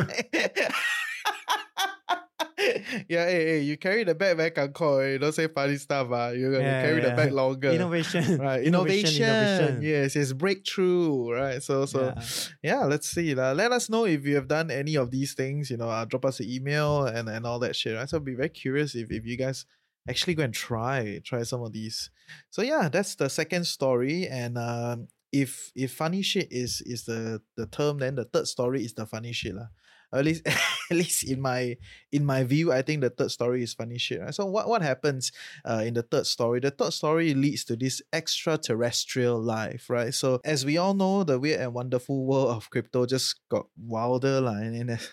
yeah, 3.09 3.25
hey, 3.27 3.45
hey, 3.51 3.59
you 3.61 3.75
carry 3.77 4.05
the 4.05 4.15
bag 4.15 4.37
very 4.37 4.51
kangkor, 4.51 5.11
You 5.11 5.19
don't 5.19 5.33
say 5.33 5.47
funny 5.47 5.75
stuff. 5.75 6.07
Ah, 6.11 6.29
You, 6.29 6.51
you 6.51 6.59
Yeah, 6.59 6.81
carry 6.81 7.01
the 7.01 7.11
bag 7.11 7.33
longer. 7.33 7.71
innovation. 7.71 8.37
Right, 8.39 8.63
Innovation, 8.63 9.11
innovation. 9.23 9.59
innovation. 9.59 9.81
Yes, 9.83 10.15
it's 10.15 10.31
breakthrough. 10.31 11.31
Right. 11.35 11.61
So, 11.61 11.85
so 11.85 12.13
Yeah. 12.15 12.23
yeah, 12.63 12.81
let's 12.85 13.09
see. 13.11 13.35
lah. 13.35 13.51
Let 13.51 13.71
us 13.75 13.89
know 13.89 14.05
if 14.05 14.23
you 14.25 14.35
have 14.39 14.47
done 14.47 14.71
any 14.71 14.95
of 14.95 15.11
these 15.11 15.33
things. 15.35 15.69
You 15.69 15.77
know, 15.77 15.89
uh, 15.89 16.05
drop 16.05 16.23
us 16.23 16.39
an 16.39 16.47
email 16.47 17.03
and, 17.07 17.27
and 17.27 17.45
all 17.45 17.59
that 17.59 17.75
shit. 17.75 17.95
Right. 17.95 18.07
So 18.07 18.17
I'll 18.17 18.23
be 18.23 18.35
very 18.39 18.49
curious 18.55 18.95
if, 18.95 19.11
if 19.11 19.25
you 19.27 19.35
guys 19.35 19.65
actually 20.07 20.35
go 20.35 20.43
and 20.43 20.53
try 20.53 21.19
try 21.23 21.43
some 21.43 21.61
of 21.61 21.73
these. 21.73 22.09
So 22.49 22.61
yeah, 22.61 22.89
that's 22.89 23.15
the 23.15 23.29
second 23.29 23.65
story. 23.65 24.27
And 24.27 24.57
um, 24.57 25.07
if 25.31 25.71
if 25.75 25.93
funny 25.93 26.21
shit 26.21 26.47
is 26.51 26.81
is 26.85 27.05
the 27.05 27.41
the 27.57 27.65
term, 27.65 27.99
then 27.99 28.15
the 28.15 28.25
third 28.25 28.47
story 28.47 28.83
is 28.85 28.93
the 28.93 29.05
funny 29.05 29.33
shit 29.33 29.55
lah. 29.55 29.67
At 30.13 30.25
least 30.25 30.45
at 30.91 30.97
least 30.97 31.23
in 31.23 31.41
my 31.41 31.77
in 32.11 32.25
my 32.25 32.43
view, 32.43 32.71
I 32.71 32.81
think 32.81 33.01
the 33.01 33.09
third 33.09 33.31
story 33.31 33.63
is 33.63 33.73
funny 33.73 33.97
shit. 33.97 34.21
Right? 34.21 34.33
So 34.33 34.45
what 34.45 34.67
what 34.67 34.81
happens 34.81 35.31
uh, 35.63 35.83
in 35.85 35.93
the 35.93 36.03
third 36.03 36.25
story? 36.25 36.59
The 36.59 36.71
third 36.71 36.93
story 36.93 37.33
leads 37.33 37.63
to 37.65 37.75
this 37.75 38.01
extraterrestrial 38.11 39.39
life, 39.39 39.89
right? 39.89 40.13
So 40.13 40.39
as 40.43 40.65
we 40.65 40.77
all 40.77 40.93
know, 40.93 41.23
the 41.23 41.39
weird 41.39 41.61
and 41.61 41.73
wonderful 41.73 42.25
world 42.25 42.57
of 42.57 42.69
crypto 42.69 43.05
just 43.05 43.39
got 43.49 43.67
wilder. 43.77 44.37
And, 44.47 44.89
and 44.89 45.09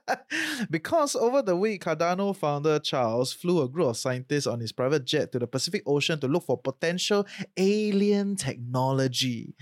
because 0.70 1.14
over 1.14 1.42
the 1.42 1.56
week, 1.56 1.84
Cardano 1.84 2.34
founder 2.34 2.78
Charles 2.78 3.32
flew 3.32 3.62
a 3.62 3.68
group 3.68 3.88
of 3.88 3.96
scientists 3.96 4.46
on 4.46 4.60
his 4.60 4.72
private 4.72 5.04
jet 5.04 5.32
to 5.32 5.38
the 5.38 5.46
Pacific 5.46 5.82
Ocean 5.86 6.18
to 6.20 6.28
look 6.28 6.44
for 6.44 6.58
potential 6.58 7.26
alien 7.56 8.36
technology. 8.36 9.54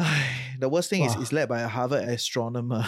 The 0.60 0.68
worst 0.68 0.90
thing 0.90 1.04
is 1.04 1.14
Wow. 1.16 1.22
it's 1.22 1.32
led 1.32 1.48
by 1.48 1.62
a 1.62 1.68
Harvard 1.68 2.04
astronomer, 2.06 2.86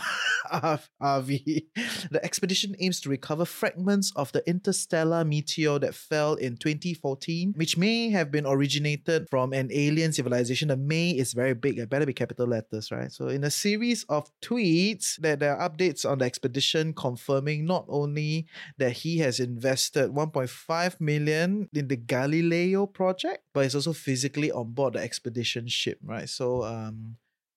Avi. 1.01 1.68
The 2.11 2.20
expedition 2.22 2.77
aims 2.79 3.01
to 3.01 3.09
recover 3.09 3.46
fragments 3.46 4.12
of 4.14 4.31
the 4.33 4.46
interstellar 4.46 5.25
meteor 5.25 5.79
that 5.79 5.94
fell 5.94 6.35
in 6.35 6.59
2014, 6.59 7.55
which 7.57 7.79
may 7.79 8.11
have 8.11 8.31
been 8.31 8.44
originated 8.46 9.27
from 9.31 9.55
an 9.55 9.70
alien 9.72 10.12
civilization. 10.12 10.68
The 10.68 10.77
may 10.77 11.12
is 11.12 11.33
very 11.33 11.55
big, 11.55 11.79
it 11.79 11.88
better 11.88 12.05
be 12.05 12.12
capital 12.12 12.46
letters, 12.46 12.90
right? 12.92 13.11
So, 13.11 13.29
in 13.29 13.42
a 13.42 13.51
series 13.51 14.05
of 14.11 14.31
tweets, 14.42 15.16
that 15.22 15.40
there 15.40 15.57
are 15.57 15.70
updates 15.70 16.05
on 16.05 16.18
the 16.18 16.27
expedition 16.27 16.92
confirming 16.92 17.64
not 17.64 17.87
only 17.88 18.46
that 18.77 18.92
he 18.92 19.16
has 19.18 19.40
invested 19.40 20.11
1.5 20.11 21.01
million 21.01 21.70
in 21.72 21.88
the 21.88 21.96
Galileo 21.96 22.85
project, 22.85 23.44
but 23.55 23.62
he's 23.62 23.75
also 23.75 23.94
physically 23.94 24.53
on 24.53 24.72
board 24.72 24.92
the 24.92 25.01
expedition 25.01 25.66
ship, 25.68 25.98
right? 26.05 26.29
So, 26.29 26.64
um, 26.64 27.01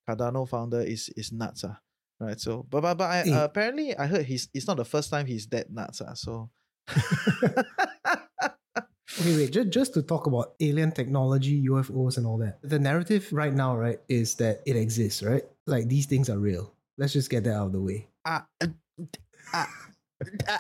Cardano 0.08 0.48
founder 0.48 0.82
is 0.82 1.10
is 1.18 1.32
nuts, 1.32 1.64
ah, 1.66 1.78
right? 2.20 2.40
So, 2.40 2.66
but 2.70 2.82
but, 2.82 2.96
but 2.98 3.10
I, 3.10 3.18
Eh. 3.28 3.34
uh, 3.34 3.44
apparently 3.46 3.98
I 3.98 4.06
heard 4.08 4.26
he's 4.26 4.50
it's 4.54 4.68
not 4.68 4.78
the 4.78 4.86
first 4.86 5.10
time 5.10 5.26
he's 5.26 5.48
that 5.48 5.72
nuts, 5.72 6.02
ah. 6.02 6.14
So, 6.14 6.50
Okay, 9.22 9.38
wait, 9.38 9.52
just, 9.52 9.70
just 9.70 9.94
to 9.94 10.02
talk 10.02 10.28
about 10.28 10.56
alien 10.60 10.92
technology, 10.92 11.64
UFOs, 11.70 12.18
and 12.18 12.26
all 12.26 12.38
that. 12.40 12.60
The 12.64 12.80
narrative 12.80 13.30
right 13.32 13.54
now, 13.54 13.78
right, 13.78 14.00
is 14.10 14.34
that 14.36 14.62
it 14.66 14.76
exists, 14.76 15.24
right? 15.24 15.44
Like 15.68 15.88
these 15.88 16.06
things 16.06 16.30
are 16.30 16.38
real. 16.40 16.74
Let's 16.98 17.14
just 17.14 17.30
get 17.30 17.44
that 17.46 17.54
out 17.56 17.68
of 17.68 17.72
the 17.72 17.82
way. 17.82 18.08
ah, 18.26 18.46
uh, 18.62 18.68
ah, 19.54 19.70
ah, 20.50 20.60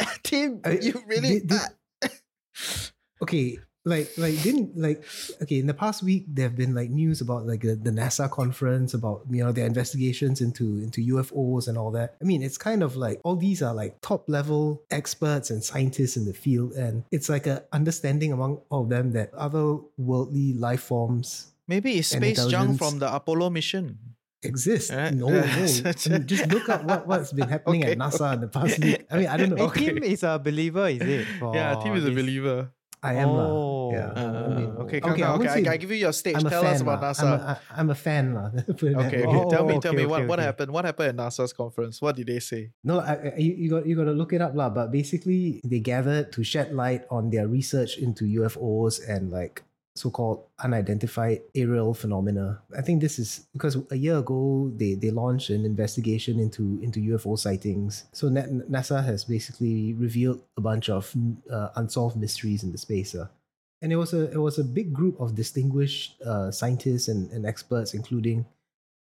ah, 0.00 0.14
Tim, 0.22 0.60
I- 0.64 0.78
you 0.80 1.02
really. 1.06 1.40
did- 1.40 1.48
did- 1.48 1.60
ah. 2.04 2.08
Okay, 3.22 3.58
like 3.88 4.08
like 4.18 4.36
didn't 4.42 4.76
like 4.76 5.02
okay 5.42 5.58
in 5.58 5.66
the 5.66 5.74
past 5.74 6.02
week 6.02 6.24
there 6.28 6.44
have 6.48 6.56
been 6.56 6.74
like 6.74 6.90
news 6.90 7.20
about 7.20 7.46
like 7.46 7.62
the, 7.62 7.74
the 7.74 7.90
NASA 7.90 8.30
conference 8.30 8.92
about 8.94 9.22
you 9.30 9.42
know 9.42 9.50
their 9.52 9.66
investigations 9.66 10.40
into 10.40 10.64
into 10.84 11.00
UFOs 11.14 11.68
and 11.68 11.76
all 11.78 11.90
that. 11.92 12.16
I 12.20 12.24
mean 12.24 12.42
it's 12.42 12.58
kind 12.58 12.82
of 12.82 12.96
like 12.96 13.20
all 13.24 13.36
these 13.36 13.62
are 13.62 13.74
like 13.74 14.00
top 14.00 14.28
level 14.28 14.82
experts 14.90 15.50
and 15.50 15.64
scientists 15.64 16.16
in 16.16 16.24
the 16.26 16.34
field 16.34 16.72
and 16.74 17.04
it's 17.10 17.28
like 17.28 17.46
a 17.46 17.64
understanding 17.72 18.32
among 18.32 18.60
all 18.70 18.82
of 18.84 18.88
them 18.88 19.12
that 19.12 19.32
other 19.34 19.78
worldly 19.96 20.52
life 20.54 20.82
forms 20.82 21.52
Maybe 21.66 21.98
it's 21.98 22.08
space 22.08 22.44
junk 22.46 22.78
from 22.78 22.98
the 22.98 23.12
Apollo 23.12 23.50
mission. 23.50 23.98
exist. 24.42 24.90
Right. 24.90 25.12
No, 25.12 25.28
no. 25.28 25.40
I 25.44 25.56
mean, 25.66 26.26
just 26.26 26.46
look 26.48 26.68
up 26.70 26.84
what, 26.84 27.06
what's 27.06 27.32
been 27.34 27.48
happening 27.48 27.82
Okay. 27.82 27.92
at 27.92 27.98
NASA 27.98 28.34
in 28.34 28.40
the 28.40 28.48
past 28.48 28.78
week. 28.78 29.04
I 29.10 29.16
mean, 29.18 29.26
I 29.26 29.36
don't 29.36 29.50
know. 29.58 29.68
Hey, 29.68 29.86
Tim 29.92 29.98
is 30.02 30.22
a 30.22 30.38
believer, 30.38 30.88
is 30.88 31.02
it? 31.02 31.26
yeah, 31.42 31.74
Tim 31.82 31.94
is 31.96 32.06
a 32.06 32.10
believer. 32.14 32.70
I 33.02 33.14
am. 33.14 33.28
Oh. 33.28 33.90
yeah. 33.92 34.10
Uh, 34.10 34.48
I 34.50 34.54
mean, 34.54 34.70
okay, 34.82 34.98
okay, 34.98 35.00
come 35.00 35.22
on, 35.22 35.40
okay, 35.46 35.68
I, 35.68 35.72
I 35.72 35.76
give 35.76 35.90
you 35.90 35.96
your 35.96 36.12
stage. 36.12 36.42
Tell 36.42 36.66
us 36.66 36.80
about. 36.80 37.00
NASA. 37.00 37.22
I'm 37.22 37.32
a, 37.32 37.42
I- 37.54 37.80
I'm 37.80 37.90
a 37.90 37.94
fan. 37.94 38.34
lah. 38.34 38.50
Put 38.66 38.82
it 38.82 38.96
that 38.98 39.06
Okay, 39.06 39.22
okay. 39.24 39.44
tell 39.54 39.64
me, 39.66 39.74
Oh, 39.74 39.80
tell 39.80 39.92
okay, 39.94 40.02
me 40.02 40.06
what, 40.06 40.20
okay, 40.22 40.28
what 40.28 40.38
happened. 40.38 40.70
What 40.72 40.84
happened 40.84 41.08
at 41.14 41.16
NASA's 41.16 41.52
conference? 41.52 42.02
What 42.02 42.16
did 42.16 42.26
they 42.26 42.40
say? 42.40 42.70
No, 42.82 42.98
I, 43.00 43.34
you, 43.38 43.52
you 43.54 43.68
got 43.70 43.86
you 43.86 43.94
got 43.94 44.10
to 44.10 44.16
look 44.18 44.32
it 44.32 44.42
up, 44.42 44.54
lah. 44.54 44.68
But 44.70 44.90
basically, 44.90 45.60
they 45.64 45.78
gathered 45.78 46.32
to 46.34 46.42
shed 46.42 46.74
light 46.74 47.06
on 47.10 47.30
their 47.30 47.46
research 47.46 47.98
into 47.98 48.24
UFOs 48.42 48.98
and 49.06 49.30
like 49.30 49.62
so-called 49.98 50.44
unidentified 50.62 51.42
aerial 51.54 51.94
phenomena. 51.94 52.62
I 52.76 52.82
think 52.82 53.00
this 53.00 53.18
is 53.18 53.46
because 53.52 53.76
a 53.90 53.96
year 53.96 54.18
ago 54.18 54.70
they 54.76 54.94
they 54.94 55.10
launched 55.10 55.50
an 55.50 55.64
investigation 55.64 56.38
into 56.38 56.78
into 56.82 57.00
UFO 57.12 57.38
sightings. 57.38 58.04
So 58.12 58.28
NASA 58.28 59.04
has 59.04 59.24
basically 59.24 59.94
revealed 59.94 60.40
a 60.56 60.60
bunch 60.60 60.88
of 60.88 61.12
uh, 61.50 61.70
unsolved 61.76 62.16
mysteries 62.16 62.62
in 62.62 62.72
the 62.72 62.78
space. 62.78 63.14
Uh. 63.14 63.28
And 63.82 63.92
it 63.92 63.96
was 63.96 64.14
a 64.14 64.30
it 64.30 64.38
was 64.38 64.58
a 64.58 64.64
big 64.64 64.92
group 64.92 65.20
of 65.20 65.34
distinguished 65.34 66.20
uh, 66.22 66.50
scientists 66.50 67.08
and, 67.08 67.30
and 67.30 67.46
experts, 67.46 67.94
including 67.94 68.46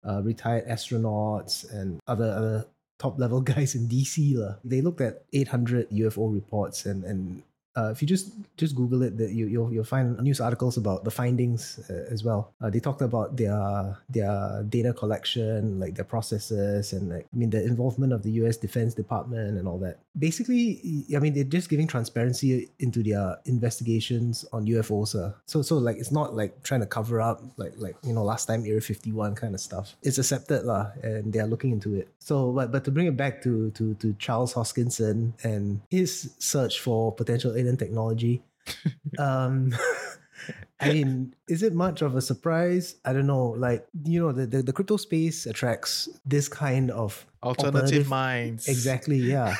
uh, 0.07 0.21
retired 0.21 0.67
astronauts 0.67 1.69
and 1.71 1.99
other 2.07 2.29
other 2.29 2.65
top 2.99 3.19
level 3.19 3.41
guys 3.53 3.75
in 3.75 3.87
DC. 3.87 4.37
lah. 4.37 4.57
They 4.63 4.81
looked 4.81 5.01
at 5.01 5.25
800 5.33 5.89
UFO 5.91 6.33
reports 6.33 6.85
and 6.85 7.03
and 7.03 7.43
Uh, 7.77 7.91
if 7.91 8.01
you 8.01 8.07
just 8.07 8.33
just 8.57 8.75
Google 8.75 9.03
it, 9.03 9.17
that 9.17 9.31
you 9.31 9.45
you'll, 9.45 9.71
you'll 9.71 9.83
find 9.83 10.17
news 10.19 10.41
articles 10.41 10.77
about 10.77 11.03
the 11.03 11.11
findings 11.11 11.79
uh, 11.91 12.11
as 12.11 12.23
well. 12.23 12.51
Uh, 12.59 12.71
they 12.71 12.79
talked 12.79 13.03
about 13.03 13.37
their 13.37 13.95
their 14.09 14.65
data 14.67 14.91
collection, 14.93 15.79
like 15.79 15.93
their 15.93 16.05
processes, 16.05 16.93
and 16.93 17.09
like 17.09 17.27
I 17.31 17.37
mean 17.37 17.51
the 17.51 17.63
involvement 17.63 18.13
of 18.13 18.23
the 18.23 18.31
U.S. 18.41 18.57
Defense 18.57 18.95
Department 18.95 19.59
and 19.59 19.67
all 19.67 19.77
that. 19.79 19.99
Basically, 20.17 20.81
I 21.15 21.19
mean 21.19 21.33
they're 21.35 21.43
just 21.43 21.69
giving 21.69 21.85
transparency 21.85 22.69
into 22.79 23.03
their 23.03 23.37
investigations 23.45 24.43
on 24.51 24.65
UFOs. 24.65 25.13
Uh. 25.13 25.33
So 25.45 25.61
so 25.61 25.77
like 25.77 25.97
it's 25.97 26.11
not 26.11 26.35
like 26.35 26.63
trying 26.63 26.81
to 26.81 26.87
cover 26.87 27.21
up 27.21 27.43
like 27.57 27.73
like 27.77 27.95
you 28.03 28.13
know 28.13 28.23
last 28.23 28.47
time 28.47 28.65
Area 28.65 28.81
51 28.81 29.35
kind 29.35 29.53
of 29.53 29.61
stuff. 29.61 29.93
It's 30.01 30.17
accepted 30.17 30.65
lah, 30.65 30.89
and 31.03 31.31
they 31.31 31.39
are 31.39 31.47
looking 31.47 31.71
into 31.71 31.93
it. 31.93 32.09
So 32.17 32.51
but 32.51 32.71
but 32.71 32.83
to 32.85 32.91
bring 32.91 33.05
it 33.05 33.15
back 33.15 33.43
to 33.43 33.69
to 33.77 33.93
to 34.01 34.15
Charles 34.17 34.55
Hoskinson 34.55 35.33
and 35.43 35.81
his 35.91 36.33
search 36.39 36.79
for 36.81 37.13
potential 37.13 37.55
technology. 37.75 38.43
um, 39.19 39.73
I 40.79 40.93
mean, 40.93 41.33
is 41.49 41.63
it 41.63 41.73
much 41.73 42.01
of 42.03 42.15
a 42.15 42.21
surprise? 42.21 42.95
I 43.03 43.11
don't 43.11 43.25
know. 43.25 43.47
Like, 43.57 43.87
you 44.05 44.21
know, 44.21 44.31
the, 44.31 44.45
the, 44.45 44.61
the 44.61 44.73
crypto 44.73 44.97
space 44.97 45.47
attracts 45.47 46.07
this 46.23 46.47
kind 46.47 46.91
of 46.91 47.25
Alternative, 47.41 48.07
minds. 48.07 48.67
Exactly, 48.67 49.17
yeah. 49.17 49.55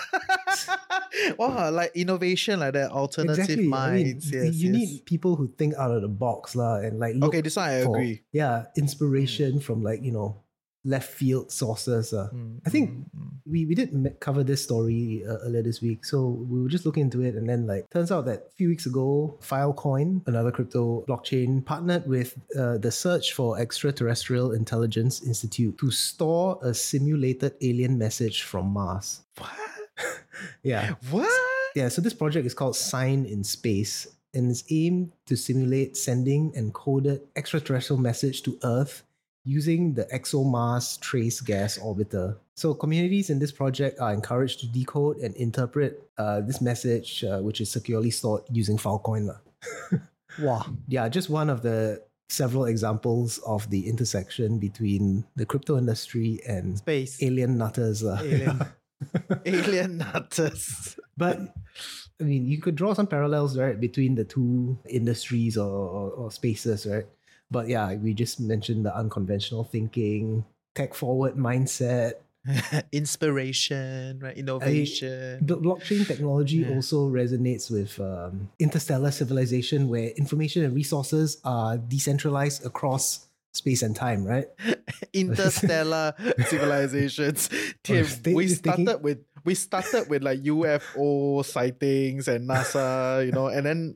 wow, 1.38 1.72
like 1.72 1.92
innovation 1.96 2.60
like 2.60 2.74
that. 2.74 2.92
Alternative 2.92 3.40
exactly. 3.40 3.68
minds. 3.68 4.34
I 4.34 4.36
mean, 4.38 4.46
yes, 4.46 4.56
you 4.56 4.72
yes. 4.72 4.80
need 4.80 5.06
people 5.06 5.36
who 5.36 5.48
think 5.58 5.76
out 5.76 5.92
of 5.92 6.02
the 6.02 6.08
box 6.08 6.56
lah, 6.56 6.78
and 6.78 7.00
like 7.00 7.16
Okay, 7.22 7.42
this 7.42 7.56
one 7.56 7.70
I 7.70 7.84
for, 7.84 7.96
agree. 7.96 8.24
Yeah, 8.32 8.66
inspiration 8.76 9.60
from 9.60 9.84
like 9.84 10.04
you 10.04 10.12
know 10.12 10.42
left 10.88 11.12
field 11.12 11.52
sources. 11.52 12.14
Uh. 12.14 12.30
Mm, 12.34 12.60
I 12.66 12.70
think 12.70 12.92
mm, 12.92 13.04
mm. 13.16 13.30
we, 13.46 13.66
we 13.66 13.76
did 13.76 14.16
cover 14.20 14.44
this 14.44 14.64
story 14.64 15.24
uh, 15.28 15.38
earlier 15.44 15.62
this 15.62 15.82
week. 15.82 16.06
So 16.06 16.46
we 16.50 16.64
were 16.64 16.70
just 16.70 16.86
looking 16.86 17.04
into 17.04 17.22
it. 17.22 17.36
And 17.36 17.48
then, 17.48 17.68
like, 17.68 17.90
turns 17.90 18.12
out 18.12 18.26
that 18.26 18.48
a 18.48 18.56
few 18.56 18.70
weeks 18.70 18.86
ago, 18.86 19.38
Filecoin, 19.42 20.26
another 20.28 20.52
crypto 20.52 21.06
blockchain, 21.08 21.64
partnered 21.66 22.08
with 22.08 22.40
uh, 22.58 22.78
the 22.78 22.92
Search 22.92 23.34
for 23.34 23.60
Extraterrestrial 23.60 24.54
Intelligence 24.54 25.22
Institute 25.22 25.78
to 25.78 25.92
store 25.92 26.58
a 26.64 26.74
simulated 26.74 27.54
alien 27.62 27.98
message 27.98 28.44
from 28.44 28.68
Mars. 28.68 29.22
What? 29.38 29.52
Yeah. 30.62 30.94
What? 31.10 31.28
Yeah. 31.76 31.90
So 31.90 32.00
this 32.00 32.14
project 32.14 32.46
is 32.46 32.54
called 32.54 32.76
Sign 32.76 33.26
in 33.26 33.44
Space 33.44 34.06
and 34.34 34.52
is 34.52 34.64
aimed 34.70 35.12
to 35.26 35.36
simulate 35.36 35.98
sending 35.98 36.52
encoded 36.52 37.22
extraterrestrial 37.36 38.00
message 38.00 38.44
to 38.44 38.60
Earth 38.64 39.04
using 39.48 39.94
the 39.94 40.04
ExoMars 40.12 41.00
Trace 41.00 41.40
Gas 41.40 41.78
Orbiter. 41.80 42.36
So 42.56 42.74
communities 42.74 43.30
in 43.30 43.40
this 43.40 43.52
project 43.52 44.00
are 44.00 44.12
encouraged 44.12 44.60
to 44.60 44.68
decode 44.68 45.18
and 45.24 45.34
interpret 45.36 46.04
uh, 46.18 46.42
this 46.42 46.60
message, 46.60 47.24
uh, 47.24 47.40
which 47.40 47.62
is 47.62 47.72
securely 47.72 48.12
stored 48.12 48.44
using 48.52 48.78
Filecoin. 48.78 49.32
Wow. 50.40 50.66
Yeah, 50.88 51.10
just 51.10 51.32
one 51.32 51.50
of 51.50 51.64
the 51.64 52.04
several 52.30 52.66
examples 52.66 53.40
of 53.40 53.68
the 53.72 53.88
intersection 53.90 54.60
between 54.60 55.26
the 55.36 55.48
crypto 55.48 55.78
industry 55.80 56.40
and 56.46 56.78
Space. 56.78 57.18
alien 57.24 57.58
nutters. 57.58 58.04
lah. 58.04 58.20
Alien. 58.22 58.62
Alien 59.46 59.98
nutters. 59.98 60.94
but 61.18 61.40
I 62.20 62.24
mean, 62.24 62.46
you 62.46 62.60
could 62.62 62.76
draw 62.76 62.94
some 62.94 63.08
parallels, 63.08 63.58
right, 63.58 63.80
between 63.80 64.14
the 64.14 64.26
two 64.26 64.78
industries 64.90 65.58
or, 65.58 65.70
or, 65.70 66.10
or 66.12 66.32
spaces, 66.32 66.86
right? 66.86 67.06
But 67.50 67.68
yeah, 67.70 67.94
we 67.96 68.14
just 68.14 68.40
mentioned 68.40 68.86
the 68.86 68.96
unconventional 68.96 69.64
thinking, 69.64 70.46
tech 70.76 70.94
forward 70.94 71.36
mindset. 71.36 72.14
Inspiration, 72.92 74.20
right? 74.20 74.38
Innovation. 74.38 75.46
The 75.46 75.58
blockchain 75.58 76.06
technology 76.08 76.58
Yeah. 76.58 76.76
also 76.76 77.10
resonates 77.10 77.70
with 77.72 78.00
um, 78.00 78.50
interstellar 78.60 79.12
civilization, 79.12 79.90
where 79.90 80.10
information 80.12 80.64
and 80.64 80.74
resources 80.76 81.40
are 81.44 81.78
decentralized 81.78 82.66
across 82.66 83.28
space 83.54 83.82
and 83.82 83.96
time, 83.96 84.24
right? 84.24 84.48
interstellar 85.14 86.14
civilizations. 86.48 87.50
Tim, 87.84 88.06
stay- 88.06 88.34
we 88.34 88.48
started 88.48 89.02
with 89.04 89.20
we 89.44 89.56
started 89.56 90.10
with 90.10 90.24
like 90.24 90.42
UFO 90.44 91.44
sightings 91.46 92.28
and 92.28 92.50
NASA, 92.50 93.26
you 93.26 93.32
know, 93.32 93.48
and 93.48 93.66
then 93.66 93.96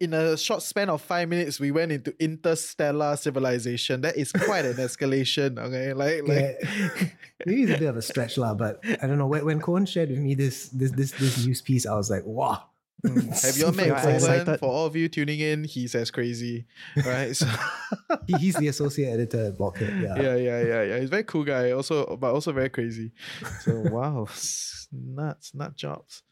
in 0.00 0.14
a 0.14 0.36
short 0.36 0.62
span 0.62 0.90
of 0.90 1.02
five 1.02 1.28
minutes, 1.28 1.60
we 1.60 1.70
went 1.70 1.92
into 1.92 2.14
interstellar 2.22 3.16
civilization. 3.16 4.00
That 4.02 4.16
is 4.16 4.32
quite 4.32 4.64
an 4.64 4.74
escalation. 4.74 5.58
Okay, 5.58 5.92
like 5.92 6.26
like 6.26 6.58
Yeah. 6.60 7.08
Maybe 7.46 7.62
it's 7.62 7.72
a 7.72 7.78
bit 7.78 7.88
of 7.88 7.96
a 7.96 8.02
stretch, 8.02 8.36
lah, 8.36 8.54
but 8.54 8.84
I 9.02 9.06
don't 9.06 9.16
know. 9.16 9.26
When, 9.26 9.44
when 9.44 9.60
Cohen 9.60 9.86
shared 9.86 10.10
with 10.10 10.18
me 10.18 10.34
this 10.34 10.68
this 10.68 10.90
this 10.92 11.12
this 11.12 11.46
news 11.46 11.62
piece, 11.62 11.86
I 11.86 11.94
was 11.94 12.10
like, 12.10 12.24
wow. 12.24 12.69
Mm. 13.06 13.42
Have 13.44 13.56
you 13.56 13.66
met 13.72 13.86
Super 13.86 14.00
Cohen? 14.00 14.14
excited. 14.14 14.58
For 14.60 14.66
all 14.68 14.86
of 14.86 14.94
you 14.96 15.08
tuning 15.08 15.40
in, 15.40 15.64
he's 15.64 15.94
as 15.94 16.10
crazy, 16.10 16.66
right? 17.04 17.34
So, 17.34 17.46
He, 18.26 18.34
he's 18.38 18.54
the 18.56 18.68
associate 18.68 19.10
editor 19.12 19.46
at 19.46 19.58
Blockhead. 19.58 20.02
Yeah. 20.02 20.16
yeah, 20.20 20.34
yeah, 20.36 20.60
yeah, 20.62 20.82
yeah. 20.82 20.96
He's 20.98 21.08
a 21.08 21.10
very 21.10 21.24
cool 21.24 21.44
guy, 21.44 21.70
also, 21.72 22.16
but 22.16 22.32
also 22.34 22.52
very 22.52 22.68
crazy. 22.68 23.12
So 23.62 23.80
wow, 23.90 24.24
s- 24.28 24.88
nuts, 24.92 25.54
nut 25.54 25.74
jobs. 25.76 26.22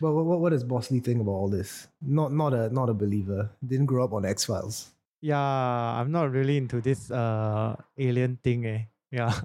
But 0.00 0.12
what, 0.12 0.24
what, 0.24 0.40
what 0.40 0.50
does 0.50 0.64
Bosley 0.64 1.00
think 1.00 1.20
about 1.20 1.32
all 1.32 1.48
this? 1.48 1.86
Not 2.00 2.32
not 2.32 2.52
a 2.54 2.68
not 2.70 2.88
a 2.88 2.94
believer. 2.94 3.50
Didn't 3.64 3.86
grow 3.86 4.04
up 4.04 4.12
on 4.12 4.24
X 4.24 4.44
Files. 4.46 4.90
Yeah, 5.20 5.38
I'm 5.38 6.10
not 6.10 6.30
really 6.32 6.56
into 6.56 6.80
this 6.80 7.10
uh 7.10 7.76
alien 7.98 8.38
thing, 8.42 8.66
eh. 8.66 8.82
Yeah. 9.10 9.32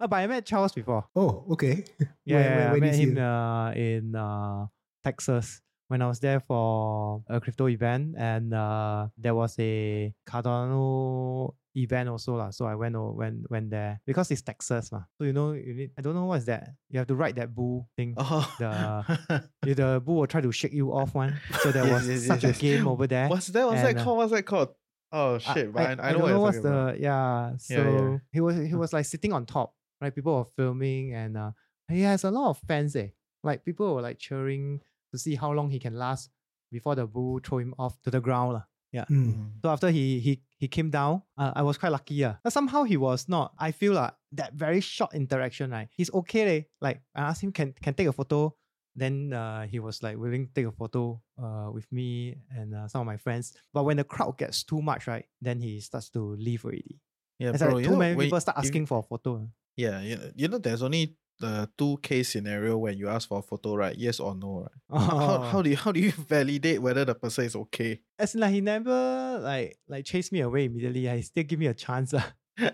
Uh, 0.00 0.06
but 0.06 0.16
I 0.16 0.26
met 0.26 0.44
Charles 0.44 0.72
before. 0.72 1.04
Oh, 1.16 1.44
okay. 1.52 1.84
Yeah, 1.98 2.36
Where- 2.36 2.42
yeah, 2.44 2.56
where- 2.72 2.76
I 2.76 2.80
met 2.80 2.94
him 2.94 3.16
him? 3.16 3.24
uh, 3.24 3.70
in 3.72 4.14
uh, 4.16 4.66
Texas 5.04 5.60
when 5.88 6.00
I 6.00 6.06
was 6.08 6.20
there 6.20 6.40
for 6.40 7.22
a 7.28 7.40
crypto 7.40 7.68
event, 7.68 8.14
and 8.16 8.54
uh, 8.54 9.08
there 9.18 9.34
was 9.34 9.56
a 9.58 10.14
Cardano 10.26 11.54
event 11.74 12.08
also 12.08 12.36
lah. 12.36 12.50
So 12.50 12.66
I 12.66 12.74
went 12.74 12.96
o- 12.96 13.12
went 13.12 13.48
went 13.50 13.70
there 13.70 14.00
because 14.06 14.30
it's 14.30 14.42
Texas 14.42 14.92
ma. 14.92 15.02
So 15.18 15.24
you 15.24 15.32
know 15.32 15.52
you 15.52 15.74
need 15.74 15.90
I 15.98 16.02
don't 16.02 16.14
know 16.14 16.26
what's 16.26 16.44
that. 16.46 16.70
You 16.90 16.98
have 16.98 17.08
to 17.08 17.14
ride 17.16 17.36
that 17.36 17.54
bull 17.54 17.88
thing. 17.96 18.14
Oh, 18.16 18.44
The 18.58 19.42
the 19.62 20.00
bull 20.04 20.16
will 20.16 20.26
try 20.26 20.40
to 20.40 20.52
shake 20.52 20.72
you 20.72 20.92
off 20.92 21.14
one. 21.14 21.34
So 21.60 21.72
there 21.72 21.84
Yes, 21.84 21.92
was 21.92 22.08
yes, 22.08 22.26
such 22.26 22.44
yes, 22.44 22.56
a 22.56 22.60
game 22.60 22.88
over 22.88 23.06
there. 23.06 23.28
What's 23.28 23.48
that? 23.48 23.66
What's 23.66 23.82
that 23.82 23.90
And, 23.90 23.98
uh, 24.00 24.04
called? 24.04 24.16
What's 24.18 24.32
that 24.32 24.42
called? 24.46 24.68
Oh 25.12 25.34
I- 25.34 25.38
shit! 25.38 25.72
but 25.72 26.00
I, 26.00 26.08
I, 26.08 26.12
know 26.12 26.18
don't 26.24 26.28
know 26.30 26.40
what's 26.40 26.56
talking 26.56 26.70
about. 26.70 26.94
the 26.96 27.02
yeah. 27.02 27.52
So 27.56 27.74
Yeah, 27.74 27.90
yeah. 27.90 28.18
he 28.32 28.40
was 28.40 28.56
he 28.56 28.74
was 28.74 28.92
like 28.92 29.04
sitting 29.04 29.32
on 29.32 29.44
top, 29.46 29.74
right? 30.00 30.14
People 30.14 30.36
were 30.38 30.44
filming, 30.56 31.12
and 31.14 31.36
uh, 31.36 31.50
he 31.88 32.00
has 32.02 32.24
a 32.24 32.30
lot 32.30 32.50
of 32.50 32.58
fans. 32.68 32.96
Eh, 32.96 33.08
like 33.44 33.64
people 33.64 33.94
were 33.94 34.00
like 34.02 34.18
cheering 34.18 34.80
to 35.12 35.18
see 35.18 35.34
how 35.36 35.52
long 35.52 35.70
he 35.70 35.78
can 35.78 35.94
last 35.94 36.30
before 36.72 36.94
the 36.96 37.06
bull 37.06 37.38
throw 37.44 37.58
him 37.58 37.74
off 37.78 38.00
to 38.02 38.10
the 38.10 38.20
ground. 38.20 38.54
lah. 38.54 38.64
Yeah. 38.92 39.04
Mm. 39.08 39.56
So 39.62 39.70
after 39.70 39.88
he 39.88 40.20
he 40.20 40.42
he 40.58 40.68
came 40.68 40.90
down, 40.90 41.22
uh, 41.38 41.52
I 41.56 41.62
was 41.62 41.78
quite 41.78 41.92
lucky. 41.92 42.14
Yeah. 42.16 42.36
But 42.44 42.52
somehow 42.52 42.84
he 42.84 42.96
was 42.96 43.28
not. 43.28 43.54
I 43.58 43.72
feel 43.72 43.94
like 43.94 44.12
that 44.32 44.52
very 44.52 44.80
short 44.80 45.14
interaction, 45.14 45.70
right? 45.70 45.88
He's 45.96 46.12
okay. 46.12 46.44
leh. 46.44 46.60
Like 46.80 47.00
I 47.16 47.22
asked 47.32 47.40
him, 47.42 47.52
can 47.52 47.72
can 47.72 47.94
take 47.94 48.08
a 48.08 48.12
photo. 48.12 48.52
Then 48.94 49.32
uh, 49.32 49.64
he 49.64 49.80
was 49.80 50.02
like 50.04 50.18
willing 50.20 50.48
to 50.48 50.52
take 50.52 50.66
a 50.68 50.72
photo 50.76 51.16
uh, 51.40 51.72
with 51.72 51.88
me 51.90 52.36
and 52.52 52.74
uh, 52.76 52.84
some 52.88 53.00
of 53.00 53.06
my 53.08 53.16
friends. 53.16 53.56
But 53.72 53.84
when 53.88 53.96
the 53.96 54.04
crowd 54.04 54.36
gets 54.36 54.60
too 54.64 54.82
much, 54.84 55.06
right, 55.08 55.24
then 55.40 55.62
he 55.64 55.80
starts 55.80 56.10
to 56.12 56.36
leave 56.36 56.60
already. 56.64 57.00
Yeah, 57.40 57.56
It's 57.56 57.62
bro. 57.64 57.72
like 57.80 57.84
too 57.88 57.92
know, 57.92 57.96
many 57.96 58.14
when- 58.16 58.26
people 58.28 58.40
start 58.44 58.58
if- 58.60 58.64
asking 58.68 58.84
for 58.92 58.98
a 59.00 59.02
photo. 59.02 59.48
Yeah, 59.74 60.04
you 60.04 60.16
know, 60.20 60.28
you 60.36 60.48
know, 60.52 60.58
there's 60.60 60.82
only 60.84 61.16
the 61.42 61.68
two 61.76 61.98
case 62.02 62.30
scenario 62.30 62.78
when 62.78 62.96
you 62.96 63.08
ask 63.08 63.28
for 63.28 63.38
a 63.40 63.42
photo, 63.42 63.74
right? 63.76 63.94
Yes 63.98 64.18
or 64.20 64.34
no, 64.34 64.60
right? 64.62 64.78
How, 64.98 65.42
how 65.52 65.58
Oh. 65.58 65.62
do 65.62 65.70
you 65.70 65.76
how 65.76 65.92
do 65.92 66.00
you 66.00 66.12
validate 66.34 66.80
whether 66.80 67.04
the 67.04 67.14
person 67.14 67.44
is 67.44 67.56
okay? 67.56 68.00
As 68.18 68.34
in, 68.34 68.40
like 68.40 68.54
he 68.54 68.60
never 68.62 69.38
like 69.42 69.76
like 69.88 70.04
chased 70.06 70.32
me 70.32 70.40
away 70.40 70.64
immediately. 70.66 71.06
He 71.06 71.22
still 71.22 71.44
give 71.44 71.58
me 71.58 71.66
a 71.66 71.74
chance. 71.74 72.14
ah. 72.14 72.32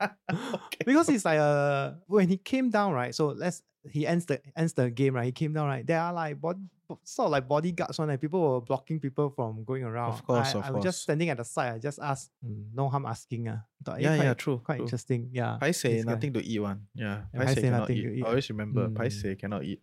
okay. 0.00 0.84
because 0.84 1.08
it's 1.08 1.24
like 1.24 1.38
uh 1.38 1.92
when 2.06 2.28
he 2.28 2.36
came 2.36 2.70
down 2.70 2.92
right 2.92 3.14
so 3.14 3.28
let's 3.28 3.62
he 3.88 4.06
ends 4.06 4.26
the 4.26 4.40
ends 4.56 4.72
the 4.74 4.90
game 4.90 5.14
right 5.14 5.26
he 5.26 5.32
came 5.32 5.52
down 5.52 5.66
right 5.68 5.86
there 5.86 6.00
are 6.00 6.12
like 6.12 6.40
bod- 6.40 6.68
bo- 6.88 6.98
sort 7.04 7.26
of 7.26 7.32
like 7.32 7.46
bodyguards 7.48 7.98
one 7.98 8.08
like 8.08 8.20
people 8.20 8.40
were 8.40 8.60
blocking 8.60 8.98
people 9.00 9.30
from 9.30 9.64
going 9.64 9.84
around 9.84 10.10
Of 10.12 10.26
course, 10.26 10.54
I, 10.54 10.58
of 10.58 10.64
I 10.66 10.70
was 10.72 10.84
just 10.84 11.02
standing 11.02 11.30
at 11.30 11.36
the 11.38 11.44
side 11.44 11.74
I 11.74 11.78
just 11.78 11.98
asked 12.00 12.30
mm, 12.44 12.64
no 12.74 12.88
harm 12.88 13.06
asking 13.06 13.48
uh. 13.48 13.58
Thought, 13.84 14.00
Yeah, 14.00 14.16
quite, 14.16 14.24
yeah, 14.24 14.34
true, 14.34 14.58
quite 14.58 14.76
true. 14.76 14.84
interesting 14.86 15.30
yeah 15.32 15.58
I 15.60 15.70
say 15.70 15.94
this 15.94 16.04
guy. 16.04 16.12
nothing 16.12 16.32
to 16.34 16.44
eat 16.44 16.58
one. 16.58 16.86
Yeah. 16.94 17.22
Yeah, 17.32 17.40
I 17.42 17.54
say 17.54 17.62
cannot 17.62 17.78
nothing 17.80 17.96
eat. 17.96 18.02
to 18.02 18.14
eat. 18.18 18.24
Always 18.24 18.48
remember, 18.50 18.88
Mm. 18.88 19.00
I 19.00 19.08
say 19.08 19.34
cannot 19.36 19.62
eat. 19.64 19.80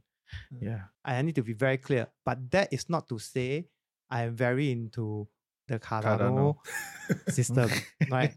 Mm. 0.53 0.61
Yeah. 0.61 0.81
I 1.05 1.21
need 1.21 1.35
to 1.35 1.43
be 1.43 1.53
very 1.53 1.77
clear 1.77 2.07
but 2.25 2.37
that 2.51 2.73
is 2.73 2.89
not 2.89 3.07
to 3.09 3.17
say 3.17 3.65
I 4.11 4.23
am 4.23 4.35
very 4.35 4.71
into 4.71 5.27
the 5.67 5.79
Cardano, 5.79 6.55
Cardano. 6.57 7.31
system 7.31 7.69
right 8.11 8.33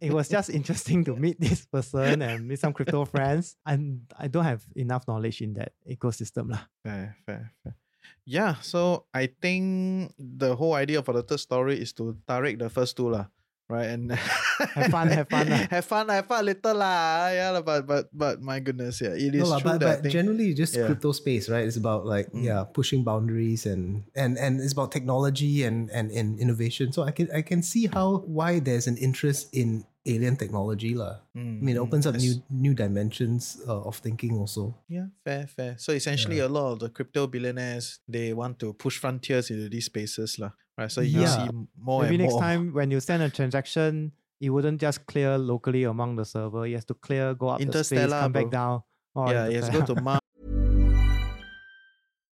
it 0.00 0.12
was 0.12 0.28
just 0.28 0.48
interesting 0.50 1.04
to 1.04 1.16
meet 1.16 1.38
this 1.40 1.66
person 1.66 2.22
and 2.22 2.48
meet 2.48 2.58
some 2.58 2.72
crypto 2.72 3.04
friends. 3.14 3.56
And 3.66 4.02
I 4.18 4.28
don't 4.28 4.44
have 4.44 4.62
enough 4.76 5.06
knowledge 5.08 5.40
in 5.40 5.54
that 5.54 5.72
ecosystem. 5.88 6.50
lah. 6.50 6.64
Fair, 6.84 7.16
fair, 7.26 7.52
fair. 7.62 7.76
Yeah, 8.24 8.56
so 8.60 9.04
I 9.12 9.28
think 9.40 10.12
the 10.18 10.56
whole 10.56 10.74
idea 10.74 11.02
for 11.02 11.12
the 11.12 11.22
third 11.22 11.40
story 11.40 11.80
is 11.80 11.92
to 11.94 12.16
direct 12.26 12.58
the 12.58 12.70
first 12.70 12.96
two 12.96 13.10
lah. 13.10 13.26
Right? 13.70 13.86
And 13.94 14.10
Have 14.76 14.90
fun, 14.92 15.08
have 15.08 15.28
fun 15.30 15.48
lah. 15.48 15.64
have 15.72 15.86
fun, 15.88 16.04
have 16.12 16.26
fun 16.28 16.40
a 16.44 16.46
little 16.52 16.76
lah. 16.76 17.32
Yeah, 17.32 17.60
but 17.64 17.86
but 17.88 18.04
but 18.12 18.42
my 18.44 18.60
goodness, 18.60 19.00
yeah, 19.00 19.16
it 19.16 19.32
is 19.32 19.48
No 19.48 19.56
true 19.56 19.72
but, 19.72 19.80
that 19.80 19.86
but 19.86 19.98
think- 20.04 20.12
generally 20.12 20.52
just 20.52 20.76
yeah. 20.76 20.84
crypto 20.84 21.16
space, 21.16 21.48
right? 21.48 21.64
It's 21.64 21.80
about 21.80 22.04
like 22.04 22.28
Mm. 22.34 22.44
yeah, 22.44 22.68
pushing 22.68 23.00
boundaries 23.06 23.64
and 23.64 24.04
and 24.12 24.36
and 24.36 24.60
it's 24.60 24.76
about 24.76 24.92
technology 24.92 25.64
and 25.64 25.88
and, 25.94 26.12
and 26.12 26.36
innovation. 26.36 26.92
So 26.92 27.08
I 27.08 27.14
can 27.14 27.32
I 27.32 27.40
can 27.40 27.64
see 27.64 27.88
how 27.88 28.20
why 28.28 28.60
there's 28.60 28.84
an 28.84 29.00
interest 29.00 29.48
in 29.56 29.88
alien 30.04 30.36
technology 30.36 30.92
lah. 30.96 31.20
I 31.36 31.40
mean, 31.40 31.76
it 31.76 31.80
Mm, 31.80 31.84
opens 31.88 32.04
up 32.08 32.16
new 32.20 32.40
new 32.52 32.72
dimensions 32.76 33.60
uh, 33.68 33.84
of 33.88 33.96
thinking 34.00 34.36
also. 34.36 34.76
Yeah, 34.88 35.08
fair, 35.24 35.48
fair. 35.48 35.76
So 35.80 35.92
essentially, 35.96 36.40
a 36.40 36.48
lot 36.48 36.72
of 36.72 36.84
the 36.84 36.88
crypto 36.92 37.28
billionaires 37.28 38.00
they 38.08 38.32
want 38.36 38.60
to 38.60 38.72
push 38.76 38.96
frontiers 39.00 39.48
into 39.52 39.68
these 39.68 39.88
spaces, 39.88 40.36
lah. 40.40 40.52
Right. 40.80 40.90
So 40.90 41.02
you 41.02 41.20
Yeah. 41.20 41.36
see 41.36 41.50
more 41.78 42.02
Maybe 42.04 42.14
and 42.14 42.22
next 42.24 42.32
more. 42.32 42.40
time 42.40 42.72
when 42.78 42.90
you 42.90 43.00
send 43.00 43.22
a 43.22 43.28
transaction, 43.28 44.12
it 44.40 44.48
wouldn't 44.48 44.80
just 44.80 45.04
clear 45.04 45.36
locally 45.36 45.84
among 45.84 46.16
the 46.16 46.24
server. 46.24 46.64
It 46.66 46.72
has 46.72 46.86
to 46.86 46.94
clear, 46.94 47.34
go 47.34 47.48
up 47.48 47.58
the 47.58 47.64
space, 47.84 47.92
Interstellar, 47.98 48.20
come 48.22 48.32
back 48.32 48.50
down. 48.50 48.82
Oh, 49.14 49.30
yeah, 49.30 49.48
you 49.48 49.60
have 49.60 49.70
to 49.70 49.78
go 49.78 49.84
to 49.94 50.00
Mars. 50.00 50.20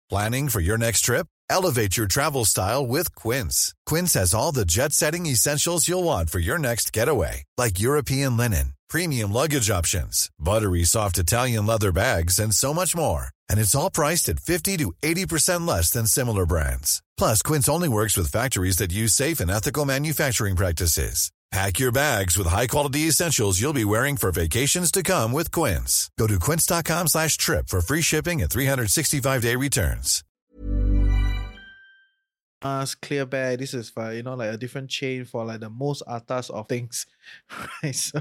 Planning 0.09 0.49
for 0.49 0.61
your 0.61 0.79
next 0.79 1.03
trip? 1.03 1.27
Elevate 1.51 1.97
your 1.99 2.07
travel 2.07 2.45
style 2.47 2.87
with 2.87 3.15
Quince. 3.15 3.75
Quince 3.85 4.15
has 4.15 4.33
all 4.33 4.53
the 4.53 4.65
jet 4.65 4.93
setting 4.93 5.27
essentials 5.27 5.87
you'll 5.87 6.03
want 6.05 6.31
for 6.31 6.39
your 6.39 6.59
next 6.59 6.93
getaway, 6.95 7.45
like 7.59 7.79
European 7.79 8.37
linen, 8.39 8.73
premium 8.91 9.33
luggage 9.33 9.71
options, 9.71 10.29
buttery 10.39 10.85
soft 10.85 11.17
Italian 11.17 11.65
leather 11.65 11.93
bags, 11.93 12.39
and 12.39 12.55
so 12.55 12.75
much 12.75 12.95
more. 12.95 13.29
And 13.49 13.59
it's 13.59 13.75
all 13.75 13.91
priced 13.91 14.29
at 14.29 14.41
50 14.41 14.77
to 14.79 14.93
80% 15.03 15.67
less 15.67 15.91
than 15.91 16.07
similar 16.07 16.45
brands. 16.45 17.01
Plus, 17.17 17.41
Quince 17.41 17.69
only 17.69 17.89
works 17.89 18.17
with 18.17 18.31
factories 18.31 18.77
that 18.79 18.93
use 18.93 19.15
safe 19.15 19.41
and 19.41 19.51
ethical 19.51 19.87
manufacturing 19.87 20.57
practices. 20.57 21.31
Pack 21.51 21.81
your 21.81 21.91
bags 21.91 22.39
with 22.39 22.47
high-quality 22.47 23.09
essentials 23.09 23.61
you'll 23.61 23.73
be 23.73 23.85
wearing 23.85 24.17
for 24.17 24.31
vacations 24.31 24.93
to 24.93 25.03
come 25.03 25.33
with 25.33 25.51
Quince. 25.51 26.09
Go 26.17 26.29
to 26.29 26.39
quince.com 26.39 27.09
slash 27.09 27.37
trip 27.37 27.67
for 27.69 27.81
free 27.81 28.03
shipping 28.03 28.41
and 28.41 28.49
365-day 28.49 29.57
returns. 29.57 30.23
Mars, 32.63 32.95
clear 32.95 33.27
bag. 33.27 33.59
This 33.59 33.75
is 33.75 33.91
for 33.91 34.13
you 34.13 34.23
know 34.23 34.35
like 34.35 34.53
a 34.53 34.57
different 34.57 34.91
chain 34.91 35.25
for 35.25 35.45
like 35.45 35.61
the 35.61 35.71
most 35.71 36.03
atas 36.07 36.51
of 36.51 36.69
things, 36.69 37.07
right? 37.83 37.95
So. 37.95 38.21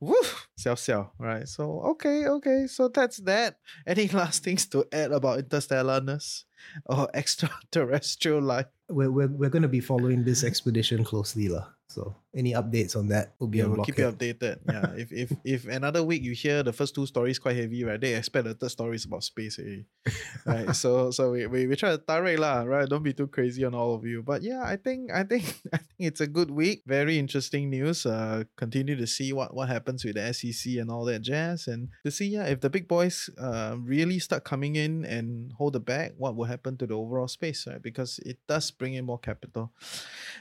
Woo, 0.00 0.14
xiao 0.58 0.74
xiao, 0.74 1.10
right? 1.18 1.48
So 1.48 1.80
okay, 1.94 2.26
okay, 2.26 2.66
so 2.66 2.88
that's 2.88 3.18
that. 3.18 3.58
Any 3.86 4.08
last 4.20 4.42
things 4.42 4.66
to 4.66 4.84
add 4.92 5.12
about 5.12 5.38
interstellarness 5.38 6.44
or 6.86 7.08
extraterrestrial 7.14 8.42
life? 8.42 8.66
We're 8.88 9.10
we're, 9.10 9.28
we're 9.28 9.50
going 9.50 9.62
to 9.62 9.68
be 9.68 9.80
following 9.80 10.24
this 10.24 10.44
expedition 10.44 11.04
closely 11.04 11.48
lah. 11.48 11.68
So 11.88 12.16
any 12.36 12.52
updates 12.52 12.94
on 12.94 13.08
that 13.08 13.32
we'll 13.40 13.48
be 13.48 13.58
Yeah, 13.58 13.66
we'll 13.66 13.84
keep 13.84 13.98
you 13.98 14.04
updated. 14.04 14.60
Yeah, 14.68 14.92
if 14.96 15.10
if 15.10 15.32
if 15.42 15.66
another 15.66 16.04
week 16.04 16.22
you 16.22 16.32
hear 16.32 16.62
the 16.62 16.72
first 16.72 16.94
two 16.94 17.06
stories 17.06 17.38
quite 17.38 17.56
heavy, 17.56 17.82
right? 17.82 17.98
They 17.98 18.14
expect 18.14 18.44
the 18.44 18.54
third 18.54 18.70
story 18.70 18.96
is 18.96 19.06
about 19.06 19.24
space, 19.24 19.58
eh? 19.58 19.88
right? 20.44 20.76
So 20.76 21.10
so 21.10 21.32
we, 21.32 21.46
we, 21.46 21.66
we 21.66 21.76
try 21.76 21.96
to 21.96 21.98
direct 21.98 22.38
lah, 22.38 22.62
right? 22.68 22.88
Don't 22.88 23.02
be 23.02 23.16
too 23.16 23.26
crazy 23.26 23.64
on 23.64 23.74
all 23.74 23.94
of 23.94 24.04
you. 24.04 24.22
But 24.22 24.42
yeah, 24.42 24.62
I 24.62 24.76
think 24.76 25.10
I 25.10 25.24
think 25.24 25.48
I 25.72 25.78
think 25.80 26.04
it's 26.12 26.20
a 26.20 26.28
good 26.28 26.50
week. 26.52 26.84
Very 26.86 27.18
interesting 27.18 27.70
news. 27.70 28.04
Uh, 28.04 28.44
continue 28.56 28.94
to 28.94 29.06
see 29.06 29.32
what 29.32 29.56
what 29.56 29.72
happens 29.72 30.04
with 30.04 30.20
the 30.20 30.28
SEC 30.36 30.76
and 30.76 30.92
all 30.92 31.08
that 31.08 31.24
jazz, 31.24 31.66
and 31.66 31.88
to 32.04 32.12
see 32.12 32.28
yeah 32.28 32.44
if 32.44 32.60
the 32.60 32.68
big 32.68 32.86
boys 32.86 33.30
uh 33.40 33.80
really 33.80 34.20
start 34.20 34.44
coming 34.44 34.76
in 34.76 35.08
and 35.08 35.52
hold 35.56 35.72
the 35.72 35.80
bag, 35.80 36.12
what 36.20 36.36
will 36.36 36.44
happen 36.46 36.76
to 36.76 36.86
the 36.86 36.94
overall 36.94 37.28
space, 37.28 37.66
right? 37.66 37.80
Because 37.80 38.20
it 38.28 38.36
does 38.46 38.70
bring 38.70 38.92
in 38.92 39.08
more 39.08 39.18
capital. 39.18 39.72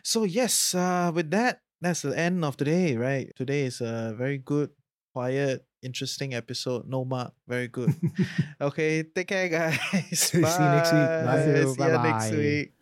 So 0.04 0.24
yes, 0.24 0.76
uh, 0.76 1.12
with 1.14 1.32
that, 1.32 1.62
that's 1.86 2.02
the 2.02 2.18
end 2.18 2.44
of 2.44 2.58
today, 2.58 2.98
right? 2.98 3.30
Today 3.36 3.66
is 3.70 3.80
a 3.80 4.16
very 4.18 4.40
good, 4.40 4.72
quiet, 5.14 5.64
interesting 5.84 6.34
episode. 6.34 6.90
No 6.90 7.06
mark, 7.06 7.34
very 7.48 7.68
good. 7.68 7.94
okay, 8.62 9.04
take 9.04 9.28
care, 9.28 9.50
guys. 9.54 9.80
See 10.34 10.40
you 10.40 10.44
next 10.44 10.92
week. 10.92 11.06
Bye. 11.06 11.44
See 11.46 11.52
you 11.52 11.66
next 11.66 11.78
Bye-bye. 11.78 12.32
week. 12.36 12.74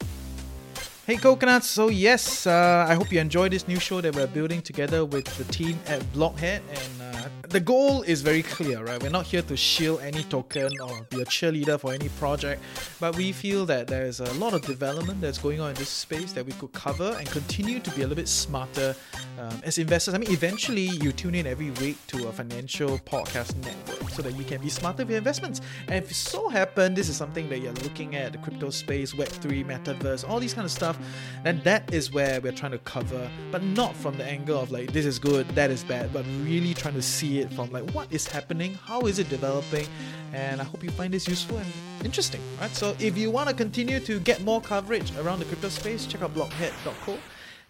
Hey 1.05 1.17
coconuts, 1.17 1.67
so 1.67 1.89
yes, 1.89 2.47
uh, 2.47 2.85
I 2.87 2.93
hope 2.93 3.11
you 3.11 3.19
enjoy 3.19 3.49
this 3.49 3.67
new 3.67 3.77
show 3.77 3.99
that 3.99 4.15
we're 4.15 4.25
building 4.25 4.61
together 4.61 5.03
with 5.03 5.25
the 5.35 5.43
team 5.51 5.77
at 5.87 5.99
Blockhead. 6.13 6.61
And 6.71 7.02
the 7.49 7.59
goal 7.59 8.01
is 8.01 8.21
very 8.21 8.41
clear, 8.41 8.83
right? 8.83 9.01
We're 9.01 9.09
not 9.09 9.25
here 9.25 9.41
to 9.43 9.55
shield 9.55 10.01
any 10.01 10.23
token 10.23 10.71
or 10.79 11.03
be 11.09 11.21
a 11.21 11.25
cheerleader 11.25 11.79
for 11.79 11.93
any 11.93 12.09
project, 12.09 12.61
but 12.99 13.15
we 13.15 13.31
feel 13.31 13.65
that 13.67 13.87
there's 13.87 14.19
a 14.19 14.33
lot 14.33 14.53
of 14.53 14.63
development 14.63 15.21
that's 15.21 15.37
going 15.37 15.59
on 15.59 15.69
in 15.69 15.75
this 15.75 15.89
space 15.89 16.33
that 16.33 16.45
we 16.45 16.53
could 16.53 16.73
cover 16.73 17.15
and 17.19 17.29
continue 17.29 17.79
to 17.79 17.91
be 17.91 17.97
a 17.97 18.07
little 18.07 18.15
bit 18.15 18.27
smarter 18.27 18.95
um, 19.39 19.61
as 19.63 19.77
investors. 19.77 20.13
I 20.13 20.17
mean, 20.17 20.31
eventually 20.31 20.89
you 21.01 21.11
tune 21.11 21.35
in 21.35 21.45
every 21.45 21.71
week 21.71 21.97
to 22.07 22.27
a 22.27 22.31
financial 22.31 22.97
podcast 22.99 23.55
network 23.63 24.09
so 24.09 24.21
that 24.21 24.35
you 24.35 24.43
can 24.43 24.61
be 24.61 24.69
smarter 24.69 25.03
with 25.03 25.11
your 25.11 25.19
investments. 25.19 25.61
And 25.87 26.03
if 26.03 26.09
it 26.09 26.15
so 26.15 26.49
happen 26.49 26.93
this 26.95 27.09
is 27.09 27.17
something 27.17 27.49
that 27.49 27.59
you're 27.59 27.73
looking 27.73 28.15
at, 28.15 28.31
the 28.31 28.37
crypto 28.39 28.69
space, 28.69 29.13
Web3, 29.13 29.65
metaverse, 29.65 30.27
all 30.27 30.39
these 30.39 30.53
kind 30.53 30.65
of 30.65 30.71
stuff, 30.71 30.97
then 31.43 31.61
that 31.63 31.93
is 31.93 32.11
where 32.11 32.41
we're 32.41 32.51
trying 32.51 32.71
to 32.71 32.79
cover, 32.79 33.29
but 33.51 33.61
not 33.61 33.95
from 33.95 34.17
the 34.17 34.25
angle 34.25 34.59
of 34.59 34.71
like 34.71 34.91
this 34.91 35.05
is 35.05 35.19
good, 35.19 35.47
that 35.49 35.69
is 35.69 35.83
bad, 35.83 36.11
but 36.11 36.25
really 36.41 36.73
trying 36.73 36.95
to 36.95 37.01
see 37.03 37.39
it 37.39 37.51
from 37.53 37.71
like 37.71 37.89
what 37.91 38.11
is 38.11 38.27
happening, 38.27 38.75
how 38.75 39.01
is 39.01 39.19
it 39.19 39.29
developing, 39.29 39.87
and 40.33 40.61
I 40.61 40.63
hope 40.63 40.83
you 40.83 40.89
find 40.91 41.13
this 41.13 41.27
useful 41.27 41.57
and 41.57 41.67
interesting, 42.03 42.41
right? 42.59 42.71
So 42.71 42.95
if 42.99 43.17
you 43.17 43.29
want 43.29 43.49
to 43.49 43.55
continue 43.55 43.99
to 43.99 44.19
get 44.19 44.41
more 44.41 44.61
coverage 44.61 45.15
around 45.17 45.39
the 45.39 45.45
crypto 45.45 45.69
space, 45.69 46.05
check 46.05 46.21
out 46.21 46.33
blockhead.co 46.33 47.17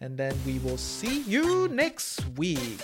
and 0.01 0.17
then 0.17 0.35
we 0.45 0.59
will 0.59 0.77
see 0.77 1.21
you 1.21 1.67
next 1.69 2.25
week. 2.37 2.81